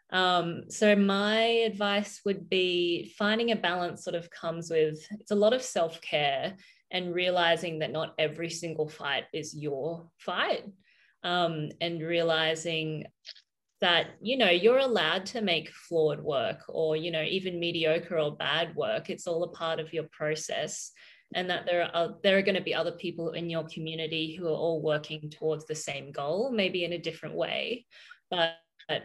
um, 0.09 0.63
so 0.69 0.95
my 0.95 1.38
advice 1.65 2.21
would 2.25 2.49
be 2.49 3.13
finding 3.17 3.51
a 3.51 3.55
balance 3.55 4.03
sort 4.03 4.15
of 4.15 4.29
comes 4.31 4.69
with 4.69 5.05
it's 5.11 5.31
a 5.31 5.35
lot 5.35 5.53
of 5.53 5.61
self-care 5.61 6.55
and 6.91 7.13
realizing 7.13 7.79
that 7.79 7.91
not 7.91 8.13
every 8.17 8.49
single 8.49 8.88
fight 8.88 9.25
is 9.33 9.55
your 9.55 10.09
fight 10.17 10.63
um, 11.23 11.69
and 11.81 12.01
realizing 12.01 13.05
that 13.79 14.07
you 14.21 14.38
know 14.38 14.49
you're 14.49 14.79
allowed 14.79 15.25
to 15.25 15.41
make 15.41 15.69
flawed 15.69 16.19
work 16.21 16.63
or 16.67 16.95
you 16.95 17.11
know 17.11 17.21
even 17.21 17.59
mediocre 17.59 18.17
or 18.17 18.35
bad 18.35 18.75
work. 18.75 19.09
It's 19.09 19.27
all 19.27 19.43
a 19.43 19.51
part 19.51 19.79
of 19.79 19.93
your 19.93 20.05
process 20.11 20.91
and 21.35 21.49
that 21.49 21.65
there 21.65 21.83
are 21.93 22.15
there 22.23 22.38
are 22.38 22.41
going 22.41 22.55
to 22.55 22.61
be 22.61 22.73
other 22.73 22.93
people 22.93 23.31
in 23.31 23.49
your 23.49 23.65
community 23.65 24.35
who 24.35 24.47
are 24.47 24.51
all 24.51 24.81
working 24.81 25.29
towards 25.29 25.65
the 25.65 25.75
same 25.75 26.11
goal 26.11 26.51
maybe 26.51 26.85
in 26.85 26.93
a 26.93 26.97
different 26.97 27.35
way. 27.35 27.85
But 28.31 28.55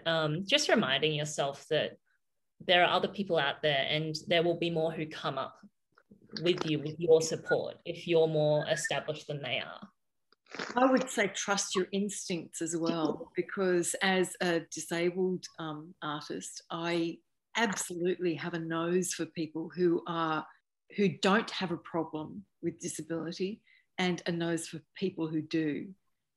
um, 0.07 0.45
just 0.47 0.68
reminding 0.68 1.14
yourself 1.14 1.66
that 1.70 1.97
there 2.66 2.85
are 2.85 2.93
other 2.93 3.09
people 3.09 3.39
out 3.39 3.62
there 3.62 3.87
and 3.89 4.14
there 4.28 4.43
will 4.43 4.59
be 4.59 4.70
more 4.70 4.93
who 4.93 5.07
come 5.07 5.39
up 5.39 5.57
with 6.41 6.64
you 6.64 6.78
with 6.78 6.99
your 6.99 7.20
support 7.20 7.76
if 7.85 8.07
you're 8.07 8.28
more 8.28 8.66
established 8.68 9.26
than 9.26 9.43
they 9.43 9.61
are? 9.64 9.89
I 10.76 10.87
would 10.87 11.09
say 11.09 11.28
trust 11.28 11.74
your 11.74 11.87
instincts 11.93 12.61
as 12.61 12.76
well, 12.76 13.30
because 13.35 13.95
as 14.03 14.35
a 14.41 14.61
disabled 14.72 15.47
um, 15.59 15.95
artist, 16.03 16.62
I 16.70 17.18
absolutely 17.57 18.35
have 18.35 18.55
a 18.55 18.59
nose 18.59 19.12
for 19.12 19.26
people 19.26 19.70
who 19.74 20.03
are 20.07 20.45
who 20.97 21.09
don't 21.09 21.51
have 21.51 21.70
a 21.70 21.78
problem 21.78 22.45
with 22.62 22.80
disability, 22.80 23.62
and 23.99 24.22
a 24.26 24.33
nose 24.33 24.68
for 24.68 24.80
people 24.95 25.26
who 25.26 25.41
do, 25.41 25.89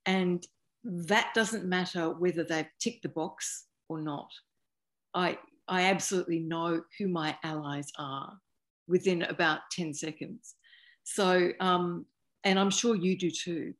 and 0.06 0.46
that 0.84 1.34
doesn't 1.34 1.66
matter 1.66 2.12
whether 2.12 2.44
they've 2.44 2.70
ticked 2.80 3.04
the 3.04 3.10
box 3.10 3.66
or 3.90 4.02
not. 4.02 4.30
I 5.14 5.38
I 5.68 5.86
absolutely 5.86 6.40
know 6.40 6.84
who 6.98 7.08
my 7.08 7.38
allies 7.44 7.92
are 7.98 8.40
within 8.88 9.24
about 9.24 9.60
ten 9.72 9.94
seconds. 9.94 10.56
So, 11.04 11.52
um, 11.60 12.06
and 12.44 12.60
I'm 12.60 12.72
sure 12.72 12.96
you 12.96 13.18
do 13.18 13.32
too. 13.32 13.74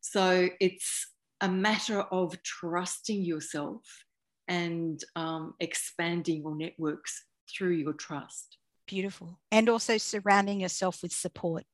So 0.00 0.48
it's 0.60 1.06
a 1.40 1.48
matter 1.48 2.00
of 2.00 2.42
trusting 2.42 3.22
yourself 3.24 3.82
and 4.46 5.02
um, 5.16 5.54
expanding 5.60 6.42
your 6.42 6.56
networks 6.56 7.24
through 7.48 7.74
your 7.74 7.92
trust. 7.92 8.58
beautiful. 8.88 9.38
And 9.52 9.68
also 9.68 9.98
surrounding 9.98 10.60
yourself 10.60 11.02
with 11.02 11.12
support, 11.12 11.64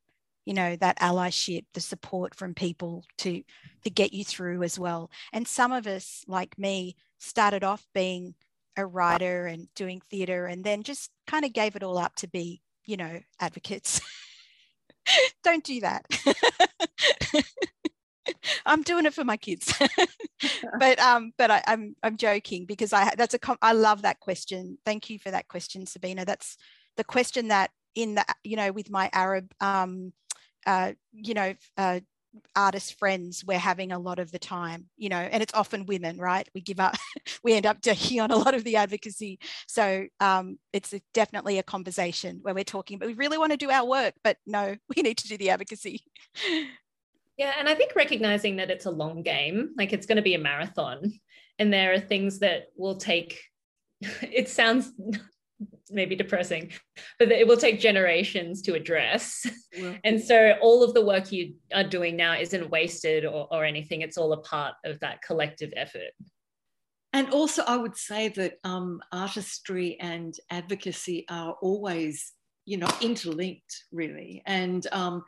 you 0.44 0.52
know, 0.52 0.76
that 0.76 0.98
allyship, 0.98 1.64
the 1.72 1.80
support 1.80 2.34
from 2.34 2.52
people 2.52 3.04
to 3.18 3.42
to 3.84 3.90
get 3.90 4.12
you 4.12 4.24
through 4.24 4.62
as 4.62 4.78
well. 4.78 5.10
And 5.32 5.48
some 5.48 5.72
of 5.72 5.86
us, 5.86 6.24
like 6.26 6.58
me, 6.58 6.96
started 7.18 7.64
off 7.64 7.86
being 7.94 8.34
a 8.76 8.86
writer 8.86 9.46
and 9.46 9.68
doing 9.74 10.00
theatre 10.10 10.46
and 10.46 10.64
then 10.64 10.82
just 10.82 11.10
kind 11.26 11.44
of 11.44 11.52
gave 11.52 11.76
it 11.76 11.82
all 11.82 11.98
up 11.98 12.14
to 12.16 12.28
be, 12.28 12.62
you 12.84 12.96
know, 12.96 13.20
advocates. 13.40 14.00
Don't 15.44 15.64
do 15.64 15.80
that. 15.80 16.06
I'm 18.66 18.82
doing 18.82 19.06
it 19.06 19.14
for 19.14 19.24
my 19.24 19.36
kids. 19.36 19.72
but 20.78 20.98
um, 20.98 21.32
but 21.36 21.50
I, 21.50 21.58
am 21.58 21.62
I'm, 21.66 21.96
I'm 22.02 22.16
joking 22.16 22.64
because 22.64 22.92
I 22.92 23.14
that's 23.16 23.34
a 23.34 23.38
I 23.60 23.72
love 23.72 24.02
that 24.02 24.20
question. 24.20 24.78
Thank 24.84 25.10
you 25.10 25.18
for 25.18 25.30
that 25.30 25.48
question, 25.48 25.86
Sabina. 25.86 26.24
That's 26.24 26.56
the 26.96 27.04
question 27.04 27.48
that 27.48 27.70
in 27.94 28.14
the 28.14 28.24
you 28.42 28.56
know 28.56 28.72
with 28.72 28.90
my 28.90 29.10
Arab 29.12 29.52
um, 29.60 30.12
uh, 30.66 30.92
you 31.12 31.34
know 31.34 31.54
uh, 31.76 32.00
artist 32.56 32.98
friends 32.98 33.44
we're 33.46 33.58
having 33.58 33.92
a 33.92 33.98
lot 33.98 34.18
of 34.18 34.30
the 34.32 34.38
time 34.38 34.86
you 34.96 35.08
know 35.08 35.16
and 35.16 35.42
it's 35.42 35.54
often 35.54 35.86
women 35.86 36.18
right? 36.18 36.48
We 36.54 36.60
give 36.60 36.80
up 36.80 36.96
we 37.44 37.54
end 37.54 37.66
up 37.66 37.80
taking 37.80 38.20
on 38.20 38.30
a 38.30 38.36
lot 38.36 38.54
of 38.54 38.64
the 38.64 38.76
advocacy. 38.76 39.38
So 39.68 40.06
um, 40.20 40.58
it's 40.72 40.92
a, 40.92 41.00
definitely 41.12 41.58
a 41.58 41.62
conversation 41.62 42.40
where 42.42 42.54
we're 42.54 42.64
talking 42.64 42.98
but 42.98 43.08
we 43.08 43.14
really 43.14 43.38
want 43.38 43.52
to 43.52 43.58
do 43.58 43.70
our 43.70 43.86
work 43.86 44.14
but 44.22 44.36
no 44.46 44.76
we 44.96 45.02
need 45.02 45.18
to 45.18 45.28
do 45.28 45.36
the 45.36 45.50
advocacy. 45.50 46.04
Yeah 47.36 47.52
and 47.58 47.68
i 47.68 47.74
think 47.74 47.96
recognizing 47.96 48.56
that 48.56 48.70
it's 48.70 48.86
a 48.86 48.90
long 48.90 49.22
game 49.22 49.70
like 49.76 49.92
it's 49.92 50.06
going 50.06 50.16
to 50.16 50.22
be 50.22 50.34
a 50.34 50.38
marathon 50.38 51.12
and 51.58 51.72
there 51.72 51.92
are 51.92 51.98
things 51.98 52.38
that 52.40 52.66
will 52.76 52.96
take 52.96 53.40
it 54.00 54.48
sounds 54.48 54.92
maybe 55.90 56.16
depressing, 56.16 56.72
but 57.18 57.30
it 57.30 57.46
will 57.46 57.56
take 57.56 57.80
generations 57.80 58.62
to 58.62 58.74
address. 58.74 59.46
Yeah. 59.72 59.96
And 60.04 60.22
so 60.22 60.54
all 60.60 60.82
of 60.82 60.94
the 60.94 61.04
work 61.04 61.32
you 61.32 61.54
are 61.72 61.84
doing 61.84 62.16
now 62.16 62.38
isn't 62.38 62.70
wasted 62.70 63.24
or, 63.24 63.48
or 63.50 63.64
anything. 63.64 64.00
It's 64.00 64.16
all 64.16 64.32
a 64.32 64.40
part 64.40 64.74
of 64.84 65.00
that 65.00 65.22
collective 65.22 65.72
effort. 65.76 66.12
And 67.12 67.30
also, 67.30 67.62
I 67.62 67.76
would 67.76 67.96
say 67.96 68.28
that 68.30 68.54
um, 68.64 69.00
artistry 69.12 69.96
and 70.00 70.34
advocacy 70.50 71.24
are 71.28 71.54
always, 71.62 72.32
you 72.64 72.76
know, 72.76 72.90
interlinked, 73.00 73.84
really. 73.92 74.42
And 74.46 74.84
um, 74.90 75.22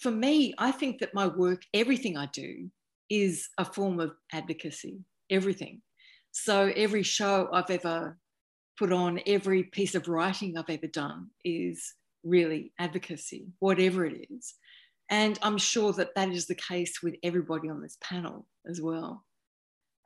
for 0.00 0.12
me, 0.12 0.54
I 0.58 0.70
think 0.70 1.00
that 1.00 1.12
my 1.12 1.26
work, 1.26 1.62
everything 1.74 2.16
I 2.16 2.26
do, 2.32 2.70
is 3.10 3.48
a 3.58 3.64
form 3.64 3.98
of 3.98 4.12
advocacy. 4.32 5.00
Everything. 5.28 5.82
So 6.30 6.72
every 6.76 7.02
show 7.02 7.48
I've 7.52 7.70
ever 7.70 8.16
put 8.82 8.92
on 8.92 9.20
every 9.28 9.62
piece 9.62 9.94
of 9.94 10.08
writing 10.08 10.58
I've 10.58 10.68
ever 10.68 10.88
done 10.88 11.28
is 11.44 11.94
really 12.24 12.72
advocacy, 12.80 13.46
whatever 13.60 14.04
it 14.04 14.26
is. 14.28 14.54
And 15.08 15.38
I'm 15.40 15.56
sure 15.56 15.92
that 15.92 16.16
that 16.16 16.30
is 16.30 16.48
the 16.48 16.56
case 16.56 17.00
with 17.00 17.14
everybody 17.22 17.68
on 17.68 17.80
this 17.80 17.96
panel 18.00 18.44
as 18.68 18.80
well. 18.80 19.24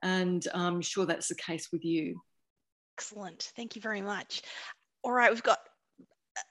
And 0.03 0.47
I'm 0.53 0.83
sure 0.83 1.07
that's 1.07 1.29
the 1.29 1.37
case 1.37 1.69
with 1.73 1.87
you. 1.87 2.21
Excellent. 2.99 3.51
Thank 3.57 3.77
you 3.77 3.81
very 3.81 4.03
much. 4.03 4.43
All 5.03 5.13
right, 5.13 5.31
we've 5.31 5.43
got 5.43 5.61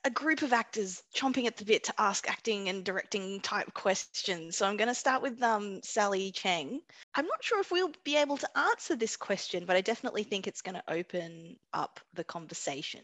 a 0.04 0.10
group 0.10 0.42
of 0.42 0.52
actors 0.52 1.02
chomping 1.14 1.46
at 1.46 1.56
the 1.56 1.64
bit 1.64 1.84
to 1.84 1.94
ask 1.98 2.28
acting 2.28 2.68
and 2.68 2.84
directing 2.84 3.40
type 3.40 3.72
questions. 3.74 4.56
So 4.56 4.66
I'm 4.66 4.76
going 4.76 4.88
to 4.88 4.94
start 4.94 5.22
with 5.22 5.42
um, 5.42 5.80
Sally 5.82 6.30
Cheng. 6.32 6.80
I'm 7.14 7.26
not 7.26 7.42
sure 7.42 7.60
if 7.60 7.70
we'll 7.70 7.92
be 8.04 8.16
able 8.16 8.36
to 8.36 8.58
answer 8.58 8.96
this 8.96 9.16
question, 9.16 9.64
but 9.64 9.76
I 9.76 9.80
definitely 9.80 10.24
think 10.24 10.46
it's 10.46 10.62
going 10.62 10.74
to 10.74 10.92
open 10.92 11.56
up 11.72 12.00
the 12.14 12.24
conversation. 12.24 13.02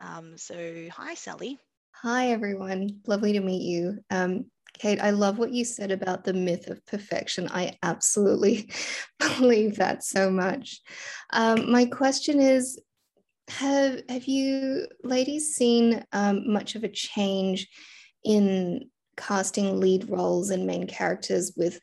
Um, 0.00 0.36
so, 0.36 0.88
hi, 0.90 1.14
Sally. 1.14 1.58
Hi, 2.02 2.28
everyone. 2.28 3.00
Lovely 3.06 3.32
to 3.34 3.40
meet 3.40 3.62
you. 3.62 3.98
Um, 4.10 4.46
Kate, 4.78 5.00
I 5.00 5.10
love 5.10 5.38
what 5.38 5.52
you 5.52 5.64
said 5.64 5.92
about 5.92 6.24
the 6.24 6.32
myth 6.32 6.68
of 6.68 6.84
perfection. 6.86 7.48
I 7.50 7.78
absolutely 7.82 8.70
believe 9.18 9.76
that 9.76 10.02
so 10.02 10.30
much. 10.30 10.80
Um, 11.32 11.70
my 11.70 11.84
question 11.84 12.40
is 12.40 12.80
have 13.48 14.00
have 14.08 14.24
you 14.24 14.86
ladies 15.02 15.54
seen 15.54 16.04
um, 16.12 16.50
much 16.50 16.74
of 16.74 16.84
a 16.84 16.88
change 16.88 17.68
in 18.24 18.90
casting 19.16 19.80
lead 19.80 20.08
roles 20.08 20.50
and 20.50 20.66
main 20.66 20.86
characters 20.86 21.52
with 21.56 21.78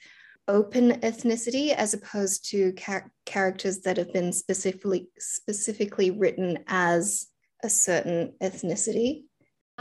open 0.47 0.99
ethnicity 1.01 1.73
as 1.73 1.93
opposed 1.93 2.49
to 2.49 2.73
char- 2.73 3.11
characters 3.25 3.81
that 3.81 3.97
have 3.97 4.11
been 4.11 4.33
specifically 4.33 5.07
specifically 5.17 6.11
written 6.11 6.57
as 6.67 7.27
a 7.63 7.69
certain 7.69 8.33
ethnicity 8.41 9.23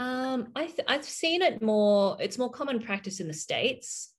um, 0.01 0.47
I 0.55 0.65
th- 0.65 0.87
I've 0.87 1.05
seen 1.05 1.43
it 1.43 1.61
more. 1.61 2.17
It's 2.19 2.39
more 2.39 2.49
common 2.49 2.79
practice 2.79 3.19
in 3.19 3.27
the 3.27 3.35
states, 3.35 4.11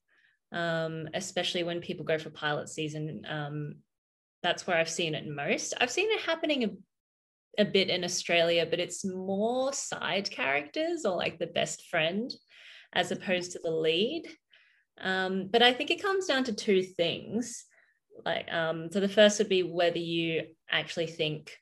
um, 0.53 1.09
especially 1.13 1.63
when 1.63 1.81
people 1.81 2.05
go 2.05 2.17
for 2.17 2.29
pilot 2.29 2.69
season. 2.69 3.25
Um, 3.27 3.75
that's 4.41 4.65
where 4.65 4.77
I've 4.77 4.89
seen 4.89 5.13
it 5.13 5.27
most. 5.27 5.73
I've 5.81 5.91
seen 5.91 6.09
it 6.09 6.21
happening 6.21 6.63
a 6.63 6.69
bit 7.65 7.89
in 7.89 8.03
Australia, 8.03 8.65
but 8.69 8.79
it's 8.79 9.05
more 9.05 9.71
side 9.73 10.29
characters 10.29 11.05
or 11.05 11.15
like 11.15 11.37
the 11.39 11.47
best 11.47 11.87
friend 11.89 12.31
as 12.93 13.11
opposed 13.11 13.51
to 13.51 13.59
the 13.63 13.71
lead. 13.71 14.23
Um, 15.01 15.49
but 15.51 15.61
I 15.61 15.73
think 15.73 15.91
it 15.91 16.01
comes 16.01 16.25
down 16.25 16.43
to 16.45 16.53
two 16.53 16.83
things. 16.83 17.65
Like, 18.25 18.51
um, 18.51 18.89
so 18.91 18.99
the 18.99 19.09
first 19.09 19.39
would 19.39 19.49
be 19.49 19.63
whether 19.63 19.97
you 19.97 20.43
actually 20.71 21.07
think 21.07 21.55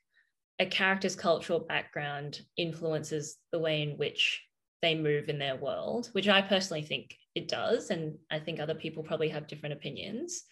a 0.58 0.66
character's 0.66 1.16
cultural 1.16 1.60
background 1.60 2.40
influences 2.56 3.36
the 3.50 3.58
way 3.58 3.82
in 3.82 3.96
which 3.96 4.42
they 4.80 4.94
move 4.94 5.28
in 5.28 5.38
their 5.38 5.56
world, 5.56 6.08
which 6.12 6.28
I 6.28 6.42
personally 6.42 6.82
think 6.82 7.16
it 7.34 7.48
does. 7.48 7.90
And 7.90 8.18
I 8.30 8.38
think 8.38 8.60
other 8.60 8.74
people 8.74 9.02
probably 9.02 9.30
have 9.30 9.46
different 9.46 9.74
opinions. 9.74 10.42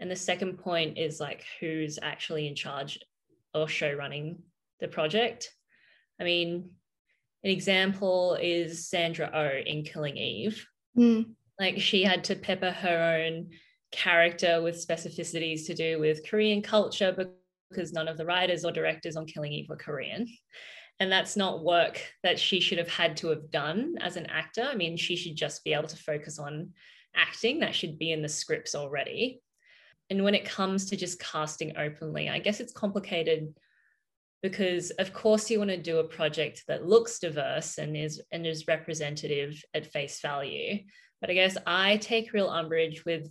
And 0.00 0.10
the 0.10 0.16
second 0.16 0.58
point 0.58 0.98
is 0.98 1.20
like 1.20 1.44
who's 1.60 1.98
actually 2.00 2.46
in 2.46 2.54
charge 2.54 2.98
or 3.54 3.68
show 3.68 3.92
running 3.92 4.38
the 4.80 4.88
project. 4.88 5.52
I 6.20 6.24
mean, 6.24 6.70
an 7.44 7.50
example 7.50 8.36
is 8.40 8.88
Sandra 8.88 9.30
O 9.32 9.40
oh 9.40 9.60
in 9.64 9.84
Killing 9.84 10.16
Eve. 10.16 10.66
Mm. 10.96 11.34
Like 11.58 11.80
she 11.80 12.02
had 12.02 12.24
to 12.24 12.36
pepper 12.36 12.70
her 12.70 13.24
own 13.24 13.50
character 13.90 14.60
with 14.62 14.84
specificities 14.84 15.66
to 15.66 15.74
do 15.74 15.98
with 15.98 16.28
Korean 16.28 16.62
culture 16.62 17.16
because 17.70 17.92
none 17.92 18.08
of 18.08 18.16
the 18.16 18.26
writers 18.26 18.64
or 18.64 18.72
directors 18.72 19.16
on 19.16 19.26
Killing 19.26 19.52
Eve 19.52 19.68
were 19.68 19.76
Korean. 19.76 20.26
And 21.00 21.12
that's 21.12 21.36
not 21.36 21.62
work 21.62 22.00
that 22.24 22.40
she 22.40 22.58
should 22.58 22.78
have 22.78 22.88
had 22.88 23.16
to 23.18 23.28
have 23.28 23.50
done 23.50 23.94
as 24.00 24.16
an 24.16 24.26
actor. 24.26 24.62
I 24.62 24.74
mean, 24.74 24.96
she 24.96 25.16
should 25.16 25.36
just 25.36 25.62
be 25.62 25.72
able 25.72 25.88
to 25.88 25.96
focus 25.96 26.38
on 26.38 26.70
acting. 27.14 27.60
That 27.60 27.74
should 27.74 27.98
be 27.98 28.10
in 28.10 28.22
the 28.22 28.28
scripts 28.28 28.74
already. 28.74 29.40
And 30.10 30.24
when 30.24 30.34
it 30.34 30.44
comes 30.44 30.86
to 30.86 30.96
just 30.96 31.20
casting 31.20 31.76
openly, 31.76 32.28
I 32.28 32.40
guess 32.40 32.60
it's 32.60 32.72
complicated 32.72 33.54
because 34.42 34.90
of 34.92 35.12
course 35.12 35.50
you 35.50 35.58
want 35.58 35.70
to 35.70 35.76
do 35.76 35.98
a 35.98 36.04
project 36.04 36.64
that 36.68 36.86
looks 36.86 37.18
diverse 37.18 37.78
and 37.78 37.96
is 37.96 38.22
and 38.32 38.46
is 38.46 38.66
representative 38.66 39.62
at 39.74 39.92
face 39.92 40.20
value. 40.20 40.78
But 41.20 41.30
i 41.30 41.34
guess 41.34 41.56
i 41.66 41.96
take 41.96 42.32
real 42.32 42.48
umbrage 42.48 43.04
with 43.04 43.28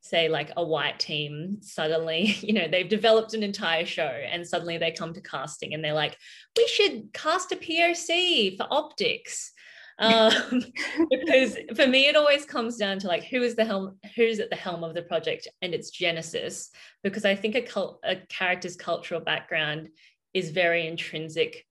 say 0.00 0.28
like 0.28 0.50
a 0.56 0.64
white 0.64 0.98
team. 0.98 1.58
Suddenly 1.60 2.36
you 2.40 2.52
know 2.52 2.68
they've 2.68 2.88
developed 2.88 3.34
an 3.34 3.42
entire 3.42 3.86
show 3.86 4.02
and 4.02 4.46
suddenly 4.46 4.78
they 4.78 4.90
come 4.90 5.14
to 5.14 5.20
casting 5.20 5.74
and 5.74 5.84
they're 5.84 5.92
like 5.92 6.16
we 6.56 6.66
should 6.66 7.12
cast 7.12 7.52
a 7.52 7.56
poc 7.56 8.56
for 8.56 8.66
optics. 8.70 9.52
Um, 10.00 10.62
because 11.10 11.58
for 11.76 11.86
me 11.86 12.08
it 12.08 12.16
always 12.16 12.46
comes 12.46 12.78
down 12.78 12.98
to 13.00 13.06
like 13.06 13.24
who 13.24 13.42
is 13.42 13.54
the 13.54 13.66
helm 13.66 13.98
who's 14.16 14.40
at 14.40 14.48
the 14.48 14.56
helm 14.56 14.82
of 14.82 14.94
the 14.94 15.02
project 15.02 15.46
and 15.60 15.74
its 15.74 15.90
genesis. 15.90 16.70
Because 17.02 17.26
i 17.26 17.34
think 17.34 17.54
a, 17.54 17.60
cult, 17.60 18.00
a 18.02 18.16
character's 18.30 18.76
cultural 18.76 19.20
background 19.20 19.90
is 20.34 20.50
very 20.50 20.86
intrinsic 20.86 21.66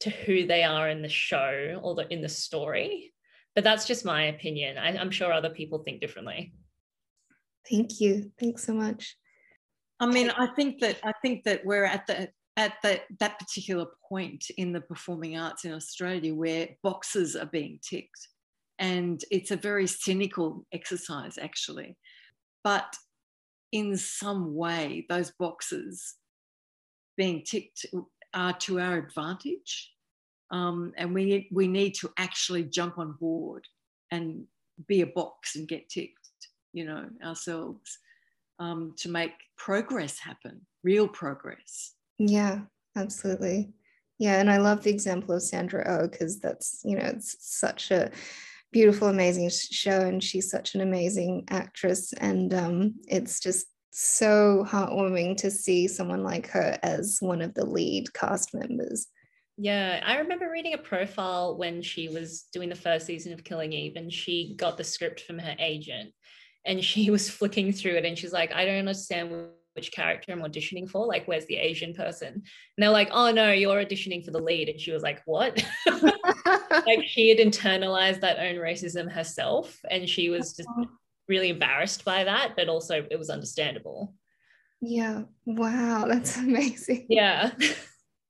to 0.00 0.10
who 0.10 0.46
they 0.46 0.62
are 0.62 0.88
in 0.88 1.02
the 1.02 1.08
show 1.08 1.80
or 1.82 1.94
the, 1.94 2.12
in 2.12 2.20
the 2.20 2.28
story. 2.28 3.12
But 3.54 3.64
that's 3.64 3.86
just 3.86 4.04
my 4.04 4.24
opinion. 4.24 4.78
I, 4.78 4.96
I'm 4.98 5.10
sure 5.10 5.32
other 5.32 5.50
people 5.50 5.78
think 5.78 6.00
differently. 6.00 6.52
Thank 7.70 8.00
you. 8.00 8.32
Thanks 8.38 8.64
so 8.64 8.74
much. 8.74 9.16
I 10.00 10.06
mean, 10.06 10.30
I 10.30 10.48
think 10.48 10.80
that 10.80 10.98
I 11.04 11.12
think 11.22 11.44
that 11.44 11.64
we're 11.64 11.84
at 11.84 12.06
the 12.06 12.28
at 12.56 12.74
the, 12.82 13.00
that 13.18 13.38
particular 13.38 13.86
point 14.08 14.44
in 14.56 14.72
the 14.72 14.80
performing 14.80 15.36
arts 15.36 15.64
in 15.64 15.72
Australia 15.72 16.34
where 16.34 16.68
boxes 16.82 17.34
are 17.34 17.46
being 17.46 17.80
ticked. 17.82 18.28
And 18.78 19.20
it's 19.30 19.50
a 19.50 19.56
very 19.56 19.86
cynical 19.86 20.64
exercise, 20.72 21.38
actually. 21.38 21.96
But 22.62 22.94
in 23.72 23.96
some 23.96 24.54
way, 24.54 25.04
those 25.08 25.32
boxes 25.38 26.14
being 27.16 27.42
ticked 27.42 27.86
are 28.32 28.52
to 28.52 28.80
our 28.80 28.98
advantage. 28.98 29.90
Um, 30.50 30.92
and 30.96 31.14
we, 31.14 31.48
we 31.52 31.68
need 31.68 31.94
to 31.96 32.10
actually 32.18 32.64
jump 32.64 32.98
on 32.98 33.12
board 33.12 33.66
and 34.10 34.44
be 34.86 35.00
a 35.00 35.06
box 35.06 35.56
and 35.56 35.66
get 35.66 35.88
ticked, 35.88 36.18
you 36.72 36.84
know, 36.84 37.08
ourselves 37.24 37.98
um, 38.58 38.94
to 38.98 39.08
make 39.08 39.32
progress 39.56 40.18
happen, 40.18 40.60
real 40.82 41.08
progress. 41.08 41.94
Yeah, 42.18 42.60
absolutely. 42.96 43.74
Yeah, 44.18 44.40
and 44.40 44.50
I 44.50 44.58
love 44.58 44.82
the 44.82 44.90
example 44.90 45.34
of 45.34 45.42
Sandra 45.42 45.84
Oh 45.86 46.08
because 46.08 46.38
that's, 46.38 46.80
you 46.84 46.96
know, 46.96 47.06
it's 47.06 47.36
such 47.40 47.90
a 47.90 48.12
beautiful, 48.72 49.08
amazing 49.08 49.50
show, 49.50 50.00
and 50.00 50.22
she's 50.22 50.50
such 50.50 50.74
an 50.74 50.80
amazing 50.80 51.44
actress. 51.50 52.12
And 52.12 52.54
um, 52.54 52.94
it's 53.08 53.40
just 53.40 53.66
so 53.96 54.66
heartwarming 54.68 55.36
to 55.36 55.52
see 55.52 55.86
someone 55.86 56.24
like 56.24 56.48
her 56.48 56.76
as 56.82 57.18
one 57.20 57.40
of 57.40 57.54
the 57.54 57.64
lead 57.64 58.12
cast 58.12 58.52
members. 58.52 59.06
Yeah, 59.56 60.02
I 60.04 60.18
remember 60.18 60.50
reading 60.50 60.74
a 60.74 60.78
profile 60.78 61.56
when 61.56 61.80
she 61.80 62.08
was 62.08 62.46
doing 62.52 62.68
the 62.68 62.74
first 62.74 63.06
season 63.06 63.32
of 63.32 63.44
Killing 63.44 63.72
Eve, 63.72 63.92
and 63.94 64.12
she 64.12 64.54
got 64.56 64.76
the 64.76 64.82
script 64.82 65.20
from 65.20 65.38
her 65.38 65.54
agent, 65.60 66.12
and 66.66 66.82
she 66.82 67.08
was 67.12 67.30
flicking 67.30 67.72
through 67.72 67.94
it, 67.94 68.04
and 68.04 68.18
she's 68.18 68.32
like, 68.32 68.52
"I 68.52 68.64
don't 68.64 68.80
understand 68.80 69.30
which 69.74 69.92
character 69.92 70.32
I'm 70.32 70.40
auditioning 70.40 70.90
for. 70.90 71.06
Like, 71.06 71.28
where's 71.28 71.46
the 71.46 71.56
Asian 71.56 71.94
person?" 71.94 72.32
And 72.32 72.42
they're 72.78 72.90
like, 72.90 73.10
"Oh 73.12 73.30
no, 73.30 73.52
you're 73.52 73.84
auditioning 73.84 74.24
for 74.24 74.32
the 74.32 74.42
lead," 74.42 74.68
and 74.68 74.80
she 74.80 74.90
was 74.90 75.04
like, 75.04 75.22
"What?" 75.24 75.64
like 76.84 77.04
she 77.06 77.28
had 77.28 77.38
internalized 77.38 78.22
that 78.22 78.40
own 78.40 78.56
racism 78.56 79.08
herself, 79.08 79.78
and 79.88 80.08
she 80.08 80.30
was 80.30 80.54
just 80.54 80.68
oh. 80.78 80.88
Really 81.28 81.50
embarrassed 81.50 82.04
by 82.04 82.24
that, 82.24 82.54
but 82.56 82.68
also 82.68 83.06
it 83.10 83.18
was 83.18 83.30
understandable. 83.30 84.14
Yeah. 84.80 85.22
Wow, 85.46 86.06
that's 86.08 86.36
amazing. 86.38 87.06
Yeah. 87.08 87.50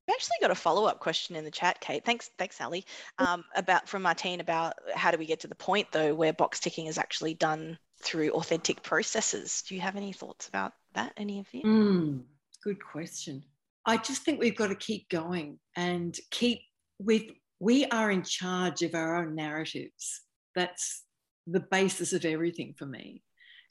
I've 0.06 0.14
actually 0.16 0.36
got 0.42 0.50
a 0.50 0.54
follow-up 0.54 1.00
question 1.00 1.34
in 1.34 1.44
the 1.44 1.50
chat, 1.50 1.80
Kate. 1.80 2.04
Thanks, 2.04 2.30
thanks, 2.38 2.56
Sally. 2.56 2.84
Um, 3.18 3.42
about 3.56 3.88
from 3.88 4.02
Martine 4.02 4.40
about 4.40 4.74
how 4.94 5.10
do 5.10 5.16
we 5.16 5.24
get 5.24 5.40
to 5.40 5.48
the 5.48 5.54
point 5.54 5.88
though 5.92 6.14
where 6.14 6.34
box 6.34 6.60
ticking 6.60 6.86
is 6.86 6.98
actually 6.98 7.34
done 7.34 7.78
through 8.02 8.30
authentic 8.32 8.82
processes. 8.82 9.62
Do 9.66 9.74
you 9.74 9.80
have 9.80 9.96
any 9.96 10.12
thoughts 10.12 10.46
about 10.48 10.72
that? 10.92 11.14
Any 11.16 11.40
of 11.40 11.46
you? 11.52 11.62
Mm, 11.62 12.22
good 12.62 12.84
question. 12.84 13.44
I 13.86 13.96
just 13.96 14.22
think 14.22 14.40
we've 14.40 14.56
got 14.56 14.68
to 14.68 14.74
keep 14.74 15.08
going 15.08 15.58
and 15.74 16.16
keep 16.30 16.60
with. 16.98 17.22
We 17.60 17.86
are 17.86 18.10
in 18.10 18.24
charge 18.24 18.82
of 18.82 18.94
our 18.94 19.16
own 19.16 19.34
narratives. 19.34 20.20
That's 20.54 21.02
the 21.46 21.60
basis 21.60 22.12
of 22.12 22.24
everything 22.24 22.74
for 22.76 22.86
me. 22.86 23.22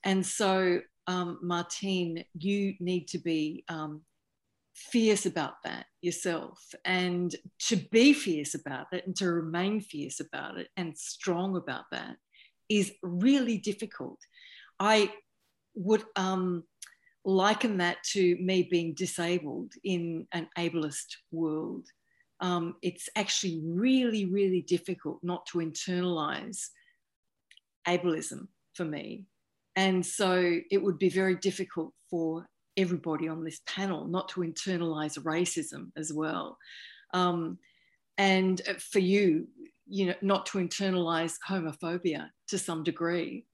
And 0.04 0.26
so, 0.26 0.82
um, 1.08 1.40
Martine, 1.42 2.26
you 2.34 2.76
need 2.80 3.08
to 3.10 3.20
be 3.20 3.64
um, 3.70 4.02
fierce 4.76 5.26
about 5.26 5.56
that 5.64 5.86
yourself 6.02 6.60
and 6.84 7.36
to 7.60 7.76
be 7.76 8.14
fierce 8.14 8.56
about 8.56 8.88
it 8.92 9.06
and 9.06 9.16
to 9.16 9.32
remain 9.32 9.80
fierce 9.80 10.20
about 10.20 10.58
it 10.58 10.68
and 10.78 10.98
strong 10.98 11.56
about 11.56 11.86
that 11.92 12.16
is 12.70 12.92
really 13.02 13.58
difficult. 13.58 14.20
I 14.80 15.12
would 15.76 16.04
um, 16.16 16.64
liken 17.26 17.78
that 17.78 18.04
to 18.04 18.36
me 18.38 18.68
being 18.70 18.94
disabled 18.94 19.74
in 19.84 20.28
an 20.32 20.48
ableist 20.58 21.16
world. 21.32 21.88
Um, 22.40 22.76
it's 22.82 23.10
actually 23.16 23.62
really, 23.64 24.26
really 24.26 24.62
difficult 24.62 25.20
not 25.24 25.46
to 25.48 25.60
internalize 25.60 26.68
ableism 27.88 28.48
for 28.74 28.86
me. 28.86 29.26
And 29.76 30.06
so 30.06 30.60
it 30.70 30.82
would 30.82 31.00
be 31.00 31.10
very 31.10 31.36
difficult 31.36 31.94
for 32.10 32.46
everybody 32.78 33.28
on 33.28 33.44
this 33.44 33.62
panel 33.68 34.06
not 34.06 34.30
to 34.30 34.42
internalize 34.42 35.18
racism 35.20 35.92
as 35.98 36.12
well. 36.14 36.58
Um, 37.14 37.58
and 38.18 38.62
for 38.80 39.00
you, 39.00 39.48
you 39.88 40.08
know, 40.08 40.16
not 40.22 40.46
to 40.48 40.60
internalize 40.60 41.36
homophobia 41.48 42.30
to 42.48 42.58
some 42.58 42.84
degree. 42.84 43.46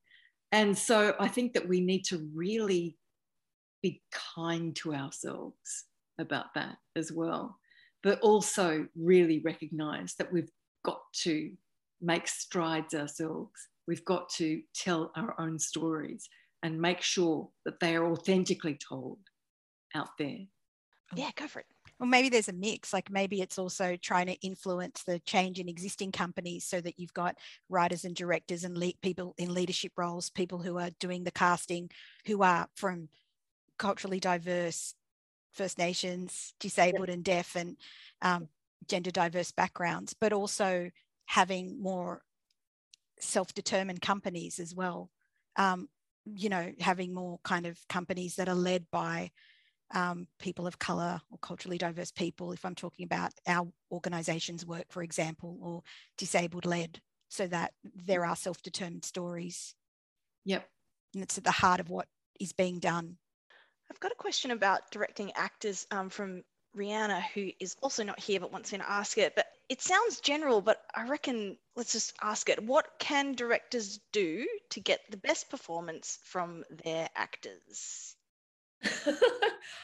And 0.51 0.77
so 0.77 1.15
I 1.19 1.27
think 1.27 1.53
that 1.53 1.67
we 1.67 1.80
need 1.82 2.03
to 2.05 2.30
really 2.34 2.97
be 3.82 4.01
kind 4.36 4.75
to 4.77 4.93
ourselves 4.93 5.86
about 6.19 6.53
that 6.55 6.77
as 6.95 7.11
well, 7.11 7.57
but 8.03 8.19
also 8.19 8.88
really 8.95 9.39
recognize 9.39 10.15
that 10.15 10.32
we've 10.32 10.51
got 10.84 11.01
to 11.13 11.51
make 12.01 12.27
strides 12.27 12.93
ourselves. 12.93 13.67
We've 13.89 14.05
got 14.05 14.29
to 14.37 14.61
tell 14.75 15.11
our 15.15 15.33
own 15.41 15.57
stories 15.57 16.29
and 16.61 16.79
make 16.79 17.01
sure 17.01 17.49
that 17.65 17.79
they 17.79 17.95
are 17.95 18.05
authentically 18.05 18.77
told 18.77 19.17
out 19.95 20.09
there. 20.19 20.41
Yeah, 21.15 21.31
go 21.35 21.47
for 21.47 21.61
it. 21.61 21.65
Well, 21.99 22.07
maybe 22.07 22.29
there's 22.29 22.49
a 22.49 22.53
mix. 22.53 22.93
Like 22.93 23.09
maybe 23.09 23.41
it's 23.41 23.57
also 23.57 23.95
trying 23.95 24.27
to 24.27 24.39
influence 24.41 25.01
the 25.01 25.17
change 25.21 25.59
in 25.59 25.67
existing 25.67 26.11
companies 26.11 26.65
so 26.65 26.79
that 26.81 26.99
you've 26.99 27.15
got 27.15 27.39
writers 27.67 28.05
and 28.05 28.15
directors 28.15 28.63
and 28.63 28.77
le- 28.77 28.93
people 29.01 29.33
in 29.39 29.55
leadership 29.55 29.93
roles, 29.97 30.29
people 30.29 30.59
who 30.59 30.77
are 30.77 30.91
doing 30.99 31.23
the 31.23 31.31
casting, 31.31 31.89
who 32.27 32.43
are 32.43 32.67
from 32.75 33.09
culturally 33.79 34.19
diverse 34.19 34.93
First 35.51 35.79
Nations, 35.79 36.53
disabled 36.59 37.09
and 37.09 37.23
deaf, 37.23 37.55
and 37.55 37.75
um, 38.21 38.49
gender 38.87 39.09
diverse 39.09 39.51
backgrounds, 39.51 40.13
but 40.13 40.31
also 40.31 40.91
having 41.25 41.81
more 41.81 42.21
self 43.20 43.53
determined 43.53 44.01
companies 44.01 44.59
as 44.59 44.74
well. 44.74 45.09
Um, 45.55 45.89
you 46.26 46.49
know, 46.49 46.72
having 46.80 47.13
more 47.13 47.39
kind 47.43 47.65
of 47.65 47.80
companies 47.88 48.36
that 48.36 48.49
are 48.49 48.55
led 48.55 48.86
by 48.91 49.32
um, 49.93 50.28
people 50.39 50.67
of 50.67 50.78
color 50.78 51.20
or 51.32 51.38
culturally 51.39 51.78
diverse 51.78 52.11
people, 52.11 52.51
if 52.51 52.63
I'm 52.63 52.76
talking 52.76 53.05
about 53.05 53.32
our 53.47 53.67
organization's 53.91 54.65
work, 54.65 54.86
for 54.89 55.01
example, 55.01 55.57
or 55.61 55.82
disabled 56.17 56.65
led, 56.65 57.01
so 57.30 57.47
that 57.47 57.74
there 57.84 58.26
are 58.26 58.36
self 58.36 58.61
determined 58.61 59.05
stories. 59.05 59.76
Yep. 60.45 60.67
And 61.13 61.24
it's 61.24 61.38
at 61.38 61.43
the 61.43 61.51
heart 61.51 61.80
of 61.80 61.89
what 61.89 62.07
is 62.39 62.53
being 62.53 62.80
done. 62.80 63.17
I've 63.91 63.99
got 63.99 64.11
a 64.11 64.15
question 64.15 64.51
about 64.51 64.91
directing 64.91 65.32
actors 65.34 65.88
um, 65.91 66.09
from 66.09 66.43
Rihanna, 66.80 67.21
who 67.34 67.49
is 67.59 67.75
also 67.82 68.03
not 68.03 68.19
here 68.19 68.39
but 68.39 68.51
wants 68.51 68.71
me 68.71 68.77
to 68.77 68.89
ask 68.89 69.17
it. 69.17 69.36
But 69.36 69.47
it 69.67 69.82
sounds 69.82 70.21
general, 70.21 70.61
but 70.61 70.82
I 70.95 71.07
reckon 71.07 71.57
let's 71.75 71.91
just 71.91 72.13
ask 72.21 72.49
it. 72.49 72.63
What 72.63 72.88
can 72.99 73.34
directors 73.34 73.99
do 74.11 74.47
to 74.71 74.80
get 74.80 75.01
the 75.11 75.17
best 75.17 75.49
performance 75.49 76.19
from 76.23 76.63
their 76.84 77.09
actors? 77.15 78.15
um, 79.07 79.17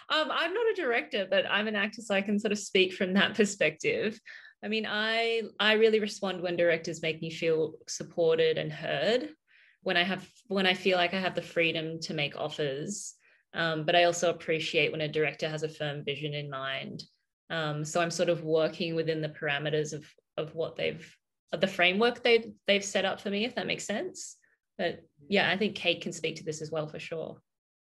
I'm 0.09 0.53
not 0.53 0.71
a 0.71 0.75
director, 0.75 1.27
but 1.29 1.45
I'm 1.49 1.67
an 1.67 1.75
actor, 1.75 2.01
so 2.01 2.15
I 2.15 2.21
can 2.21 2.39
sort 2.39 2.53
of 2.53 2.59
speak 2.59 2.93
from 2.93 3.13
that 3.13 3.35
perspective. 3.35 4.19
I 4.63 4.69
mean, 4.69 4.87
I 4.89 5.43
I 5.59 5.73
really 5.73 5.99
respond 5.99 6.41
when 6.41 6.55
directors 6.55 7.01
make 7.01 7.21
me 7.21 7.29
feel 7.29 7.73
supported 7.87 8.57
and 8.57 8.71
heard. 8.71 9.29
When 9.83 9.97
I 9.97 10.03
have 10.03 10.27
when 10.47 10.65
I 10.65 10.73
feel 10.73 10.97
like 10.97 11.13
I 11.13 11.19
have 11.19 11.35
the 11.35 11.41
freedom 11.41 11.99
to 12.03 12.13
make 12.13 12.37
offers, 12.37 13.15
um, 13.55 13.85
but 13.85 13.95
I 13.95 14.03
also 14.03 14.29
appreciate 14.29 14.91
when 14.91 15.01
a 15.01 15.07
director 15.07 15.49
has 15.49 15.63
a 15.63 15.69
firm 15.69 16.03
vision 16.03 16.33
in 16.33 16.49
mind. 16.49 17.03
Um, 17.49 17.85
so 17.85 18.01
I'm 18.01 18.11
sort 18.11 18.29
of 18.29 18.43
working 18.43 18.95
within 18.95 19.21
the 19.21 19.29
parameters 19.29 19.93
of 19.93 20.05
of 20.37 20.53
what 20.53 20.75
they've 20.75 21.05
of 21.53 21.61
the 21.61 21.67
framework 21.67 22.23
they 22.23 22.51
they've 22.67 22.83
set 22.83 23.05
up 23.05 23.19
for 23.21 23.29
me, 23.29 23.45
if 23.45 23.55
that 23.55 23.67
makes 23.67 23.85
sense. 23.85 24.37
But 24.77 25.01
yeah, 25.29 25.49
I 25.49 25.57
think 25.57 25.75
Kate 25.75 26.01
can 26.01 26.11
speak 26.11 26.35
to 26.37 26.43
this 26.43 26.61
as 26.61 26.71
well 26.71 26.87
for 26.87 26.99
sure. 26.99 27.37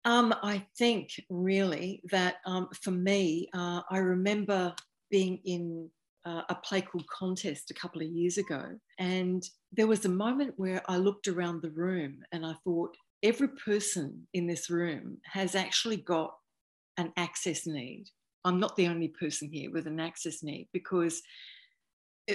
Um, 0.05 0.33
I 0.43 0.65
think 0.79 1.11
really 1.29 2.01
that 2.11 2.37
um, 2.47 2.69
for 2.81 2.93
me, 2.93 3.49
uh, 3.53 3.81
I 3.91 3.99
remember 3.99 4.73
being 5.11 5.41
in 5.45 5.91
uh, 6.25 6.43
a 6.49 6.55
play 6.55 6.81
called 6.81 7.09
Contest 7.09 7.73
a 7.73 7.75
couple 7.75 8.03
of 8.03 8.09
years 8.09 8.39
ago, 8.39 8.63
and 8.99 9.43
there 9.73 9.89
was 9.89 10.05
a 10.05 10.09
moment 10.11 10.55
where 10.57 10.83
I 10.87 10.97
looked 10.99 11.27
around 11.27 11.63
the 11.63 11.71
room 11.71 12.21
and 12.31 12.47
I 12.47 12.55
thought, 12.63 12.97
every 13.23 13.49
person 13.49 14.27
in 14.35 14.47
this 14.47 14.71
room 14.71 15.19
has 15.25 15.55
actually 15.55 15.97
got 15.97 16.35
an 16.97 17.13
access 17.17 17.67
need. 17.67 18.07
I'm 18.45 18.61
not 18.61 18.77
the 18.77 18.89
only 18.89 19.09
person 19.09 19.51
here 19.51 19.71
with 19.71 19.87
an 19.87 20.01
access 20.01 20.43
need 20.43 20.69
because 20.73 21.23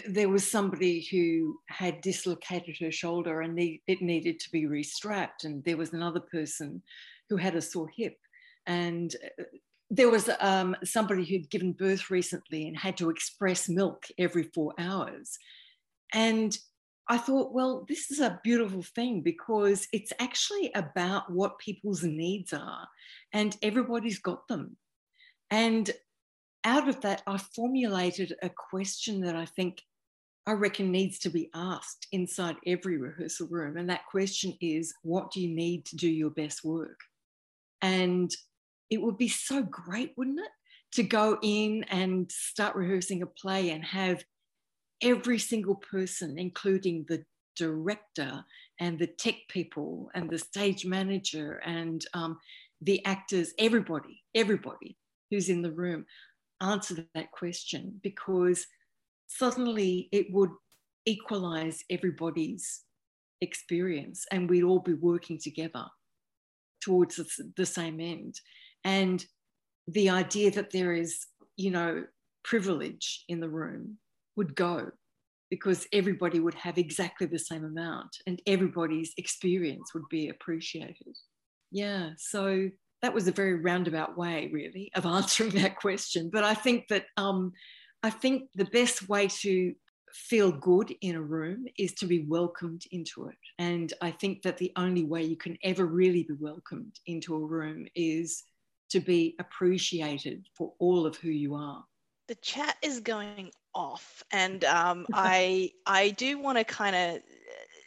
there 0.07 0.29
was 0.29 0.49
somebody 0.49 1.07
who 1.11 1.59
had 1.67 2.01
dislocated 2.01 2.77
her 2.79 2.91
shoulder 2.91 3.41
and 3.41 3.57
it 3.59 4.01
needed 4.01 4.39
to 4.39 4.51
be 4.51 4.63
restrapped, 4.63 5.43
and 5.43 5.63
there 5.63 5.77
was 5.77 5.93
another 5.93 6.21
person 6.21 6.81
who 7.29 7.37
had 7.37 7.55
a 7.55 7.61
sore 7.61 7.89
hip. 7.95 8.17
And 8.65 9.13
uh, 9.39 9.43
there 9.89 10.09
was 10.09 10.29
um, 10.39 10.75
somebody 10.83 11.25
who'd 11.25 11.49
given 11.49 11.73
birth 11.73 12.09
recently 12.09 12.67
and 12.67 12.77
had 12.77 12.95
to 12.97 13.09
express 13.09 13.67
milk 13.67 14.05
every 14.17 14.43
four 14.53 14.73
hours. 14.77 15.37
And 16.13 16.57
I 17.07 17.17
thought, 17.17 17.53
well, 17.53 17.85
this 17.89 18.11
is 18.11 18.19
a 18.19 18.39
beautiful 18.43 18.83
thing 18.83 19.21
because 19.21 19.87
it's 19.91 20.13
actually 20.19 20.71
about 20.75 21.31
what 21.31 21.59
people's 21.59 22.03
needs 22.03 22.53
are, 22.53 22.87
and 23.33 23.57
everybody's 23.61 24.19
got 24.19 24.47
them. 24.47 24.77
And 25.49 25.91
out 26.63 26.87
of 26.87 27.01
that, 27.01 27.23
I 27.27 27.37
formulated 27.37 28.33
a 28.41 28.49
question 28.49 29.21
that 29.21 29.35
I 29.35 29.45
think 29.45 29.81
I 30.45 30.53
reckon 30.53 30.91
needs 30.91 31.19
to 31.19 31.29
be 31.29 31.49
asked 31.53 32.07
inside 32.11 32.55
every 32.65 32.97
rehearsal 32.97 33.47
room. 33.47 33.77
And 33.77 33.89
that 33.89 34.07
question 34.09 34.57
is 34.59 34.93
what 35.03 35.31
do 35.31 35.41
you 35.41 35.53
need 35.53 35.85
to 35.85 35.95
do 35.95 36.09
your 36.09 36.31
best 36.31 36.63
work? 36.63 36.99
And 37.81 38.31
it 38.89 39.01
would 39.01 39.17
be 39.17 39.27
so 39.27 39.63
great, 39.63 40.13
wouldn't 40.17 40.39
it? 40.39 40.51
To 40.93 41.03
go 41.03 41.37
in 41.41 41.85
and 41.89 42.31
start 42.31 42.75
rehearsing 42.75 43.21
a 43.21 43.27
play 43.27 43.69
and 43.69 43.83
have 43.83 44.23
every 45.01 45.39
single 45.39 45.75
person, 45.75 46.37
including 46.37 47.05
the 47.07 47.23
director 47.55 48.43
and 48.79 48.97
the 48.97 49.07
tech 49.07 49.35
people 49.49 50.09
and 50.15 50.29
the 50.29 50.37
stage 50.37 50.85
manager 50.85 51.61
and 51.65 52.05
um, 52.13 52.37
the 52.81 53.05
actors, 53.05 53.53
everybody, 53.59 54.23
everybody 54.33 54.97
who's 55.29 55.49
in 55.49 55.61
the 55.61 55.71
room, 55.71 56.05
answer 56.61 57.05
that 57.13 57.31
question 57.31 57.99
because 58.01 58.65
suddenly 59.27 60.09
it 60.11 60.27
would 60.31 60.51
equalize 61.05 61.83
everybody's 61.89 62.81
experience 63.41 64.25
and 64.31 64.49
we'd 64.49 64.63
all 64.63 64.79
be 64.79 64.93
working 64.93 65.39
together 65.39 65.85
towards 66.81 67.19
the 67.55 67.65
same 67.65 67.99
end. 67.99 68.39
And 68.83 69.23
the 69.87 70.09
idea 70.09 70.51
that 70.51 70.71
there 70.71 70.93
is, 70.93 71.25
you 71.57 71.71
know, 71.71 72.05
privilege 72.43 73.23
in 73.29 73.39
the 73.39 73.49
room 73.49 73.97
would 74.41 74.55
go 74.55 74.89
because 75.51 75.85
everybody 75.93 76.39
would 76.39 76.55
have 76.55 76.79
exactly 76.79 77.27
the 77.27 77.37
same 77.37 77.63
amount 77.63 78.09
and 78.25 78.41
everybody's 78.47 79.13
experience 79.17 79.93
would 79.93 80.09
be 80.09 80.29
appreciated. 80.29 81.15
Yeah, 81.69 82.13
so 82.17 82.71
that 83.03 83.13
was 83.13 83.27
a 83.27 83.31
very 83.31 83.59
roundabout 83.61 84.17
way, 84.17 84.49
really, 84.51 84.91
of 84.95 85.05
answering 85.17 85.51
that 85.51 85.75
question. 85.75 86.31
But 86.33 86.43
I 86.43 86.55
think 86.55 86.87
that 86.87 87.05
um, 87.17 87.51
I 88.01 88.09
think 88.09 88.49
the 88.55 88.65
best 88.65 89.07
way 89.07 89.27
to 89.27 89.75
feel 90.11 90.51
good 90.51 90.91
in 91.01 91.15
a 91.15 91.21
room 91.21 91.65
is 91.77 91.93
to 91.93 92.07
be 92.07 92.25
welcomed 92.27 92.81
into 92.91 93.27
it. 93.27 93.37
And 93.59 93.93
I 94.01 94.09
think 94.09 94.41
that 94.41 94.57
the 94.57 94.71
only 94.75 95.05
way 95.05 95.21
you 95.21 95.37
can 95.37 95.55
ever 95.63 95.85
really 95.85 96.23
be 96.23 96.33
welcomed 96.39 96.99
into 97.05 97.35
a 97.35 97.45
room 97.45 97.85
is 97.93 98.43
to 98.89 98.99
be 98.99 99.35
appreciated 99.39 100.47
for 100.57 100.73
all 100.79 101.05
of 101.05 101.15
who 101.17 101.29
you 101.29 101.53
are. 101.53 101.85
The 102.27 102.35
chat 102.35 102.77
is 102.81 103.01
going 103.01 103.51
off, 103.73 104.23
and 104.31 104.63
um, 104.65 105.07
I 105.13 105.71
I 105.85 106.09
do 106.09 106.39
want 106.39 106.57
to 106.57 106.63
kind 106.63 106.95
of 106.95 107.21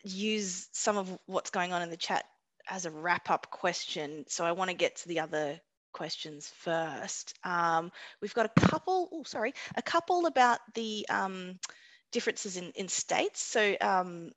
use 0.04 0.68
some 0.72 0.96
of 0.96 1.18
what's 1.26 1.50
going 1.50 1.72
on 1.72 1.82
in 1.82 1.90
the 1.90 1.96
chat 1.96 2.24
as 2.68 2.86
a 2.86 2.90
wrap 2.90 3.30
up 3.30 3.50
question. 3.50 4.24
So 4.28 4.44
I 4.44 4.52
want 4.52 4.70
to 4.70 4.76
get 4.76 4.96
to 4.96 5.08
the 5.08 5.20
other 5.20 5.60
questions 5.92 6.52
first. 6.58 7.34
Um, 7.44 7.90
we've 8.20 8.34
got 8.34 8.46
a 8.46 8.60
couple, 8.60 9.08
oh, 9.12 9.22
sorry, 9.24 9.54
a 9.76 9.82
couple 9.82 10.26
about 10.26 10.58
the 10.74 11.06
um, 11.08 11.58
differences 12.12 12.56
in, 12.56 12.72
in 12.74 12.88
states. 12.88 13.42
So 13.42 13.76
um, 13.80 14.32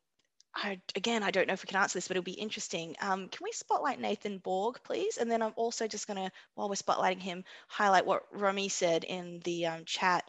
I, 0.56 0.80
again, 0.96 1.24
I 1.24 1.32
don't 1.32 1.48
know 1.48 1.54
if 1.54 1.64
we 1.64 1.68
can 1.68 1.82
answer 1.82 1.98
this, 1.98 2.08
but 2.08 2.18
it'll 2.18 2.24
be 2.24 2.32
interesting. 2.32 2.96
Um, 3.02 3.28
can 3.28 3.44
we 3.44 3.52
spotlight 3.52 4.00
Nathan 4.00 4.40
Borg, 4.40 4.80
please? 4.84 5.18
And 5.18 5.30
then 5.30 5.42
I'm 5.42 5.54
also 5.56 5.88
just 5.88 6.08
going 6.08 6.24
to, 6.24 6.32
while 6.56 6.70
we're 6.70 6.76
spotlighting 6.76 7.22
him, 7.22 7.44
highlight 7.68 8.06
what 8.06 8.24
Romy 8.32 8.70
said 8.70 9.04
in 9.04 9.40
the 9.44 9.68
um, 9.68 9.86
chat 9.86 10.24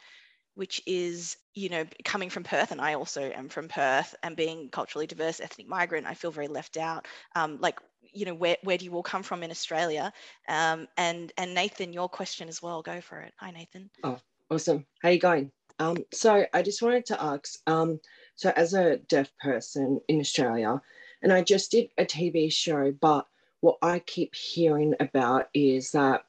which 0.59 0.83
is, 0.87 1.37
you 1.55 1.69
know, 1.69 1.85
coming 2.05 2.29
from 2.29 2.43
Perth, 2.43 2.73
and 2.73 2.81
I 2.81 2.95
also 2.95 3.31
am 3.31 3.49
from 3.49 3.69
Perth, 3.69 4.17
and 4.25 4.35
being 4.35 4.71
culturally 4.71 5.07
diverse, 5.07 5.39
ethnic 5.39 5.69
migrant, 5.69 6.05
I 6.05 6.15
feel 6.15 6.33
very 6.33 6.49
left 6.49 6.77
out. 6.77 7.07
Um, 7.37 7.59
like, 7.61 7.79
you 8.13 8.27
know, 8.27 8.35
where, 8.35 8.57
where 8.65 8.77
do 8.77 8.85
you 8.85 8.93
all 8.93 9.05
come 9.05 9.23
from 9.23 9.45
in 9.45 9.53
Australia? 9.53 10.13
Um, 10.49 10.89
and 10.97 11.33
and 11.39 11.55
Nathan, 11.55 11.93
your 11.93 12.09
question 12.09 12.49
as 12.49 12.61
well. 12.61 12.83
Go 12.83 13.01
for 13.01 13.21
it. 13.21 13.33
Hi, 13.37 13.53
Nathan. 13.53 13.89
Oh, 14.03 14.19
awesome. 14.51 14.85
How 15.01 15.11
you 15.11 15.21
going? 15.21 15.53
Um, 15.79 15.99
so 16.13 16.45
I 16.53 16.63
just 16.63 16.83
wanted 16.83 17.07
to 17.07 17.23
ask. 17.23 17.61
Um, 17.69 18.01
so 18.35 18.53
as 18.57 18.75
a 18.75 18.97
deaf 18.97 19.31
person 19.39 20.01
in 20.09 20.19
Australia, 20.19 20.83
and 21.23 21.33
I 21.33 21.43
just 21.43 21.71
did 21.71 21.91
a 21.99 22.05
TV 22.05 22.53
show, 22.53 22.93
but 23.01 23.29
what 23.61 23.79
I 23.81 24.01
keep 24.01 24.35
hearing 24.35 24.95
about 24.99 25.51
is 25.55 25.93
that 25.93 26.25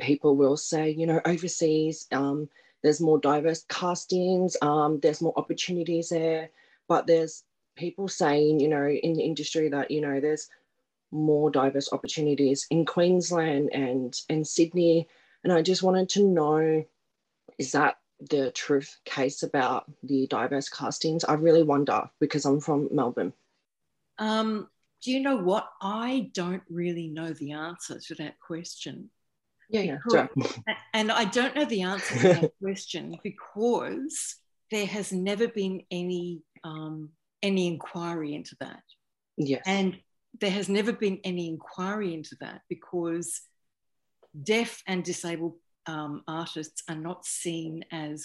people 0.00 0.36
will 0.36 0.56
say, 0.56 0.88
you 0.88 1.06
know, 1.06 1.20
overseas. 1.26 2.06
Um, 2.10 2.48
there's 2.84 3.00
more 3.00 3.18
diverse 3.18 3.64
castings, 3.70 4.58
um, 4.60 5.00
there's 5.00 5.22
more 5.22 5.32
opportunities 5.36 6.10
there, 6.10 6.50
but 6.86 7.06
there's 7.06 7.42
people 7.76 8.08
saying, 8.08 8.60
you 8.60 8.68
know, 8.68 8.86
in 8.86 9.14
the 9.14 9.22
industry 9.22 9.70
that, 9.70 9.90
you 9.90 10.02
know, 10.02 10.20
there's 10.20 10.48
more 11.10 11.50
diverse 11.50 11.92
opportunities 11.92 12.66
in 12.70 12.84
Queensland 12.84 13.70
and, 13.72 14.14
and 14.28 14.46
Sydney. 14.46 15.08
And 15.42 15.52
I 15.52 15.62
just 15.62 15.82
wanted 15.82 16.10
to 16.10 16.24
know, 16.24 16.84
is 17.58 17.72
that 17.72 17.96
the 18.30 18.50
truth 18.50 18.98
case 19.06 19.42
about 19.42 19.90
the 20.02 20.26
diverse 20.26 20.68
castings? 20.68 21.24
I 21.24 21.34
really 21.34 21.62
wonder 21.62 22.10
because 22.20 22.44
I'm 22.44 22.60
from 22.60 22.90
Melbourne. 22.92 23.32
Um, 24.18 24.68
do 25.02 25.10
you 25.10 25.20
know 25.20 25.36
what? 25.36 25.70
I 25.80 26.30
don't 26.34 26.62
really 26.68 27.08
know 27.08 27.32
the 27.32 27.52
answer 27.52 27.98
to 27.98 28.14
that 28.16 28.38
question. 28.40 29.08
Yeah. 29.70 29.96
And 30.92 31.10
I 31.10 31.24
don't 31.24 31.54
know 31.54 31.64
the 31.64 31.82
answer 31.82 32.14
to 32.14 32.28
that 32.40 32.52
question 32.62 33.18
because 33.22 34.36
there 34.70 34.86
has 34.86 35.12
never 35.12 35.48
been 35.48 35.82
any 35.90 36.42
um, 36.62 37.10
any 37.42 37.66
inquiry 37.66 38.34
into 38.34 38.56
that. 38.60 38.82
Yes. 39.36 39.62
And 39.66 39.98
there 40.40 40.50
has 40.50 40.68
never 40.68 40.92
been 40.92 41.20
any 41.24 41.48
inquiry 41.48 42.14
into 42.14 42.36
that 42.40 42.62
because 42.68 43.40
deaf 44.42 44.82
and 44.86 45.04
disabled 45.04 45.54
um, 45.86 46.22
artists 46.26 46.82
are 46.88 46.96
not 46.96 47.26
seen 47.26 47.84
as 47.92 48.24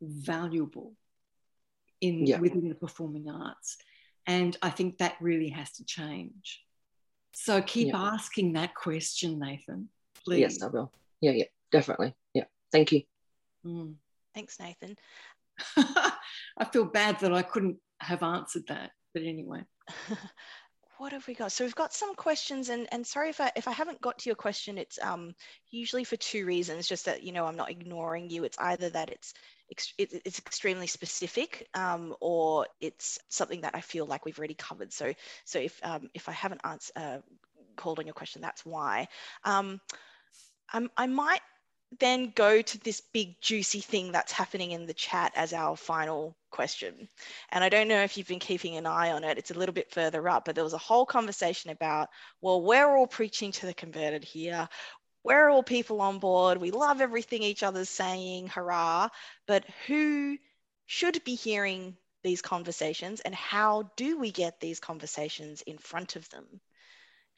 valuable 0.00 0.94
in 2.00 2.26
yeah. 2.26 2.38
within 2.38 2.68
the 2.68 2.74
performing 2.74 3.30
arts. 3.30 3.76
And 4.26 4.56
I 4.60 4.70
think 4.70 4.98
that 4.98 5.16
really 5.20 5.50
has 5.50 5.70
to 5.72 5.84
change. 5.84 6.60
So 7.34 7.62
keep 7.62 7.88
yeah. 7.88 8.02
asking 8.12 8.54
that 8.54 8.74
question, 8.74 9.38
Nathan 9.38 9.88
please. 10.24 10.40
Yes, 10.40 10.62
I 10.62 10.66
will. 10.68 10.92
Yeah, 11.20 11.32
yeah, 11.32 11.44
definitely. 11.70 12.14
Yeah. 12.34 12.44
Thank 12.70 12.92
you. 12.92 13.02
Mm. 13.66 13.94
Thanks, 14.34 14.58
Nathan. 14.58 14.96
I 15.76 16.64
feel 16.72 16.84
bad 16.84 17.20
that 17.20 17.32
I 17.32 17.42
couldn't 17.42 17.76
have 18.00 18.22
answered 18.22 18.64
that, 18.68 18.92
but 19.14 19.22
anyway. 19.22 19.62
what 20.98 21.12
have 21.12 21.26
we 21.26 21.34
got? 21.34 21.52
So 21.52 21.64
we've 21.64 21.74
got 21.74 21.92
some 21.92 22.14
questions, 22.14 22.68
and 22.68 22.86
and 22.92 23.06
sorry 23.06 23.30
if 23.30 23.40
I 23.40 23.50
if 23.56 23.68
I 23.68 23.72
haven't 23.72 24.00
got 24.00 24.18
to 24.18 24.28
your 24.28 24.36
question. 24.36 24.78
It's 24.78 24.98
um 25.02 25.34
usually 25.70 26.04
for 26.04 26.16
two 26.16 26.46
reasons. 26.46 26.86
Just 26.86 27.06
that 27.06 27.22
you 27.22 27.32
know 27.32 27.44
I'm 27.44 27.56
not 27.56 27.70
ignoring 27.70 28.30
you. 28.30 28.44
It's 28.44 28.58
either 28.58 28.88
that 28.90 29.10
it's 29.10 29.34
it's 29.98 30.38
extremely 30.38 30.86
specific, 30.86 31.68
um, 31.74 32.14
or 32.20 32.66
it's 32.80 33.18
something 33.28 33.62
that 33.62 33.74
I 33.74 33.80
feel 33.80 34.06
like 34.06 34.24
we've 34.24 34.38
already 34.38 34.54
covered. 34.54 34.92
So 34.92 35.12
so 35.44 35.58
if 35.58 35.80
um, 35.82 36.08
if 36.14 36.28
I 36.28 36.32
haven't 36.32 36.60
answered 36.64 36.92
uh, 36.96 37.18
called 37.76 37.98
on 37.98 38.06
your 38.06 38.14
question, 38.14 38.42
that's 38.42 38.64
why. 38.64 39.08
Um, 39.44 39.80
I 40.96 41.06
might 41.06 41.42
then 41.98 42.32
go 42.34 42.62
to 42.62 42.78
this 42.80 43.02
big 43.12 43.40
juicy 43.40 43.80
thing 43.80 44.12
that's 44.12 44.32
happening 44.32 44.70
in 44.70 44.86
the 44.86 44.94
chat 44.94 45.32
as 45.36 45.52
our 45.52 45.76
final 45.76 46.34
question. 46.50 47.08
And 47.50 47.62
I 47.62 47.68
don't 47.68 47.88
know 47.88 48.02
if 48.02 48.16
you've 48.16 48.28
been 48.28 48.38
keeping 48.38 48.76
an 48.76 48.86
eye 48.86 49.12
on 49.12 49.24
it, 49.24 49.38
it's 49.38 49.50
a 49.50 49.58
little 49.58 49.74
bit 49.74 49.92
further 49.92 50.26
up, 50.28 50.44
but 50.44 50.54
there 50.54 50.64
was 50.64 50.72
a 50.72 50.78
whole 50.78 51.04
conversation 51.04 51.70
about, 51.70 52.08
well, 52.40 52.62
we're 52.62 52.96
all 52.96 53.06
preaching 53.06 53.52
to 53.52 53.66
the 53.66 53.74
converted 53.74 54.24
here. 54.24 54.68
We're 55.24 55.50
all 55.50 55.62
people 55.62 56.00
on 56.00 56.18
board. 56.18 56.58
We 56.58 56.70
love 56.70 57.00
everything 57.00 57.42
each 57.42 57.62
other's 57.62 57.90
saying, 57.90 58.48
hurrah. 58.48 59.08
But 59.46 59.64
who 59.86 60.38
should 60.86 61.22
be 61.24 61.34
hearing 61.34 61.96
these 62.24 62.42
conversations 62.42 63.20
and 63.20 63.34
how 63.34 63.90
do 63.96 64.18
we 64.18 64.30
get 64.30 64.60
these 64.60 64.80
conversations 64.80 65.62
in 65.62 65.78
front 65.78 66.16
of 66.16 66.28
them? 66.30 66.60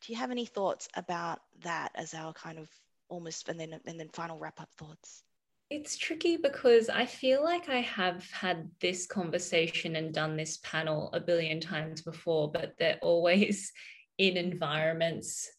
Do 0.05 0.13
you 0.13 0.19
have 0.19 0.31
any 0.31 0.45
thoughts 0.45 0.87
about 0.95 1.41
that 1.63 1.91
as 1.95 2.13
our 2.13 2.35
kind 2.35 2.59
of 2.59 2.69
almost 3.09 3.49
and 3.49 3.59
then 3.59 3.81
and 3.87 3.99
then 3.99 4.11
final 4.13 4.39
wrap 4.39 4.61
up 4.61 4.69
thoughts? 4.77 5.23
It's 5.71 5.97
tricky 5.97 6.37
because 6.37 6.91
i 6.91 7.07
feel 7.07 7.43
like 7.43 7.71
i 7.71 7.81
have 7.81 8.31
had 8.31 8.71
this 8.81 9.07
conversation 9.07 9.97
and 9.97 10.13
done 10.13 10.37
this 10.37 10.59
panel 10.59 11.09
a 11.15 11.21
billion 11.21 11.59
times 11.59 12.03
before 12.03 12.53
but 12.53 12.75
they're 12.79 12.99
always 13.01 13.73
in 14.19 14.37
environments 14.37 15.51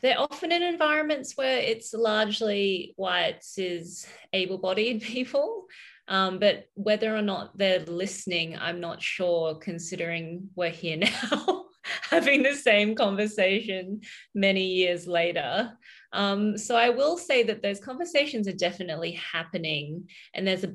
they're 0.00 0.18
often 0.18 0.50
in 0.50 0.62
environments 0.62 1.36
where 1.36 1.58
it's 1.58 1.92
largely 1.92 2.94
white 2.96 3.44
cis 3.44 4.06
able-bodied 4.32 5.02
people. 5.14 5.66
Um, 6.08 6.38
but 6.38 6.64
whether 6.72 7.14
or 7.14 7.20
not 7.20 7.56
they're 7.58 7.84
listening 7.84 8.56
i'm 8.58 8.80
not 8.80 9.02
sure 9.02 9.56
considering 9.56 10.48
we're 10.56 10.70
here 10.70 10.96
now 11.30 11.67
having 12.10 12.42
the 12.42 12.54
same 12.54 12.94
conversation 12.94 14.00
many 14.34 14.66
years 14.66 15.06
later. 15.06 15.72
Um, 16.12 16.56
so 16.56 16.76
I 16.76 16.88
will 16.90 17.18
say 17.18 17.42
that 17.44 17.62
those 17.62 17.80
conversations 17.80 18.48
are 18.48 18.52
definitely 18.52 19.12
happening, 19.12 20.08
and 20.34 20.46
there's 20.46 20.64
a 20.64 20.72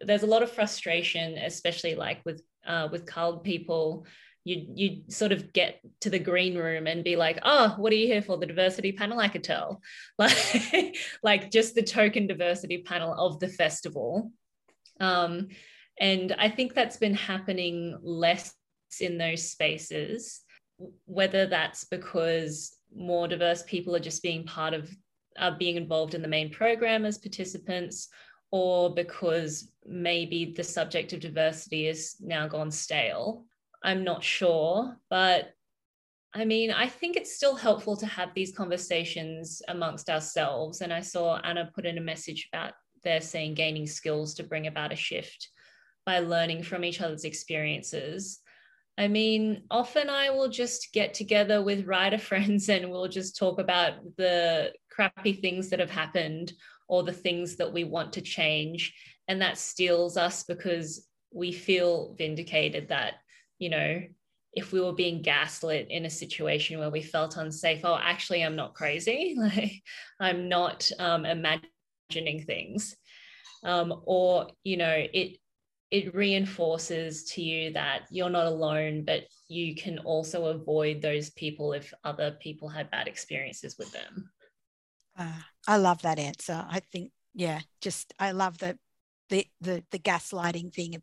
there's 0.00 0.22
a 0.22 0.26
lot 0.26 0.42
of 0.42 0.52
frustration, 0.52 1.36
especially 1.38 1.94
like 1.94 2.24
with 2.24 2.42
uh, 2.66 2.88
with 2.90 3.06
colored 3.06 3.42
people. 3.42 4.06
You 4.44 4.66
you 4.74 5.02
sort 5.08 5.32
of 5.32 5.52
get 5.52 5.80
to 6.02 6.10
the 6.10 6.18
green 6.18 6.56
room 6.56 6.86
and 6.86 7.02
be 7.02 7.16
like, 7.16 7.40
oh, 7.42 7.74
what 7.76 7.92
are 7.92 7.96
you 7.96 8.06
here 8.06 8.22
for? 8.22 8.38
The 8.38 8.46
diversity 8.46 8.92
panel? 8.92 9.18
I 9.18 9.28
could 9.28 9.44
tell, 9.44 9.82
like 10.18 10.96
like 11.22 11.50
just 11.50 11.74
the 11.74 11.82
token 11.82 12.26
diversity 12.26 12.78
panel 12.78 13.12
of 13.14 13.40
the 13.40 13.48
festival. 13.48 14.32
Um, 15.00 15.48
and 16.00 16.34
I 16.38 16.48
think 16.48 16.74
that's 16.74 16.96
been 16.96 17.14
happening 17.14 17.98
less 18.00 18.54
in 19.00 19.18
those 19.18 19.50
spaces 19.50 20.40
whether 21.06 21.46
that's 21.46 21.84
because 21.84 22.76
more 22.94 23.28
diverse 23.28 23.62
people 23.64 23.94
are 23.94 24.00
just 24.00 24.22
being 24.22 24.44
part 24.44 24.74
of 24.74 24.90
are 25.38 25.56
being 25.56 25.76
involved 25.76 26.14
in 26.14 26.22
the 26.22 26.28
main 26.28 26.50
program 26.50 27.04
as 27.04 27.18
participants 27.18 28.08
or 28.50 28.94
because 28.94 29.72
maybe 29.86 30.54
the 30.56 30.64
subject 30.64 31.12
of 31.12 31.20
diversity 31.20 31.86
is 31.86 32.16
now 32.20 32.48
gone 32.48 32.70
stale 32.70 33.44
i'm 33.84 34.02
not 34.02 34.24
sure 34.24 34.96
but 35.10 35.50
i 36.34 36.44
mean 36.44 36.70
i 36.70 36.86
think 36.86 37.16
it's 37.16 37.36
still 37.36 37.54
helpful 37.54 37.96
to 37.96 38.06
have 38.06 38.32
these 38.34 38.56
conversations 38.56 39.62
amongst 39.68 40.08
ourselves 40.08 40.80
and 40.80 40.92
i 40.92 41.00
saw 41.00 41.38
anna 41.44 41.70
put 41.74 41.86
in 41.86 41.98
a 41.98 42.00
message 42.00 42.48
about 42.52 42.72
they're 43.04 43.20
saying 43.20 43.54
gaining 43.54 43.86
skills 43.86 44.34
to 44.34 44.42
bring 44.42 44.66
about 44.66 44.92
a 44.92 44.96
shift 44.96 45.50
by 46.04 46.20
learning 46.20 46.62
from 46.62 46.84
each 46.84 47.00
other's 47.00 47.24
experiences. 47.24 48.40
I 48.98 49.06
mean, 49.06 49.62
often 49.70 50.10
I 50.10 50.30
will 50.30 50.48
just 50.48 50.92
get 50.92 51.14
together 51.14 51.62
with 51.62 51.86
writer 51.86 52.18
friends 52.30 52.68
and 52.68 52.90
we'll 52.90 53.08
just 53.08 53.36
talk 53.36 53.60
about 53.60 53.92
the 54.16 54.72
crappy 54.90 55.32
things 55.32 55.70
that 55.70 55.78
have 55.78 55.90
happened 55.90 56.52
or 56.88 57.04
the 57.04 57.12
things 57.12 57.56
that 57.56 57.72
we 57.72 57.84
want 57.84 58.14
to 58.14 58.20
change. 58.20 58.92
And 59.28 59.40
that 59.40 59.56
steels 59.56 60.16
us 60.16 60.42
because 60.42 61.06
we 61.32 61.52
feel 61.52 62.14
vindicated 62.18 62.88
that, 62.88 63.14
you 63.58 63.70
know, 63.70 64.02
if 64.54 64.72
we 64.72 64.80
were 64.80 64.94
being 64.94 65.22
gaslit 65.22 65.86
in 65.90 66.06
a 66.06 66.10
situation 66.10 66.80
where 66.80 66.90
we 66.90 67.02
felt 67.02 67.36
unsafe, 67.36 67.82
oh, 67.84 67.98
actually, 68.02 68.42
I'm 68.42 68.56
not 68.56 68.74
crazy. 68.74 69.36
Like, 69.38 69.82
I'm 70.18 70.48
not 70.48 70.90
um, 70.98 71.24
imagining 71.24 72.44
things. 72.44 72.96
Um, 73.62 74.02
or, 74.04 74.48
you 74.64 74.76
know, 74.76 74.94
it, 75.12 75.36
it 75.90 76.14
reinforces 76.14 77.24
to 77.24 77.42
you 77.42 77.72
that 77.72 78.02
you're 78.10 78.28
not 78.30 78.46
alone, 78.46 79.04
but 79.04 79.24
you 79.48 79.74
can 79.74 79.98
also 80.00 80.46
avoid 80.46 81.00
those 81.00 81.30
people 81.30 81.72
if 81.72 81.92
other 82.04 82.32
people 82.40 82.68
had 82.68 82.90
bad 82.90 83.08
experiences 83.08 83.76
with 83.78 83.90
them. 83.92 84.30
Uh, 85.18 85.40
I 85.66 85.78
love 85.78 86.02
that 86.02 86.18
answer. 86.18 86.64
I 86.68 86.80
think, 86.80 87.12
yeah, 87.34 87.60
just 87.80 88.12
I 88.18 88.32
love 88.32 88.58
the 88.58 88.78
the 89.28 89.46
the 89.90 89.98
gaslighting 89.98 90.72
thing 90.72 90.96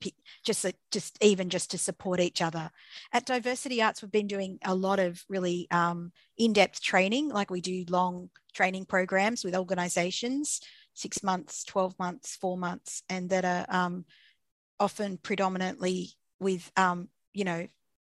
just 0.43 0.65
just 0.91 1.17
even 1.21 1.49
just 1.49 1.71
to 1.71 1.77
support 1.77 2.19
each 2.19 2.41
other 2.41 2.71
at 3.13 3.25
diversity 3.25 3.81
arts 3.81 4.01
we've 4.01 4.11
been 4.11 4.27
doing 4.27 4.57
a 4.63 4.73
lot 4.73 4.99
of 4.99 5.23
really 5.29 5.67
um, 5.71 6.11
in-depth 6.37 6.81
training 6.81 7.29
like 7.29 7.51
we 7.51 7.61
do 7.61 7.85
long 7.89 8.29
training 8.53 8.85
programs 8.85 9.43
with 9.43 9.55
organizations 9.55 10.59
six 10.93 11.21
months 11.21 11.63
12 11.65 11.97
months 11.99 12.35
four 12.35 12.57
months 12.57 13.03
and 13.09 13.29
that 13.29 13.45
are 13.45 13.65
um, 13.69 14.05
often 14.79 15.17
predominantly 15.17 16.11
with 16.39 16.71
um, 16.77 17.09
you 17.33 17.43
know 17.43 17.67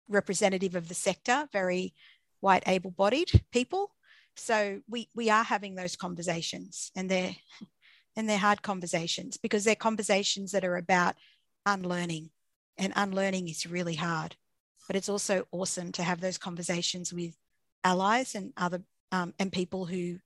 representative 0.10 0.76
of 0.76 0.88
the 0.88 0.94
sector 0.94 1.48
very 1.52 1.94
white 2.40 2.64
able-bodied 2.68 3.42
people. 3.52 3.92
So 4.36 4.82
we 4.90 5.10
we 5.16 5.30
are 5.30 5.44
having 5.44 5.76
those 5.76 5.96
conversations 5.96 6.92
and 6.96 7.10
they're 7.10 7.36
and 8.16 8.30
they're 8.30 8.38
hard 8.38 8.62
conversations 8.62 9.38
because 9.38 9.64
they're 9.64 9.76
conversations 9.76 10.52
that 10.52 10.66
are 10.66 10.78
about 10.78 11.16
unlearning 11.66 12.30
and 12.78 12.94
unlearning 12.96 13.48
is 13.48 13.66
really 13.66 13.96
hard. 13.96 14.36
But 14.88 14.96
it's 14.96 15.10
also 15.10 15.48
awesome 15.52 15.92
to 15.94 16.04
have 16.04 16.20
those 16.20 16.38
conversations 16.38 17.14
with 17.14 17.36
allies 17.84 18.36
and 18.36 18.52
other 18.58 18.82
um, 19.12 19.34
and 19.40 19.52
people 19.52 19.86
who 19.86 20.18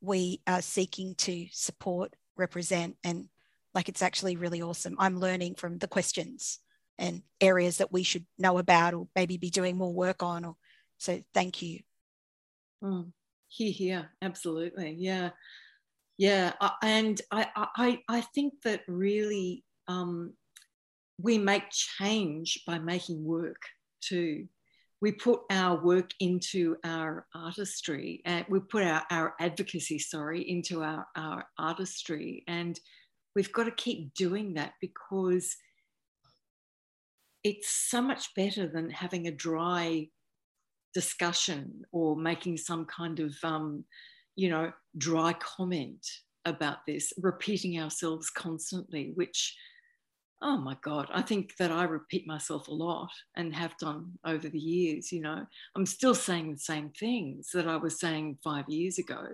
we 0.00 0.40
are 0.46 0.62
seeking 0.62 1.14
to 1.16 1.46
support 1.52 2.14
represent 2.36 2.96
and 3.04 3.28
like 3.78 3.88
it's 3.88 4.02
actually 4.02 4.34
really 4.34 4.60
awesome. 4.60 4.96
I'm 4.98 5.20
learning 5.20 5.54
from 5.54 5.78
the 5.78 5.86
questions 5.86 6.58
and 6.98 7.22
areas 7.40 7.78
that 7.78 7.92
we 7.92 8.02
should 8.02 8.26
know 8.36 8.58
about 8.58 8.92
or 8.92 9.06
maybe 9.14 9.36
be 9.36 9.50
doing 9.50 9.78
more 9.78 9.92
work 9.92 10.20
on 10.20 10.44
or 10.44 10.56
so 10.96 11.22
thank 11.32 11.62
you. 11.62 11.78
Mm. 12.82 13.12
hear 13.46 13.70
hear. 13.70 14.10
Absolutely. 14.20 14.96
Yeah. 14.98 15.30
Yeah, 16.16 16.54
and 16.82 17.20
I, 17.30 17.46
I, 17.76 18.00
I 18.08 18.20
think 18.34 18.54
that 18.64 18.80
really 18.88 19.62
um, 19.86 20.32
we 21.22 21.38
make 21.38 21.70
change 21.70 22.64
by 22.66 22.80
making 22.80 23.24
work 23.24 23.62
too. 24.00 24.48
We 25.00 25.12
put 25.12 25.42
our 25.52 25.80
work 25.80 26.10
into 26.18 26.74
our 26.82 27.28
artistry, 27.32 28.22
and 28.24 28.44
we 28.48 28.58
put 28.58 28.82
our, 28.82 29.04
our 29.12 29.34
advocacy, 29.38 30.00
sorry, 30.00 30.42
into 30.50 30.82
our, 30.82 31.06
our 31.14 31.46
artistry, 31.56 32.42
and 32.48 32.76
we've 33.38 33.52
got 33.52 33.64
to 33.66 33.70
keep 33.70 34.12
doing 34.14 34.54
that 34.54 34.72
because 34.80 35.54
it's 37.44 37.70
so 37.70 38.02
much 38.02 38.34
better 38.34 38.66
than 38.66 38.90
having 38.90 39.28
a 39.28 39.30
dry 39.30 40.08
discussion 40.92 41.82
or 41.92 42.16
making 42.16 42.56
some 42.56 42.84
kind 42.84 43.20
of 43.20 43.32
um, 43.44 43.84
you 44.34 44.50
know, 44.50 44.72
dry 44.96 45.34
comment 45.34 46.04
about 46.46 46.78
this, 46.84 47.12
repeating 47.22 47.80
ourselves 47.80 48.28
constantly, 48.28 49.12
which, 49.14 49.56
oh 50.42 50.56
my 50.56 50.76
God, 50.82 51.06
I 51.12 51.22
think 51.22 51.54
that 51.60 51.70
I 51.70 51.84
repeat 51.84 52.26
myself 52.26 52.66
a 52.66 52.74
lot 52.74 53.12
and 53.36 53.54
have 53.54 53.78
done 53.78 54.18
over 54.26 54.48
the 54.48 54.58
years. 54.58 55.12
You 55.12 55.20
know, 55.20 55.46
I'm 55.76 55.86
still 55.86 56.16
saying 56.16 56.50
the 56.50 56.58
same 56.58 56.90
things 56.90 57.50
that 57.54 57.68
I 57.68 57.76
was 57.76 58.00
saying 58.00 58.38
five 58.42 58.68
years 58.68 58.98
ago. 58.98 59.28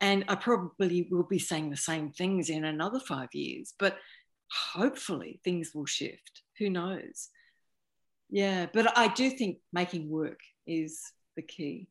And 0.00 0.24
I 0.28 0.34
probably 0.34 1.08
will 1.10 1.22
be 1.22 1.38
saying 1.38 1.70
the 1.70 1.76
same 1.76 2.10
things 2.10 2.50
in 2.50 2.64
another 2.64 3.00
five 3.00 3.28
years, 3.32 3.74
but 3.78 3.96
hopefully 4.50 5.40
things 5.44 5.72
will 5.74 5.86
shift. 5.86 6.42
Who 6.58 6.70
knows? 6.70 7.28
Yeah, 8.30 8.66
but 8.72 8.96
I 8.96 9.08
do 9.08 9.30
think 9.30 9.58
making 9.72 10.10
work 10.10 10.40
is 10.66 11.00
the 11.36 11.42
key. 11.42 11.88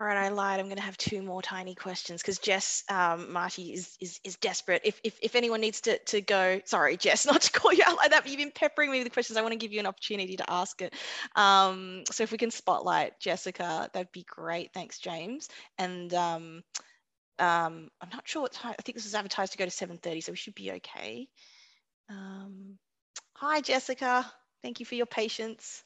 All 0.00 0.06
right, 0.06 0.16
I 0.16 0.28
lied. 0.28 0.58
I'm 0.58 0.66
going 0.66 0.76
to 0.76 0.82
have 0.82 0.96
two 0.96 1.22
more 1.22 1.40
tiny 1.40 1.76
questions 1.76 2.20
because 2.20 2.40
Jess 2.40 2.82
um, 2.88 3.32
Marty 3.32 3.72
is, 3.72 3.96
is 4.00 4.18
is 4.24 4.34
desperate. 4.36 4.82
If, 4.84 5.00
if 5.04 5.16
if 5.22 5.36
anyone 5.36 5.60
needs 5.60 5.80
to 5.82 5.98
to 5.98 6.20
go, 6.20 6.60
sorry, 6.64 6.96
Jess, 6.96 7.24
not 7.30 7.42
to 7.42 7.52
call 7.52 7.72
you 7.72 7.84
out 7.86 7.96
like 7.96 8.10
that, 8.10 8.24
but 8.24 8.30
you've 8.32 8.40
been 8.40 8.50
peppering 8.50 8.90
me 8.90 9.00
with 9.00 9.12
questions. 9.12 9.36
I 9.36 9.42
want 9.42 9.52
to 9.52 9.58
give 9.58 9.72
you 9.72 9.78
an 9.78 9.86
opportunity 9.86 10.36
to 10.36 10.50
ask 10.50 10.82
it. 10.82 10.94
Um, 11.36 12.02
so 12.10 12.24
if 12.24 12.32
we 12.32 12.38
can 12.38 12.50
spotlight 12.50 13.20
Jessica, 13.20 13.88
that'd 13.92 14.10
be 14.10 14.24
great. 14.28 14.72
Thanks, 14.74 14.98
James. 14.98 15.48
And 15.78 16.12
um, 16.12 16.64
um, 17.38 17.88
I'm 18.00 18.08
not 18.12 18.26
sure 18.26 18.42
what 18.42 18.52
time. 18.52 18.74
I 18.78 18.82
think 18.82 18.96
this 18.96 19.04
was 19.04 19.14
advertised 19.14 19.52
to 19.52 19.58
go 19.58 19.64
to 19.64 19.70
7:30, 19.70 20.22
so 20.22 20.32
we 20.32 20.36
should 20.36 20.54
be 20.54 20.72
okay. 20.72 21.28
Um, 22.08 22.78
hi, 23.34 23.60
Jessica. 23.60 24.30
Thank 24.62 24.80
you 24.80 24.86
for 24.86 24.94
your 24.94 25.06
patience. 25.06 25.84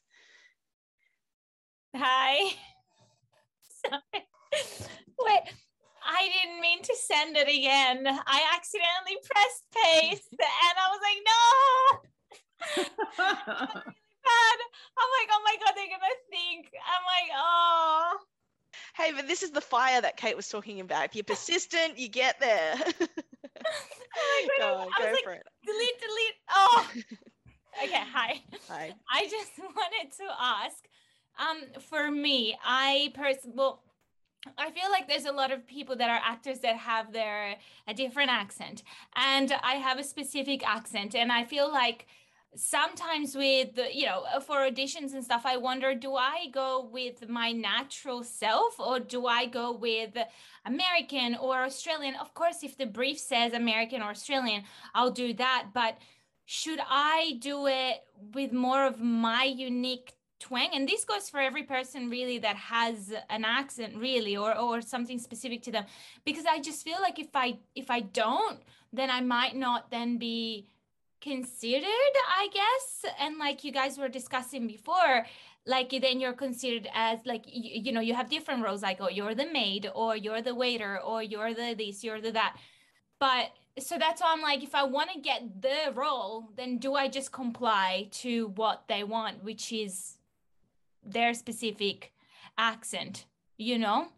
Hi. 1.96 2.54
Sorry. 3.86 4.26
Wait, 5.20 5.40
I 6.04 6.30
didn't 6.32 6.60
mean 6.60 6.82
to 6.82 6.94
send 6.96 7.36
it 7.36 7.48
again. 7.48 8.06
I 8.06 8.42
accidentally 8.54 9.18
pressed 9.24 9.64
paste 9.72 10.28
and 10.32 10.76
I 10.78 10.88
was 10.90 11.00
like, 11.02 11.20
no. 13.74 13.92
bad. 14.28 14.58
I'm 14.98 15.10
like, 15.18 15.30
oh 15.32 15.42
my 15.44 15.56
God, 15.64 15.72
they're 15.74 15.92
going 15.92 16.04
to 16.04 16.20
think. 16.28 16.68
I'm 16.74 17.04
like, 17.08 17.30
oh. 17.36 18.18
Hey, 18.96 19.12
but 19.12 19.26
this 19.26 19.42
is 19.42 19.50
the 19.50 19.60
fire 19.60 20.00
that 20.00 20.16
Kate 20.16 20.36
was 20.36 20.48
talking 20.48 20.80
about. 20.80 21.06
If 21.06 21.14
you're 21.14 21.24
persistent, 21.24 21.98
you 21.98 22.08
get 22.08 22.38
there. 22.40 22.74
oh 24.16 24.48
go, 24.58 24.78
I 24.78 24.84
go 24.98 25.16
for 25.22 25.30
like, 25.30 25.40
it. 25.40 25.46
Delete, 25.64 26.00
delete. 26.00 26.34
Oh. 26.50 26.90
okay, 27.84 28.04
hi. 28.12 28.42
Hi. 28.68 28.94
I 29.12 29.24
just 29.28 29.52
wanted 29.58 30.12
to 30.18 30.24
ask 30.40 30.88
um, 31.38 31.80
for 31.80 32.10
me, 32.10 32.56
I 32.64 33.12
personally, 33.14 33.56
well, 33.56 33.82
I 34.56 34.70
feel 34.70 34.90
like 34.90 35.08
there's 35.08 35.26
a 35.26 35.32
lot 35.32 35.52
of 35.52 35.66
people 35.66 35.96
that 35.96 36.10
are 36.10 36.20
actors 36.24 36.60
that 36.60 36.76
have 36.76 37.12
their 37.12 37.56
a 37.86 37.94
different 37.94 38.30
accent, 38.30 38.82
and 39.16 39.52
I 39.62 39.74
have 39.74 39.98
a 39.98 40.04
specific 40.04 40.66
accent, 40.66 41.14
and 41.14 41.30
I 41.30 41.44
feel 41.44 41.70
like 41.70 42.06
sometimes 42.54 43.36
with 43.36 43.78
you 43.92 44.06
know 44.06 44.24
uh, 44.34 44.40
for 44.40 44.56
auditions 44.56 45.12
and 45.12 45.22
stuff 45.22 45.42
i 45.44 45.56
wonder 45.56 45.94
do 45.94 46.14
i 46.14 46.46
go 46.52 46.88
with 46.90 47.28
my 47.28 47.52
natural 47.52 48.24
self 48.24 48.80
or 48.80 48.98
do 48.98 49.26
i 49.26 49.44
go 49.46 49.72
with 49.72 50.16
american 50.64 51.36
or 51.36 51.62
australian? 51.62 52.14
Of 52.16 52.32
course 52.34 52.62
if 52.62 52.76
the 52.76 52.86
brief 52.86 53.18
says 53.18 53.52
american 53.52 54.02
or 54.02 54.10
australian 54.10 54.62
i'll 54.94 55.10
do 55.10 55.34
that 55.34 55.66
but 55.74 55.98
should 56.46 56.80
i 56.88 57.36
do 57.40 57.66
it 57.66 58.02
with 58.32 58.52
more 58.52 58.86
of 58.86 58.98
my 59.00 59.44
unique 59.44 60.14
twang? 60.40 60.70
And 60.72 60.88
this 60.88 61.04
goes 61.04 61.28
for 61.28 61.40
every 61.40 61.64
person 61.64 62.08
really 62.08 62.38
that 62.38 62.56
has 62.56 63.12
an 63.28 63.44
accent 63.44 63.96
really 63.96 64.36
or 64.36 64.56
or 64.56 64.80
something 64.80 65.18
specific 65.18 65.62
to 65.62 65.72
them 65.72 65.84
because 66.24 66.46
i 66.46 66.58
just 66.60 66.84
feel 66.84 67.00
like 67.00 67.18
if 67.18 67.34
i 67.34 67.58
if 67.74 67.90
i 67.90 68.00
don't 68.00 68.60
then 68.92 69.10
i 69.10 69.20
might 69.20 69.56
not 69.56 69.90
then 69.90 70.16
be 70.16 70.66
considered 71.20 72.14
i 72.36 72.48
guess 72.52 73.12
and 73.18 73.38
like 73.38 73.64
you 73.64 73.72
guys 73.72 73.98
were 73.98 74.08
discussing 74.08 74.66
before 74.66 75.26
like 75.66 75.90
then 75.90 76.20
you're 76.20 76.32
considered 76.32 76.88
as 76.94 77.18
like 77.26 77.44
you, 77.46 77.82
you 77.82 77.92
know 77.92 78.00
you 78.00 78.14
have 78.14 78.30
different 78.30 78.64
roles 78.64 78.82
like 78.82 78.98
oh 79.00 79.08
you're 79.08 79.34
the 79.34 79.50
maid 79.52 79.90
or 79.94 80.16
you're 80.16 80.42
the 80.42 80.54
waiter 80.54 80.98
or 81.00 81.22
you're 81.22 81.54
the 81.54 81.74
this 81.74 82.04
you're 82.04 82.20
the 82.20 82.30
that 82.30 82.56
but 83.18 83.50
so 83.80 83.98
that's 83.98 84.20
why 84.20 84.32
I'm 84.32 84.42
like, 84.42 84.62
if 84.62 84.74
I 84.74 84.84
want 84.84 85.10
to 85.10 85.20
get 85.20 85.62
the 85.62 85.92
role, 85.94 86.50
then 86.56 86.78
do 86.78 86.94
I 86.94 87.08
just 87.08 87.32
comply 87.32 88.08
to 88.12 88.48
what 88.56 88.84
they 88.88 89.04
want, 89.04 89.44
which 89.44 89.72
is 89.72 90.18
their 91.04 91.34
specific 91.34 92.12
accent, 92.56 93.26
you 93.56 93.78
know? 93.78 94.08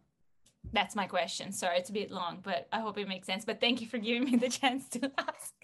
That's 0.73 0.95
my 0.95 1.07
question. 1.07 1.53
Sorry, 1.53 1.79
it's 1.79 1.91
a 1.91 1.95
bit 1.95 2.11
long, 2.11 2.41
but 2.43 2.69
I 2.73 2.81
hope 2.81 2.99
it 2.99 3.09
makes 3.09 3.27
sense. 3.27 3.45
But 3.45 3.61
thank 3.61 3.81
you 3.81 3.87
for 3.87 3.99
giving 3.99 4.25
me 4.25 4.37
the 4.37 4.49
chance 4.61 4.89
to 4.91 5.11
ask. 5.17 5.55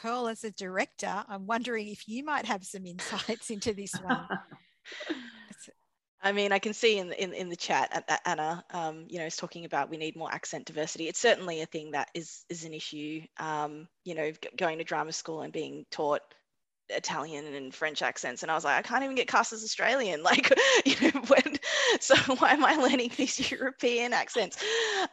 Pearl, 0.00 0.28
as 0.28 0.44
a 0.44 0.50
director, 0.52 1.24
I'm 1.28 1.46
wondering 1.46 1.88
if 1.88 2.08
you 2.08 2.24
might 2.24 2.46
have 2.46 2.64
some 2.64 2.86
insights 2.86 3.50
into 3.50 3.74
this 3.74 3.94
one. 3.94 4.26
I 6.22 6.32
mean, 6.32 6.52
I 6.52 6.58
can 6.58 6.74
see 6.74 6.98
in 6.98 7.12
in, 7.12 7.32
in 7.32 7.48
the 7.48 7.56
chat 7.56 8.04
Anna, 8.26 8.62
um, 8.72 9.06
you 9.08 9.18
know, 9.18 9.26
is 9.26 9.36
talking 9.36 9.64
about 9.64 9.88
we 9.88 9.96
need 9.96 10.16
more 10.16 10.32
accent 10.32 10.66
diversity. 10.66 11.08
It's 11.08 11.18
certainly 11.18 11.62
a 11.62 11.66
thing 11.66 11.92
that 11.92 12.10
is 12.14 12.44
is 12.50 12.64
an 12.64 12.74
issue. 12.74 13.22
Um, 13.38 13.88
you 14.04 14.14
know, 14.14 14.30
going 14.56 14.78
to 14.78 14.84
drama 14.84 15.12
school 15.12 15.40
and 15.40 15.52
being 15.52 15.86
taught 15.90 16.20
Italian 16.90 17.46
and 17.54 17.74
French 17.74 18.02
accents, 18.02 18.42
and 18.42 18.50
I 18.50 18.54
was 18.54 18.64
like, 18.64 18.78
I 18.78 18.82
can't 18.82 19.02
even 19.02 19.16
get 19.16 19.28
cast 19.28 19.54
as 19.54 19.64
Australian. 19.64 20.22
Like, 20.24 20.52
you 20.84 20.96
know, 21.00 21.22
when 21.26 21.56
so 22.00 22.14
why 22.36 22.52
am 22.52 22.64
I 22.66 22.76
learning 22.76 23.12
these 23.16 23.50
European 23.50 24.12
accents? 24.12 24.62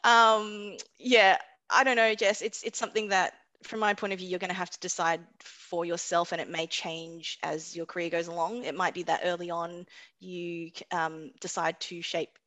Um, 0.04 0.76
yeah, 1.00 1.38
I 1.70 1.86
don't 1.86 1.96
know, 1.96 2.16
Jess. 2.16 2.42
It's 2.42 2.64
it's 2.64 2.80
something 2.80 3.08
that 3.10 3.34
from 3.64 3.80
my 3.80 3.94
point 3.94 4.14
of 4.14 4.20
view, 4.20 4.28
you're 4.28 4.40
going 4.40 4.50
to 4.50 4.56
have 4.56 4.70
to 4.70 4.80
decide 4.80 5.22
for 5.40 5.86
yourself, 5.86 6.32
and 6.32 6.42
it 6.42 6.50
may 6.50 6.68
change 6.68 7.38
as 7.44 7.76
your 7.76 7.86
career 7.86 8.10
goes 8.10 8.28
along. 8.28 8.64
It 8.64 8.76
might 8.76 8.94
be 8.94 9.04
that 9.04 9.22
early 9.24 9.50
on 9.50 9.86
you 10.20 10.72
um, 10.92 11.32
decide 11.40 11.80
to 11.82 12.02
shape 12.02 12.38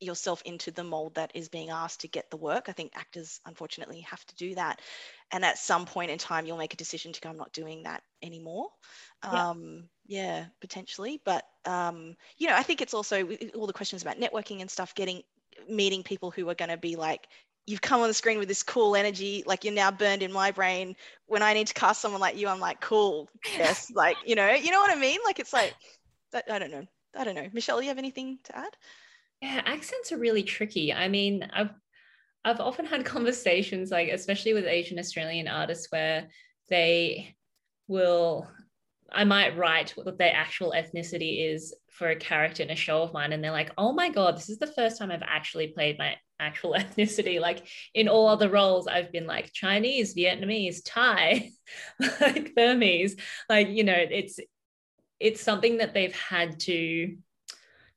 yourself 0.00 0.40
into 0.46 0.70
the 0.70 0.82
mold 0.82 1.16
that 1.16 1.30
is 1.34 1.48
being 1.48 1.68
asked 1.68 2.00
to 2.00 2.08
get 2.08 2.30
the 2.30 2.36
work. 2.36 2.68
I 2.68 2.72
think 2.72 2.92
actors, 2.94 3.40
unfortunately, 3.44 4.00
have 4.00 4.24
to 4.26 4.34
do 4.36 4.54
that. 4.54 4.80
And 5.30 5.44
at 5.44 5.58
some 5.58 5.84
point 5.84 6.10
in 6.10 6.18
time, 6.18 6.46
you'll 6.46 6.56
make 6.56 6.72
a 6.72 6.78
decision 6.78 7.12
to 7.12 7.20
go, 7.20 7.28
I'm 7.28 7.36
not 7.36 7.52
doing 7.52 7.82
that 7.82 8.02
anymore. 8.22 8.68
Yeah, 9.22 9.50
um, 9.50 9.88
yeah 10.06 10.46
potentially. 10.60 11.20
But, 11.24 11.44
um, 11.66 12.16
you 12.38 12.48
know, 12.48 12.56
I 12.56 12.62
think 12.62 12.80
it's 12.80 12.94
also 12.94 13.28
all 13.54 13.66
the 13.66 13.74
questions 13.74 14.02
about 14.02 14.18
networking 14.18 14.62
and 14.62 14.70
stuff, 14.70 14.94
getting 14.94 15.22
meeting 15.68 16.02
people 16.02 16.30
who 16.30 16.48
are 16.48 16.54
going 16.54 16.70
to 16.70 16.78
be 16.78 16.96
like 16.96 17.28
you've 17.66 17.80
come 17.80 18.00
on 18.00 18.08
the 18.08 18.14
screen 18.14 18.38
with 18.38 18.48
this 18.48 18.62
cool 18.62 18.96
energy 18.96 19.42
like 19.46 19.64
you're 19.64 19.74
now 19.74 19.90
burned 19.90 20.22
in 20.22 20.32
my 20.32 20.50
brain. 20.50 20.96
When 21.26 21.42
i 21.42 21.52
need 21.52 21.66
to 21.68 21.74
cast 21.74 22.00
someone 22.00 22.20
like 22.20 22.36
you 22.36 22.48
i'm 22.48 22.60
like 22.60 22.80
cool 22.80 23.28
yes 23.56 23.90
like 23.94 24.16
you 24.24 24.34
know 24.34 24.50
you 24.50 24.70
know 24.70 24.80
what 24.80 24.90
i 24.90 25.00
mean? 25.00 25.18
Like 25.24 25.38
it's 25.38 25.52
like 25.52 25.74
i 26.34 26.58
don't 26.58 26.70
know. 26.70 26.86
I 27.16 27.24
don't 27.24 27.34
know. 27.34 27.48
Michelle 27.52 27.82
you 27.82 27.88
have 27.88 27.98
anything 27.98 28.38
to 28.44 28.56
add? 28.56 28.76
Yeah 29.40 29.62
accents 29.64 30.12
are 30.12 30.18
really 30.18 30.42
tricky. 30.42 30.92
I 30.92 31.08
mean 31.08 31.48
i've 31.52 31.70
i've 32.44 32.60
often 32.60 32.86
had 32.86 33.04
conversations 33.16 33.90
like 33.90 34.08
especially 34.08 34.54
with 34.54 34.64
asian 34.64 34.98
australian 34.98 35.46
artists 35.46 35.88
where 35.90 36.28
they 36.68 37.34
will 37.88 38.48
I 39.12 39.24
might 39.24 39.56
write 39.56 39.90
what 39.90 40.18
their 40.18 40.32
actual 40.34 40.72
ethnicity 40.72 41.52
is 41.52 41.74
for 41.90 42.10
a 42.10 42.16
character 42.16 42.62
in 42.62 42.70
a 42.70 42.76
show 42.76 43.02
of 43.02 43.12
mine, 43.12 43.32
and 43.32 43.42
they're 43.42 43.50
like, 43.50 43.72
"Oh 43.76 43.92
my 43.92 44.08
god, 44.08 44.36
this 44.36 44.48
is 44.48 44.58
the 44.58 44.66
first 44.68 44.98
time 44.98 45.10
I've 45.10 45.22
actually 45.22 45.68
played 45.68 45.98
my 45.98 46.16
actual 46.40 46.72
ethnicity. 46.78 47.40
Like 47.40 47.66
in 47.94 48.08
all 48.08 48.28
other 48.28 48.48
roles, 48.48 48.86
I've 48.86 49.12
been 49.12 49.26
like 49.26 49.52
Chinese, 49.52 50.14
Vietnamese, 50.14 50.80
Thai, 50.84 51.50
like 52.20 52.54
Burmese. 52.54 53.16
Like 53.48 53.68
you 53.68 53.84
know, 53.84 53.96
it's 53.96 54.40
it's 55.20 55.42
something 55.42 55.78
that 55.78 55.94
they've 55.94 56.14
had 56.14 56.58
to 56.60 57.16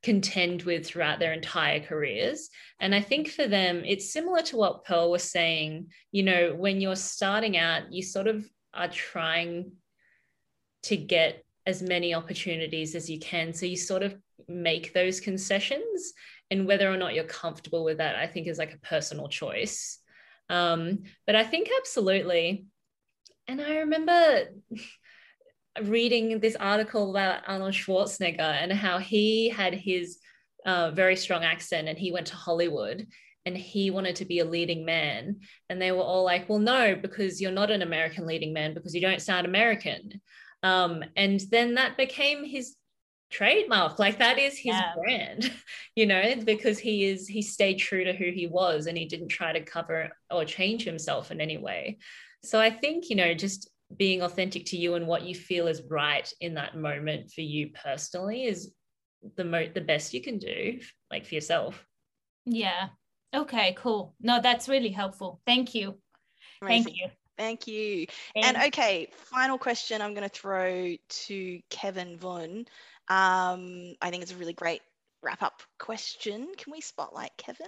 contend 0.02 0.62
with 0.64 0.86
throughout 0.86 1.18
their 1.18 1.32
entire 1.32 1.80
careers. 1.80 2.50
And 2.78 2.94
I 2.94 3.00
think 3.00 3.28
for 3.28 3.46
them, 3.46 3.82
it's 3.86 4.12
similar 4.12 4.42
to 4.42 4.56
what 4.56 4.84
Pearl 4.84 5.10
was 5.10 5.22
saying. 5.22 5.88
You 6.12 6.24
know, 6.24 6.54
when 6.54 6.82
you're 6.82 6.94
starting 6.94 7.56
out, 7.56 7.90
you 7.90 8.02
sort 8.02 8.28
of 8.28 8.46
are 8.74 8.88
trying 8.88 9.72
to 10.82 10.96
get 10.98 11.42
as 11.66 11.80
many 11.80 12.14
opportunities 12.14 12.94
as 12.94 13.08
you 13.08 13.18
can. 13.18 13.54
So 13.54 13.64
you 13.64 13.76
sort 13.76 14.02
of 14.02 14.14
make 14.46 14.92
those 14.92 15.20
concessions. 15.20 16.12
And 16.50 16.66
whether 16.66 16.92
or 16.92 16.96
not 16.96 17.14
you're 17.14 17.24
comfortable 17.24 17.84
with 17.84 17.98
that, 17.98 18.16
I 18.16 18.26
think 18.26 18.46
is 18.46 18.58
like 18.58 18.74
a 18.74 18.86
personal 18.86 19.28
choice. 19.28 19.98
Um, 20.48 21.04
but 21.26 21.36
I 21.36 21.44
think 21.44 21.68
absolutely. 21.78 22.66
And 23.48 23.60
I 23.60 23.78
remember 23.78 24.48
reading 25.82 26.40
this 26.40 26.56
article 26.56 27.10
about 27.10 27.42
Arnold 27.46 27.74
Schwarzenegger 27.74 28.40
and 28.40 28.72
how 28.72 28.98
he 28.98 29.48
had 29.48 29.74
his 29.74 30.18
uh, 30.64 30.90
very 30.92 31.16
strong 31.16 31.44
accent 31.44 31.88
and 31.88 31.98
he 31.98 32.12
went 32.12 32.28
to 32.28 32.36
Hollywood 32.36 33.06
and 33.46 33.56
he 33.56 33.90
wanted 33.90 34.16
to 34.16 34.24
be 34.24 34.38
a 34.38 34.44
leading 34.44 34.84
man. 34.84 35.40
And 35.68 35.80
they 35.80 35.92
were 35.92 36.02
all 36.02 36.24
like, 36.24 36.48
well, 36.48 36.58
no, 36.58 36.94
because 36.94 37.40
you're 37.40 37.52
not 37.52 37.70
an 37.70 37.82
American 37.82 38.26
leading 38.26 38.52
man 38.52 38.72
because 38.72 38.94
you 38.94 39.00
don't 39.00 39.20
sound 39.20 39.46
American. 39.46 40.20
Um, 40.62 41.04
and 41.16 41.40
then 41.50 41.74
that 41.74 41.98
became 41.98 42.44
his 42.44 42.74
trademark. 43.34 43.98
Like 43.98 44.18
that 44.18 44.38
is 44.38 44.54
his 44.54 44.76
yeah. 44.76 44.92
brand 44.96 45.52
you 45.96 46.06
know 46.06 46.34
because 46.44 46.78
he 46.78 47.04
is 47.04 47.26
he 47.26 47.42
stayed 47.42 47.76
true 47.76 48.04
to 48.04 48.12
who 48.12 48.30
he 48.30 48.46
was 48.46 48.86
and 48.86 48.96
he 48.96 49.04
didn't 49.06 49.28
try 49.28 49.52
to 49.52 49.60
cover 49.60 50.10
or 50.30 50.44
change 50.44 50.84
himself 50.84 51.30
in 51.30 51.40
any 51.40 51.58
way. 51.58 51.98
So 52.44 52.60
i 52.60 52.70
think 52.70 53.10
you 53.10 53.16
know 53.16 53.34
just 53.34 53.70
being 53.96 54.22
authentic 54.22 54.64
to 54.66 54.76
you 54.76 54.94
and 54.94 55.06
what 55.06 55.24
you 55.24 55.34
feel 55.34 55.66
is 55.66 55.82
right 55.88 56.32
in 56.40 56.54
that 56.54 56.76
moment 56.76 57.30
for 57.30 57.42
you 57.42 57.70
personally 57.82 58.44
is 58.44 58.72
the 59.36 59.44
mo- 59.44 59.70
the 59.74 59.80
best 59.80 60.14
you 60.14 60.22
can 60.22 60.38
do 60.38 60.78
like 61.10 61.26
for 61.26 61.34
yourself. 61.34 61.84
Yeah. 62.46 62.88
Okay 63.34 63.74
cool. 63.78 64.14
No 64.20 64.40
that's 64.40 64.68
really 64.68 64.90
helpful. 64.90 65.40
Thank 65.46 65.74
you. 65.74 65.98
Amazing. 66.62 66.84
thank 66.84 66.96
you. 66.96 67.08
Thank 67.36 67.66
you. 67.66 68.06
And 68.36 68.56
okay, 68.68 69.08
final 69.12 69.58
question 69.58 70.00
I'm 70.00 70.14
going 70.14 70.28
to 70.28 70.34
throw 70.34 70.94
to 71.26 71.60
Kevin 71.68 72.16
Vun. 72.16 72.66
Um, 73.08 73.94
I 74.00 74.10
think 74.10 74.22
it's 74.22 74.32
a 74.32 74.36
really 74.36 74.52
great 74.52 74.82
wrap 75.22 75.42
up 75.42 75.62
question. 75.78 76.48
Can 76.56 76.72
we 76.72 76.80
spotlight 76.80 77.32
Kevin? 77.36 77.66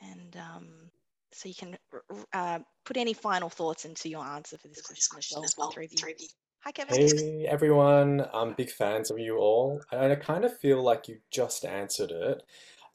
And 0.00 0.36
um, 0.36 0.68
so 1.32 1.48
you 1.48 1.54
can 1.54 1.76
uh, 2.32 2.58
put 2.84 2.96
any 2.96 3.12
final 3.12 3.48
thoughts 3.48 3.84
into 3.84 4.08
your 4.08 4.24
answer 4.24 4.58
for 4.58 4.68
this 4.68 4.82
question, 4.82 5.10
as 5.20 5.34
well. 5.34 5.44
As 5.44 5.54
well. 5.56 5.70
Three 5.70 5.84
of 5.86 5.92
you. 5.92 6.28
Hi, 6.60 6.72
Kevin. 6.72 6.96
Hey, 6.96 7.46
everyone. 7.46 8.26
I'm 8.32 8.54
big 8.54 8.70
fans 8.70 9.10
of 9.10 9.18
you 9.18 9.36
all. 9.36 9.80
And 9.92 10.12
I 10.12 10.16
kind 10.16 10.44
of 10.44 10.58
feel 10.58 10.82
like 10.82 11.08
you 11.08 11.18
just 11.30 11.64
answered 11.64 12.10
it. 12.10 12.42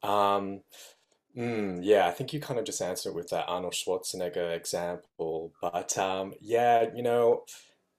Um, 0.07 0.61
Mm, 1.37 1.79
yeah, 1.83 2.07
I 2.07 2.11
think 2.11 2.33
you 2.33 2.39
kind 2.39 2.59
of 2.59 2.65
just 2.65 2.81
answered 2.81 3.09
it 3.09 3.15
with 3.15 3.29
that 3.29 3.45
Arnold 3.47 3.73
Schwarzenegger 3.73 4.55
example. 4.55 5.53
But 5.61 5.97
um, 5.97 6.33
yeah, 6.41 6.87
you 6.93 7.03
know, 7.03 7.43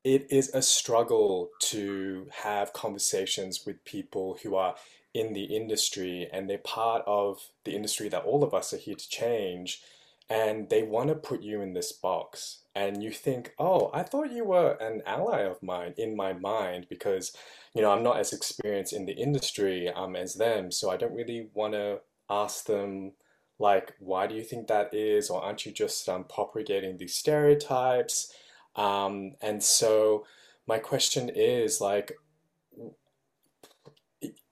it 0.04 0.26
is 0.30 0.50
a 0.54 0.62
struggle 0.62 1.50
to 1.60 2.26
have 2.42 2.72
conversations 2.72 3.66
with 3.66 3.84
people 3.84 4.38
who 4.42 4.54
are 4.54 4.74
in 5.12 5.32
the 5.32 5.44
industry 5.44 6.28
and 6.32 6.48
they're 6.48 6.58
part 6.58 7.02
of 7.06 7.48
the 7.64 7.74
industry 7.74 8.08
that 8.08 8.24
all 8.24 8.42
of 8.42 8.54
us 8.54 8.72
are 8.72 8.78
here 8.78 8.94
to 8.94 9.08
change. 9.08 9.82
And 10.28 10.70
they 10.70 10.84
want 10.84 11.08
to 11.08 11.16
put 11.16 11.42
you 11.42 11.60
in 11.60 11.72
this 11.74 11.90
box. 11.90 12.60
And 12.74 13.02
you 13.02 13.10
think, 13.10 13.52
oh, 13.58 13.90
I 13.92 14.04
thought 14.04 14.30
you 14.30 14.44
were 14.44 14.74
an 14.74 15.02
ally 15.04 15.40
of 15.40 15.60
mine 15.60 15.94
in 15.98 16.14
my 16.14 16.32
mind 16.32 16.86
because, 16.88 17.32
you 17.74 17.82
know, 17.82 17.90
I'm 17.90 18.04
not 18.04 18.18
as 18.18 18.32
experienced 18.32 18.92
in 18.92 19.06
the 19.06 19.12
industry 19.12 19.88
um, 19.88 20.14
as 20.14 20.34
them. 20.34 20.70
So 20.70 20.88
I 20.88 20.96
don't 20.96 21.16
really 21.16 21.48
want 21.52 21.72
to 21.74 22.00
ask 22.30 22.64
them 22.66 23.12
like 23.58 23.94
why 23.98 24.26
do 24.26 24.34
you 24.34 24.42
think 24.42 24.68
that 24.68 24.94
is 24.94 25.28
or 25.28 25.42
aren't 25.42 25.66
you 25.66 25.72
just 25.72 26.08
um, 26.08 26.24
propagating 26.24 26.96
these 26.96 27.14
stereotypes 27.14 28.32
um, 28.76 29.32
and 29.40 29.62
so 29.62 30.24
my 30.66 30.78
question 30.78 31.28
is 31.28 31.80
like 31.80 32.12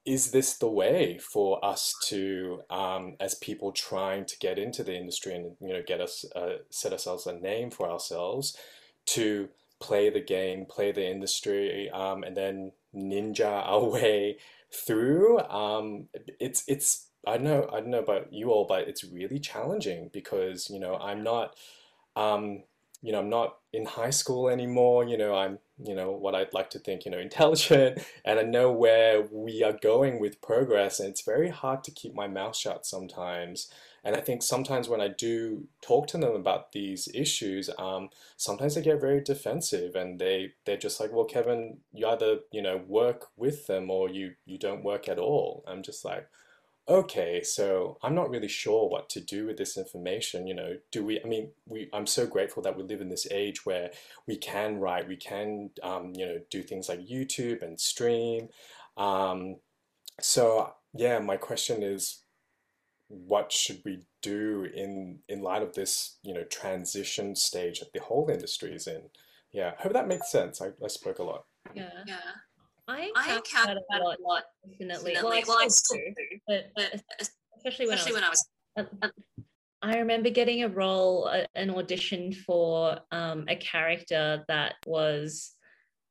is 0.04 0.30
this 0.30 0.56
the 0.56 0.68
way 0.68 1.18
for 1.18 1.62
us 1.62 1.94
to 2.06 2.60
um, 2.70 3.14
as 3.20 3.34
people 3.34 3.72
trying 3.72 4.24
to 4.24 4.38
get 4.38 4.58
into 4.58 4.82
the 4.82 4.96
industry 4.96 5.34
and 5.34 5.56
you 5.60 5.68
know 5.68 5.82
get 5.86 6.00
us 6.00 6.24
uh, 6.34 6.56
set 6.70 6.92
ourselves 6.92 7.26
a 7.26 7.32
name 7.34 7.70
for 7.70 7.90
ourselves 7.90 8.56
to 9.06 9.48
play 9.80 10.10
the 10.10 10.20
game 10.20 10.64
play 10.68 10.90
the 10.90 11.08
industry 11.08 11.90
um, 11.90 12.24
and 12.24 12.36
then 12.36 12.72
ninja 12.94 13.46
our 13.66 13.84
way 13.84 14.38
through? 14.72 15.38
Um, 15.40 16.08
it's 16.40 16.64
it's 16.66 17.08
I 17.26 17.38
know 17.38 17.68
I 17.72 17.80
don't 17.80 17.90
know 17.90 17.98
about 17.98 18.32
you 18.32 18.50
all, 18.50 18.66
but 18.66 18.88
it's 18.88 19.04
really 19.04 19.38
challenging 19.38 20.10
because 20.12 20.70
you 20.70 20.80
know 20.80 20.96
I'm 20.96 21.22
not, 21.22 21.56
um, 22.16 22.62
you 23.02 23.12
know 23.12 23.20
I'm 23.20 23.30
not 23.30 23.56
in 23.72 23.86
high 23.86 24.10
school 24.10 24.48
anymore. 24.48 25.04
You 25.04 25.18
know 25.18 25.34
I'm 25.34 25.58
you 25.84 25.94
know 25.94 26.12
what 26.12 26.34
I'd 26.34 26.54
like 26.54 26.70
to 26.70 26.78
think 26.78 27.04
you 27.04 27.10
know 27.10 27.18
intelligent, 27.30 28.00
and 28.24 28.38
I 28.38 28.42
know 28.42 28.72
where 28.72 29.22
we 29.30 29.62
are 29.62 29.72
going 29.80 30.20
with 30.20 30.40
progress, 30.42 31.00
and 31.00 31.08
it's 31.08 31.22
very 31.22 31.50
hard 31.50 31.84
to 31.84 31.90
keep 31.90 32.14
my 32.14 32.28
mouth 32.28 32.56
shut 32.56 32.86
sometimes. 32.86 33.70
And 34.04 34.16
I 34.16 34.20
think 34.20 34.42
sometimes 34.42 34.88
when 34.88 35.00
I 35.00 35.08
do 35.08 35.66
talk 35.82 36.06
to 36.08 36.18
them 36.18 36.34
about 36.34 36.72
these 36.72 37.08
issues, 37.14 37.68
um, 37.78 38.10
sometimes 38.36 38.74
they 38.74 38.82
get 38.82 39.00
very 39.00 39.20
defensive, 39.22 39.94
and 39.96 40.18
they 40.18 40.52
they're 40.66 40.76
just 40.76 41.00
like, 41.00 41.12
well, 41.12 41.24
Kevin, 41.24 41.78
you 41.92 42.06
either 42.08 42.40
you 42.52 42.62
know 42.62 42.80
work 42.86 43.26
with 43.36 43.66
them 43.66 43.90
or 43.90 44.08
you 44.10 44.34
you 44.46 44.58
don't 44.58 44.84
work 44.84 45.08
at 45.08 45.18
all. 45.18 45.64
I'm 45.68 45.82
just 45.82 46.04
like 46.04 46.28
okay, 46.88 47.42
so 47.42 47.98
I'm 48.02 48.14
not 48.14 48.30
really 48.30 48.48
sure 48.48 48.88
what 48.88 49.08
to 49.10 49.20
do 49.20 49.46
with 49.46 49.58
this 49.58 49.76
information. 49.76 50.46
You 50.46 50.54
know, 50.54 50.76
do 50.90 51.04
we? 51.04 51.20
I 51.22 51.26
mean, 51.26 51.50
we. 51.66 51.88
I'm 51.92 52.06
so 52.06 52.26
grateful 52.26 52.62
that 52.62 52.76
we 52.76 52.82
live 52.82 53.00
in 53.00 53.08
this 53.08 53.26
age 53.30 53.66
where 53.66 53.90
we 54.26 54.36
can 54.36 54.78
write, 54.78 55.08
we 55.08 55.16
can, 55.16 55.70
um, 55.82 56.12
you 56.14 56.26
know, 56.26 56.40
do 56.50 56.62
things 56.62 56.88
like 56.88 57.00
YouTube 57.00 57.62
and 57.62 57.78
stream. 57.80 58.48
Um, 58.96 59.56
so 60.20 60.74
yeah, 60.94 61.18
my 61.18 61.36
question 61.36 61.82
is, 61.82 62.22
what 63.08 63.52
should 63.52 63.82
we 63.84 64.04
do 64.22 64.66
in 64.74 65.20
in 65.28 65.42
light 65.42 65.62
of 65.62 65.74
this, 65.74 66.18
you 66.22 66.34
know, 66.34 66.44
transition 66.44 67.36
stage 67.36 67.80
that 67.80 67.92
the 67.92 68.00
whole 68.00 68.28
industry 68.30 68.74
is 68.74 68.86
in? 68.86 69.02
Yeah, 69.52 69.72
I 69.78 69.82
hope 69.82 69.92
that 69.94 70.08
makes 70.08 70.30
sense. 70.30 70.60
I, 70.60 70.68
I 70.84 70.88
spoke 70.88 71.18
a 71.18 71.24
lot. 71.24 71.44
Yeah. 71.74 71.90
Yeah. 72.06 72.16
I 72.88 73.36
encountered 73.36 73.78
that 73.90 74.00
a 74.00 74.04
lot, 74.04 74.20
lot 74.20 74.44
definitely. 74.64 75.12
definitely. 75.12 75.44
Well, 75.46 75.58
I, 75.58 75.60
well, 75.60 75.70
still 75.70 75.98
do, 75.98 76.38
but, 76.46 76.70
but 76.74 77.02
especially 77.56 77.86
when 77.86 77.98
especially 77.98 78.22
I 78.22 78.30
was, 78.30 78.46
when 78.74 78.84
I 78.84 79.06
was. 79.06 79.12
I 79.80 79.98
remember 79.98 80.30
getting 80.30 80.64
a 80.64 80.68
role, 80.68 81.30
an 81.54 81.70
audition 81.70 82.32
for 82.32 82.98
um, 83.12 83.44
a 83.48 83.56
character 83.56 84.44
that 84.48 84.74
was 84.86 85.52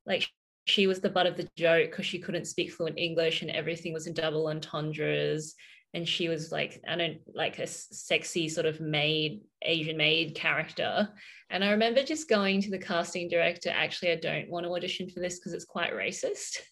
like 0.06 0.28
she 0.66 0.86
was 0.86 1.00
the 1.00 1.10
butt 1.10 1.26
of 1.26 1.36
the 1.36 1.48
joke 1.56 1.90
because 1.90 2.06
she 2.06 2.18
couldn't 2.18 2.46
speak 2.46 2.72
fluent 2.72 2.98
English 2.98 3.42
and 3.42 3.50
everything 3.50 3.92
was 3.92 4.06
in 4.06 4.14
double 4.14 4.48
entendres. 4.48 5.54
And 5.98 6.08
she 6.08 6.28
was 6.28 6.52
like, 6.52 6.80
I 6.86 6.94
don't 6.94 7.18
like 7.34 7.58
a 7.58 7.66
sexy 7.66 8.48
sort 8.48 8.66
of 8.66 8.80
maid, 8.80 9.40
Asian 9.62 9.96
maid 9.96 10.36
character. 10.36 11.08
And 11.50 11.64
I 11.64 11.72
remember 11.72 12.04
just 12.04 12.28
going 12.28 12.62
to 12.62 12.70
the 12.70 12.78
casting 12.78 13.28
director, 13.28 13.70
actually, 13.70 14.12
I 14.12 14.14
don't 14.14 14.48
want 14.48 14.64
to 14.64 14.72
audition 14.72 15.10
for 15.10 15.18
this 15.18 15.40
because 15.40 15.54
it's 15.54 15.64
quite 15.64 15.92
racist. 15.92 16.58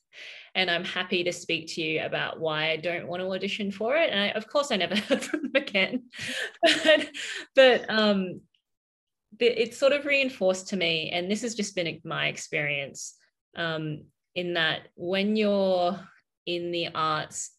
And 0.55 0.71
I'm 0.71 0.87
happy 0.87 1.23
to 1.25 1.33
speak 1.35 1.67
to 1.75 1.83
you 1.83 2.03
about 2.03 2.41
why 2.41 2.71
I 2.71 2.77
don't 2.79 3.09
want 3.09 3.21
to 3.21 3.31
audition 3.31 3.71
for 3.71 3.95
it. 3.97 4.09
And 4.09 4.19
I, 4.19 4.29
of 4.29 4.49
course, 4.49 4.73
I 4.73 4.77
never 4.77 4.97
heard 5.09 5.23
from 5.23 5.43
them 5.43 5.51
again. 5.55 6.05
but, 6.63 7.11
but 7.55 7.91
um, 7.91 8.41
it 9.39 9.75
sort 9.75 9.93
of 9.93 10.07
reinforced 10.07 10.69
to 10.69 10.79
me, 10.79 11.11
and 11.11 11.31
this 11.31 11.43
has 11.43 11.55
just 11.55 11.77
been 11.77 12.01
my 12.05 12.29
experience 12.29 13.17
um, 13.55 14.05
in 14.35 14.55
that 14.55 14.89
when 14.95 15.37
you're 15.37 16.01
in 16.47 16.71
the 16.71 16.89
arts, 16.95 17.51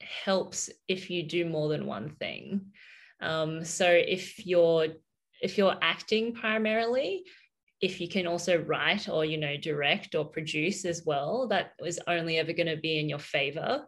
helps 0.00 0.70
if 0.88 1.10
you 1.10 1.22
do 1.22 1.44
more 1.46 1.68
than 1.68 1.86
one 1.86 2.10
thing. 2.10 2.72
Um, 3.20 3.64
so 3.64 3.88
if 3.88 4.46
you're 4.46 4.88
if 5.42 5.58
you're 5.58 5.76
acting 5.82 6.32
primarily, 6.32 7.24
if 7.80 8.00
you 8.00 8.08
can 8.08 8.26
also 8.26 8.58
write 8.58 9.08
or 9.08 9.24
you 9.24 9.38
know 9.38 9.56
direct 9.56 10.14
or 10.14 10.24
produce 10.24 10.84
as 10.84 11.02
well, 11.04 11.48
that 11.48 11.72
is 11.84 12.00
only 12.06 12.38
ever 12.38 12.52
going 12.52 12.74
to 12.74 12.76
be 12.76 12.98
in 12.98 13.08
your 13.08 13.18
favor. 13.18 13.86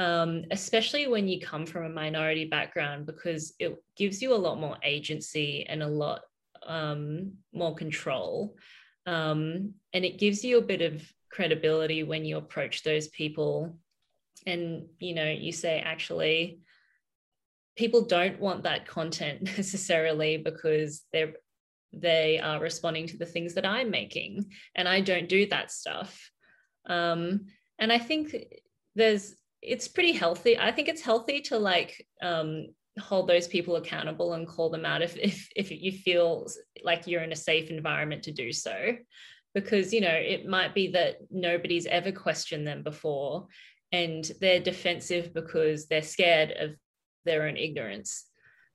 Um, 0.00 0.44
especially 0.52 1.08
when 1.08 1.26
you 1.26 1.40
come 1.40 1.66
from 1.66 1.84
a 1.84 1.88
minority 1.88 2.44
background, 2.44 3.06
because 3.06 3.54
it 3.58 3.76
gives 3.96 4.22
you 4.22 4.32
a 4.32 4.36
lot 4.36 4.60
more 4.60 4.76
agency 4.84 5.66
and 5.68 5.82
a 5.82 5.88
lot 5.88 6.20
um, 6.64 7.32
more 7.52 7.74
control. 7.74 8.56
Um, 9.06 9.74
and 9.92 10.04
it 10.04 10.18
gives 10.18 10.44
you 10.44 10.58
a 10.58 10.62
bit 10.62 10.82
of 10.82 11.02
credibility 11.32 12.04
when 12.04 12.24
you 12.24 12.36
approach 12.36 12.84
those 12.84 13.08
people 13.08 13.76
and 14.46 14.86
you 14.98 15.14
know 15.14 15.30
you 15.30 15.52
say 15.52 15.80
actually 15.80 16.60
people 17.76 18.04
don't 18.04 18.40
want 18.40 18.64
that 18.64 18.86
content 18.86 19.42
necessarily 19.56 20.36
because 20.36 21.02
they're 21.12 21.34
they 21.92 22.38
are 22.38 22.60
responding 22.60 23.06
to 23.06 23.16
the 23.16 23.24
things 23.24 23.54
that 23.54 23.64
i'm 23.64 23.90
making. 23.90 24.50
And 24.74 24.88
i 24.88 25.00
don't 25.00 25.28
do 25.28 25.46
that 25.46 25.70
stuff. 25.70 26.30
Um, 26.86 27.46
and 27.78 27.92
i 27.92 27.98
think 27.98 28.34
there's 28.94 29.34
it's 29.62 29.88
pretty 29.88 30.12
healthy. 30.12 30.58
I 30.58 30.70
think 30.70 30.88
it's 30.88 31.02
healthy 31.02 31.40
to 31.42 31.58
like 31.58 32.06
um, 32.22 32.68
hold 32.98 33.28
those 33.28 33.48
people 33.48 33.76
accountable 33.76 34.34
and 34.34 34.46
call 34.46 34.70
them 34.70 34.84
out 34.84 35.02
if, 35.02 35.16
if 35.16 35.48
if 35.56 35.70
you 35.70 35.92
feel 35.92 36.46
like 36.84 37.06
you're 37.06 37.22
in 37.22 37.32
a 37.32 37.36
safe 37.36 37.70
environment 37.70 38.24
to 38.24 38.32
do 38.32 38.52
so. 38.52 38.96
Because 39.54 39.92
you 39.92 40.00
know 40.00 40.14
it 40.14 40.46
might 40.46 40.74
be 40.74 40.92
that 40.92 41.16
nobody's 41.30 41.86
ever 41.86 42.12
questioned 42.12 42.66
them 42.66 42.82
before 42.82 43.46
and 43.92 44.30
they're 44.40 44.60
defensive 44.60 45.32
because 45.32 45.86
they're 45.86 46.02
scared 46.02 46.52
of 46.52 46.76
their 47.24 47.44
own 47.44 47.56
ignorance 47.56 48.26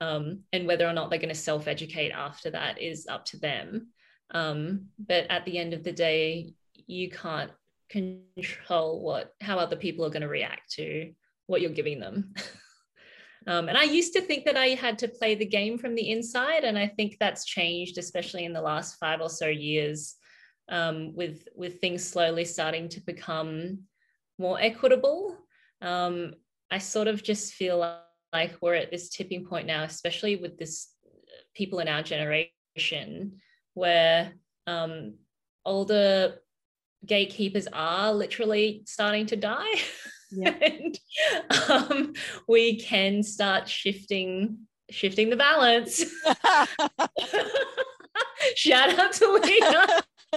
um, 0.01 0.39
and 0.51 0.67
whether 0.67 0.87
or 0.87 0.93
not 0.93 1.09
they're 1.09 1.19
going 1.19 1.29
to 1.29 1.35
self-educate 1.35 2.11
after 2.11 2.49
that 2.51 2.81
is 2.81 3.07
up 3.07 3.25
to 3.25 3.39
them. 3.39 3.89
Um, 4.31 4.87
but 4.97 5.27
at 5.29 5.45
the 5.45 5.57
end 5.57 5.73
of 5.73 5.83
the 5.83 5.91
day 5.91 6.53
you 6.87 7.09
can't 7.09 7.51
control 7.89 9.01
what 9.01 9.31
how 9.39 9.59
other 9.59 9.75
people 9.75 10.03
are 10.03 10.09
going 10.09 10.23
to 10.23 10.27
react 10.27 10.71
to 10.73 11.13
what 11.47 11.61
you're 11.61 11.71
giving 11.71 11.99
them. 11.99 12.33
Um, 13.45 13.67
and 13.67 13.77
I 13.77 13.83
used 13.83 14.13
to 14.13 14.21
think 14.21 14.45
that 14.45 14.55
I 14.55 14.67
had 14.67 14.97
to 14.99 15.07
play 15.07 15.35
the 15.35 15.45
game 15.45 15.77
from 15.77 15.95
the 15.95 16.11
inside, 16.11 16.63
and 16.63 16.77
I 16.77 16.87
think 16.87 17.17
that's 17.19 17.45
changed, 17.45 17.97
especially 17.97 18.45
in 18.45 18.53
the 18.53 18.61
last 18.61 18.95
five 18.99 19.21
or 19.21 19.29
so 19.29 19.47
years, 19.47 20.15
um, 20.69 21.13
with 21.13 21.47
with 21.55 21.81
things 21.81 22.07
slowly 22.07 22.45
starting 22.45 22.87
to 22.89 23.01
become 23.01 23.79
more 24.37 24.59
equitable. 24.59 25.37
Um, 25.81 26.33
I 26.71 26.77
sort 26.79 27.07
of 27.07 27.23
just 27.23 27.53
feel 27.53 27.77
like 28.33 28.57
we're 28.61 28.73
at 28.75 28.91
this 28.91 29.09
tipping 29.09 29.45
point 29.45 29.67
now, 29.67 29.83
especially 29.83 30.35
with 30.37 30.57
this 30.57 30.89
people 31.53 31.79
in 31.79 31.87
our 31.87 32.01
generation, 32.01 33.39
where 33.73 34.33
um, 34.67 35.15
older 35.65 36.39
gatekeepers 37.05 37.67
are 37.71 38.13
literally 38.13 38.83
starting 38.85 39.25
to 39.27 39.35
die. 39.35 39.73
yeah. 40.31 40.55
and 40.61 40.99
um, 41.69 42.13
we 42.47 42.79
can 42.79 43.23
start 43.23 43.67
shifting 43.69 44.57
shifting 44.89 45.29
the 45.29 45.35
balance. 45.35 46.03
Shout 48.55 48.99
out 48.99 49.13
to 49.13 49.33
Lena. 49.33 49.87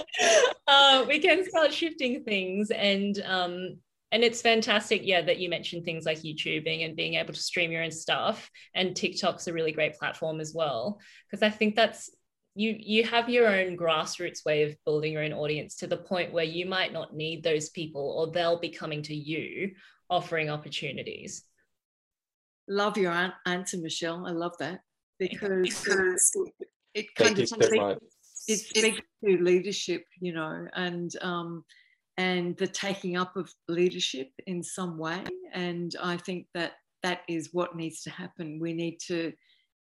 uh, 0.67 1.05
we 1.07 1.19
can 1.19 1.47
start 1.47 1.71
shifting 1.73 2.23
things 2.23 2.71
and 2.71 3.21
um, 3.25 3.77
and 4.11 4.23
it's 4.23 4.41
fantastic 4.41 5.01
yeah 5.03 5.21
that 5.21 5.39
you 5.39 5.49
mentioned 5.49 5.83
things 5.83 6.05
like 6.05 6.19
youtubing 6.19 6.85
and 6.85 6.95
being 6.95 7.15
able 7.15 7.33
to 7.33 7.39
stream 7.39 7.71
your 7.71 7.83
own 7.83 7.91
stuff 7.91 8.49
and 8.73 8.95
tiktok's 8.95 9.47
a 9.47 9.53
really 9.53 9.71
great 9.71 9.95
platform 9.95 10.39
as 10.39 10.53
well. 10.53 10.99
Because 11.29 11.43
i 11.43 11.49
think 11.49 11.75
that's 11.75 12.09
you 12.57 12.75
you 12.79 13.03
have 13.03 13.29
your 13.29 13.47
own 13.47 13.77
grassroots 13.77 14.43
way 14.43 14.63
of 14.63 14.75
building 14.83 15.13
your 15.13 15.23
own 15.23 15.31
audience 15.31 15.75
to 15.75 15.87
the 15.87 15.95
point 15.95 16.33
where 16.33 16.43
you 16.43 16.65
might 16.65 16.91
not 16.91 17.15
need 17.15 17.43
those 17.43 17.69
people 17.69 18.15
or 18.17 18.31
they'll 18.31 18.59
be 18.59 18.69
coming 18.69 19.03
to 19.03 19.15
you 19.15 19.71
offering 20.09 20.49
opportunities. 20.49 21.43
Love 22.67 22.97
your 22.97 23.31
answer 23.45 23.77
michelle. 23.77 24.25
I 24.25 24.31
love 24.31 24.57
that. 24.59 24.79
Because, 25.19 25.51
it, 26.93 27.13
kind 27.15 27.39
of 27.39 27.47
speaks, 27.47 27.83
it 28.47 28.59
speaks 28.59 29.01
to 29.23 29.37
leadership 29.43 30.03
you 30.19 30.33
know 30.33 30.67
and 30.73 31.11
um 31.21 31.63
and 32.17 32.57
the 32.57 32.67
taking 32.67 33.15
up 33.17 33.35
of 33.35 33.51
leadership 33.67 34.29
in 34.47 34.63
some 34.63 34.97
way 34.97 35.23
and 35.53 35.95
i 36.01 36.17
think 36.17 36.47
that 36.53 36.73
that 37.03 37.21
is 37.27 37.49
what 37.53 37.75
needs 37.75 38.01
to 38.01 38.09
happen 38.09 38.59
we 38.59 38.73
need 38.73 38.97
to 38.99 39.31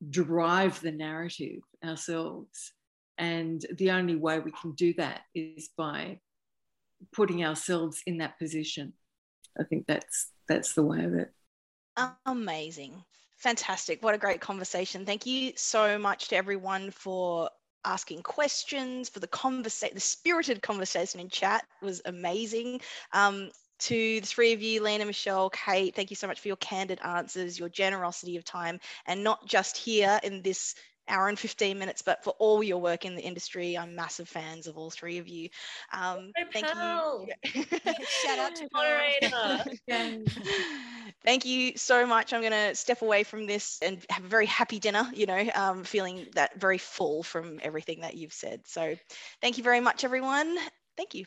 drive 0.09 0.81
the 0.81 0.91
narrative 0.91 1.61
ourselves. 1.85 2.73
And 3.17 3.63
the 3.77 3.91
only 3.91 4.15
way 4.15 4.39
we 4.39 4.51
can 4.51 4.71
do 4.73 4.93
that 4.95 5.21
is 5.35 5.69
by 5.77 6.19
putting 7.13 7.45
ourselves 7.45 8.01
in 8.05 8.17
that 8.17 8.39
position. 8.39 8.93
I 9.59 9.63
think 9.63 9.85
that's 9.87 10.31
that's 10.47 10.73
the 10.73 10.83
way 10.83 11.03
of 11.03 11.13
it. 11.13 11.31
Amazing. 12.25 13.03
Fantastic. 13.37 14.03
What 14.03 14.15
a 14.15 14.19
great 14.19 14.41
conversation. 14.41 15.05
Thank 15.05 15.25
you 15.25 15.53
so 15.55 15.97
much 15.97 16.29
to 16.29 16.35
everyone 16.35 16.91
for 16.91 17.49
asking 17.85 18.23
questions, 18.23 19.09
for 19.09 19.19
the 19.19 19.27
conversation, 19.27 19.95
the 19.95 20.01
spirited 20.01 20.61
conversation 20.61 21.19
in 21.19 21.29
chat 21.29 21.65
was 21.81 22.01
amazing. 22.05 22.81
Um, 23.13 23.51
to 23.79 24.21
the 24.21 24.27
three 24.27 24.53
of 24.53 24.61
you, 24.61 24.83
Lena, 24.83 25.05
Michelle, 25.05 25.49
Kate, 25.49 25.95
thank 25.95 26.11
you 26.11 26.15
so 26.15 26.27
much 26.27 26.39
for 26.39 26.47
your 26.47 26.57
candid 26.57 26.99
answers, 27.03 27.57
your 27.57 27.69
generosity 27.69 28.37
of 28.37 28.45
time, 28.45 28.79
and 29.07 29.23
not 29.23 29.47
just 29.47 29.75
here 29.75 30.19
in 30.23 30.43
this 30.43 30.75
hour 31.11 31.27
and 31.27 31.37
15 31.37 31.77
minutes, 31.77 32.01
but 32.01 32.23
for 32.23 32.31
all 32.39 32.63
your 32.63 32.79
work 32.79 33.05
in 33.05 33.15
the 33.15 33.21
industry. 33.21 33.77
I'm 33.77 33.95
massive 33.95 34.27
fans 34.27 34.67
of 34.67 34.77
all 34.77 34.89
three 34.89 35.17
of 35.17 35.27
you. 35.27 35.49
Um, 35.93 36.31
thank 36.53 36.67
pal. 36.67 37.27
you. 37.27 37.63
Shout 38.25 38.39
out 38.39 38.55
to 38.55 38.67
moderator. 38.73 39.63
thank 41.25 41.45
you 41.45 41.77
so 41.77 42.05
much. 42.05 42.33
I'm 42.33 42.41
going 42.41 42.51
to 42.51 42.73
step 42.75 43.01
away 43.01 43.23
from 43.23 43.45
this 43.45 43.79
and 43.81 44.03
have 44.09 44.23
a 44.23 44.27
very 44.27 44.45
happy 44.45 44.79
dinner, 44.79 45.09
you 45.13 45.25
know, 45.25 45.49
um, 45.53 45.83
feeling 45.83 46.27
that 46.35 46.59
very 46.59 46.77
full 46.77 47.23
from 47.23 47.59
everything 47.61 48.01
that 48.01 48.15
you've 48.15 48.33
said. 48.33 48.61
So 48.65 48.95
thank 49.41 49.57
you 49.57 49.63
very 49.63 49.81
much, 49.81 50.03
everyone. 50.03 50.57
Thank 50.97 51.13
you. 51.13 51.25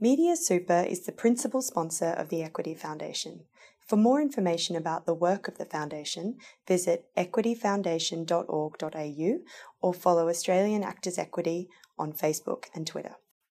Media 0.00 0.36
Super 0.36 0.84
is 0.88 1.06
the 1.06 1.12
principal 1.12 1.62
sponsor 1.62 2.08
of 2.08 2.28
the 2.28 2.42
Equity 2.42 2.74
Foundation. 2.74 3.44
For 3.86 3.96
more 3.96 4.20
information 4.20 4.76
about 4.76 5.04
the 5.04 5.14
work 5.14 5.46
of 5.46 5.58
the 5.58 5.66
Foundation, 5.66 6.38
visit 6.66 7.06
equityfoundation.org.au 7.16 9.38
or 9.82 9.94
follow 9.94 10.28
Australian 10.28 10.82
Actors 10.82 11.18
Equity 11.18 11.68
on 11.98 12.12
Facebook 12.12 12.64
and 12.74 12.86
Twitter. 12.86 13.16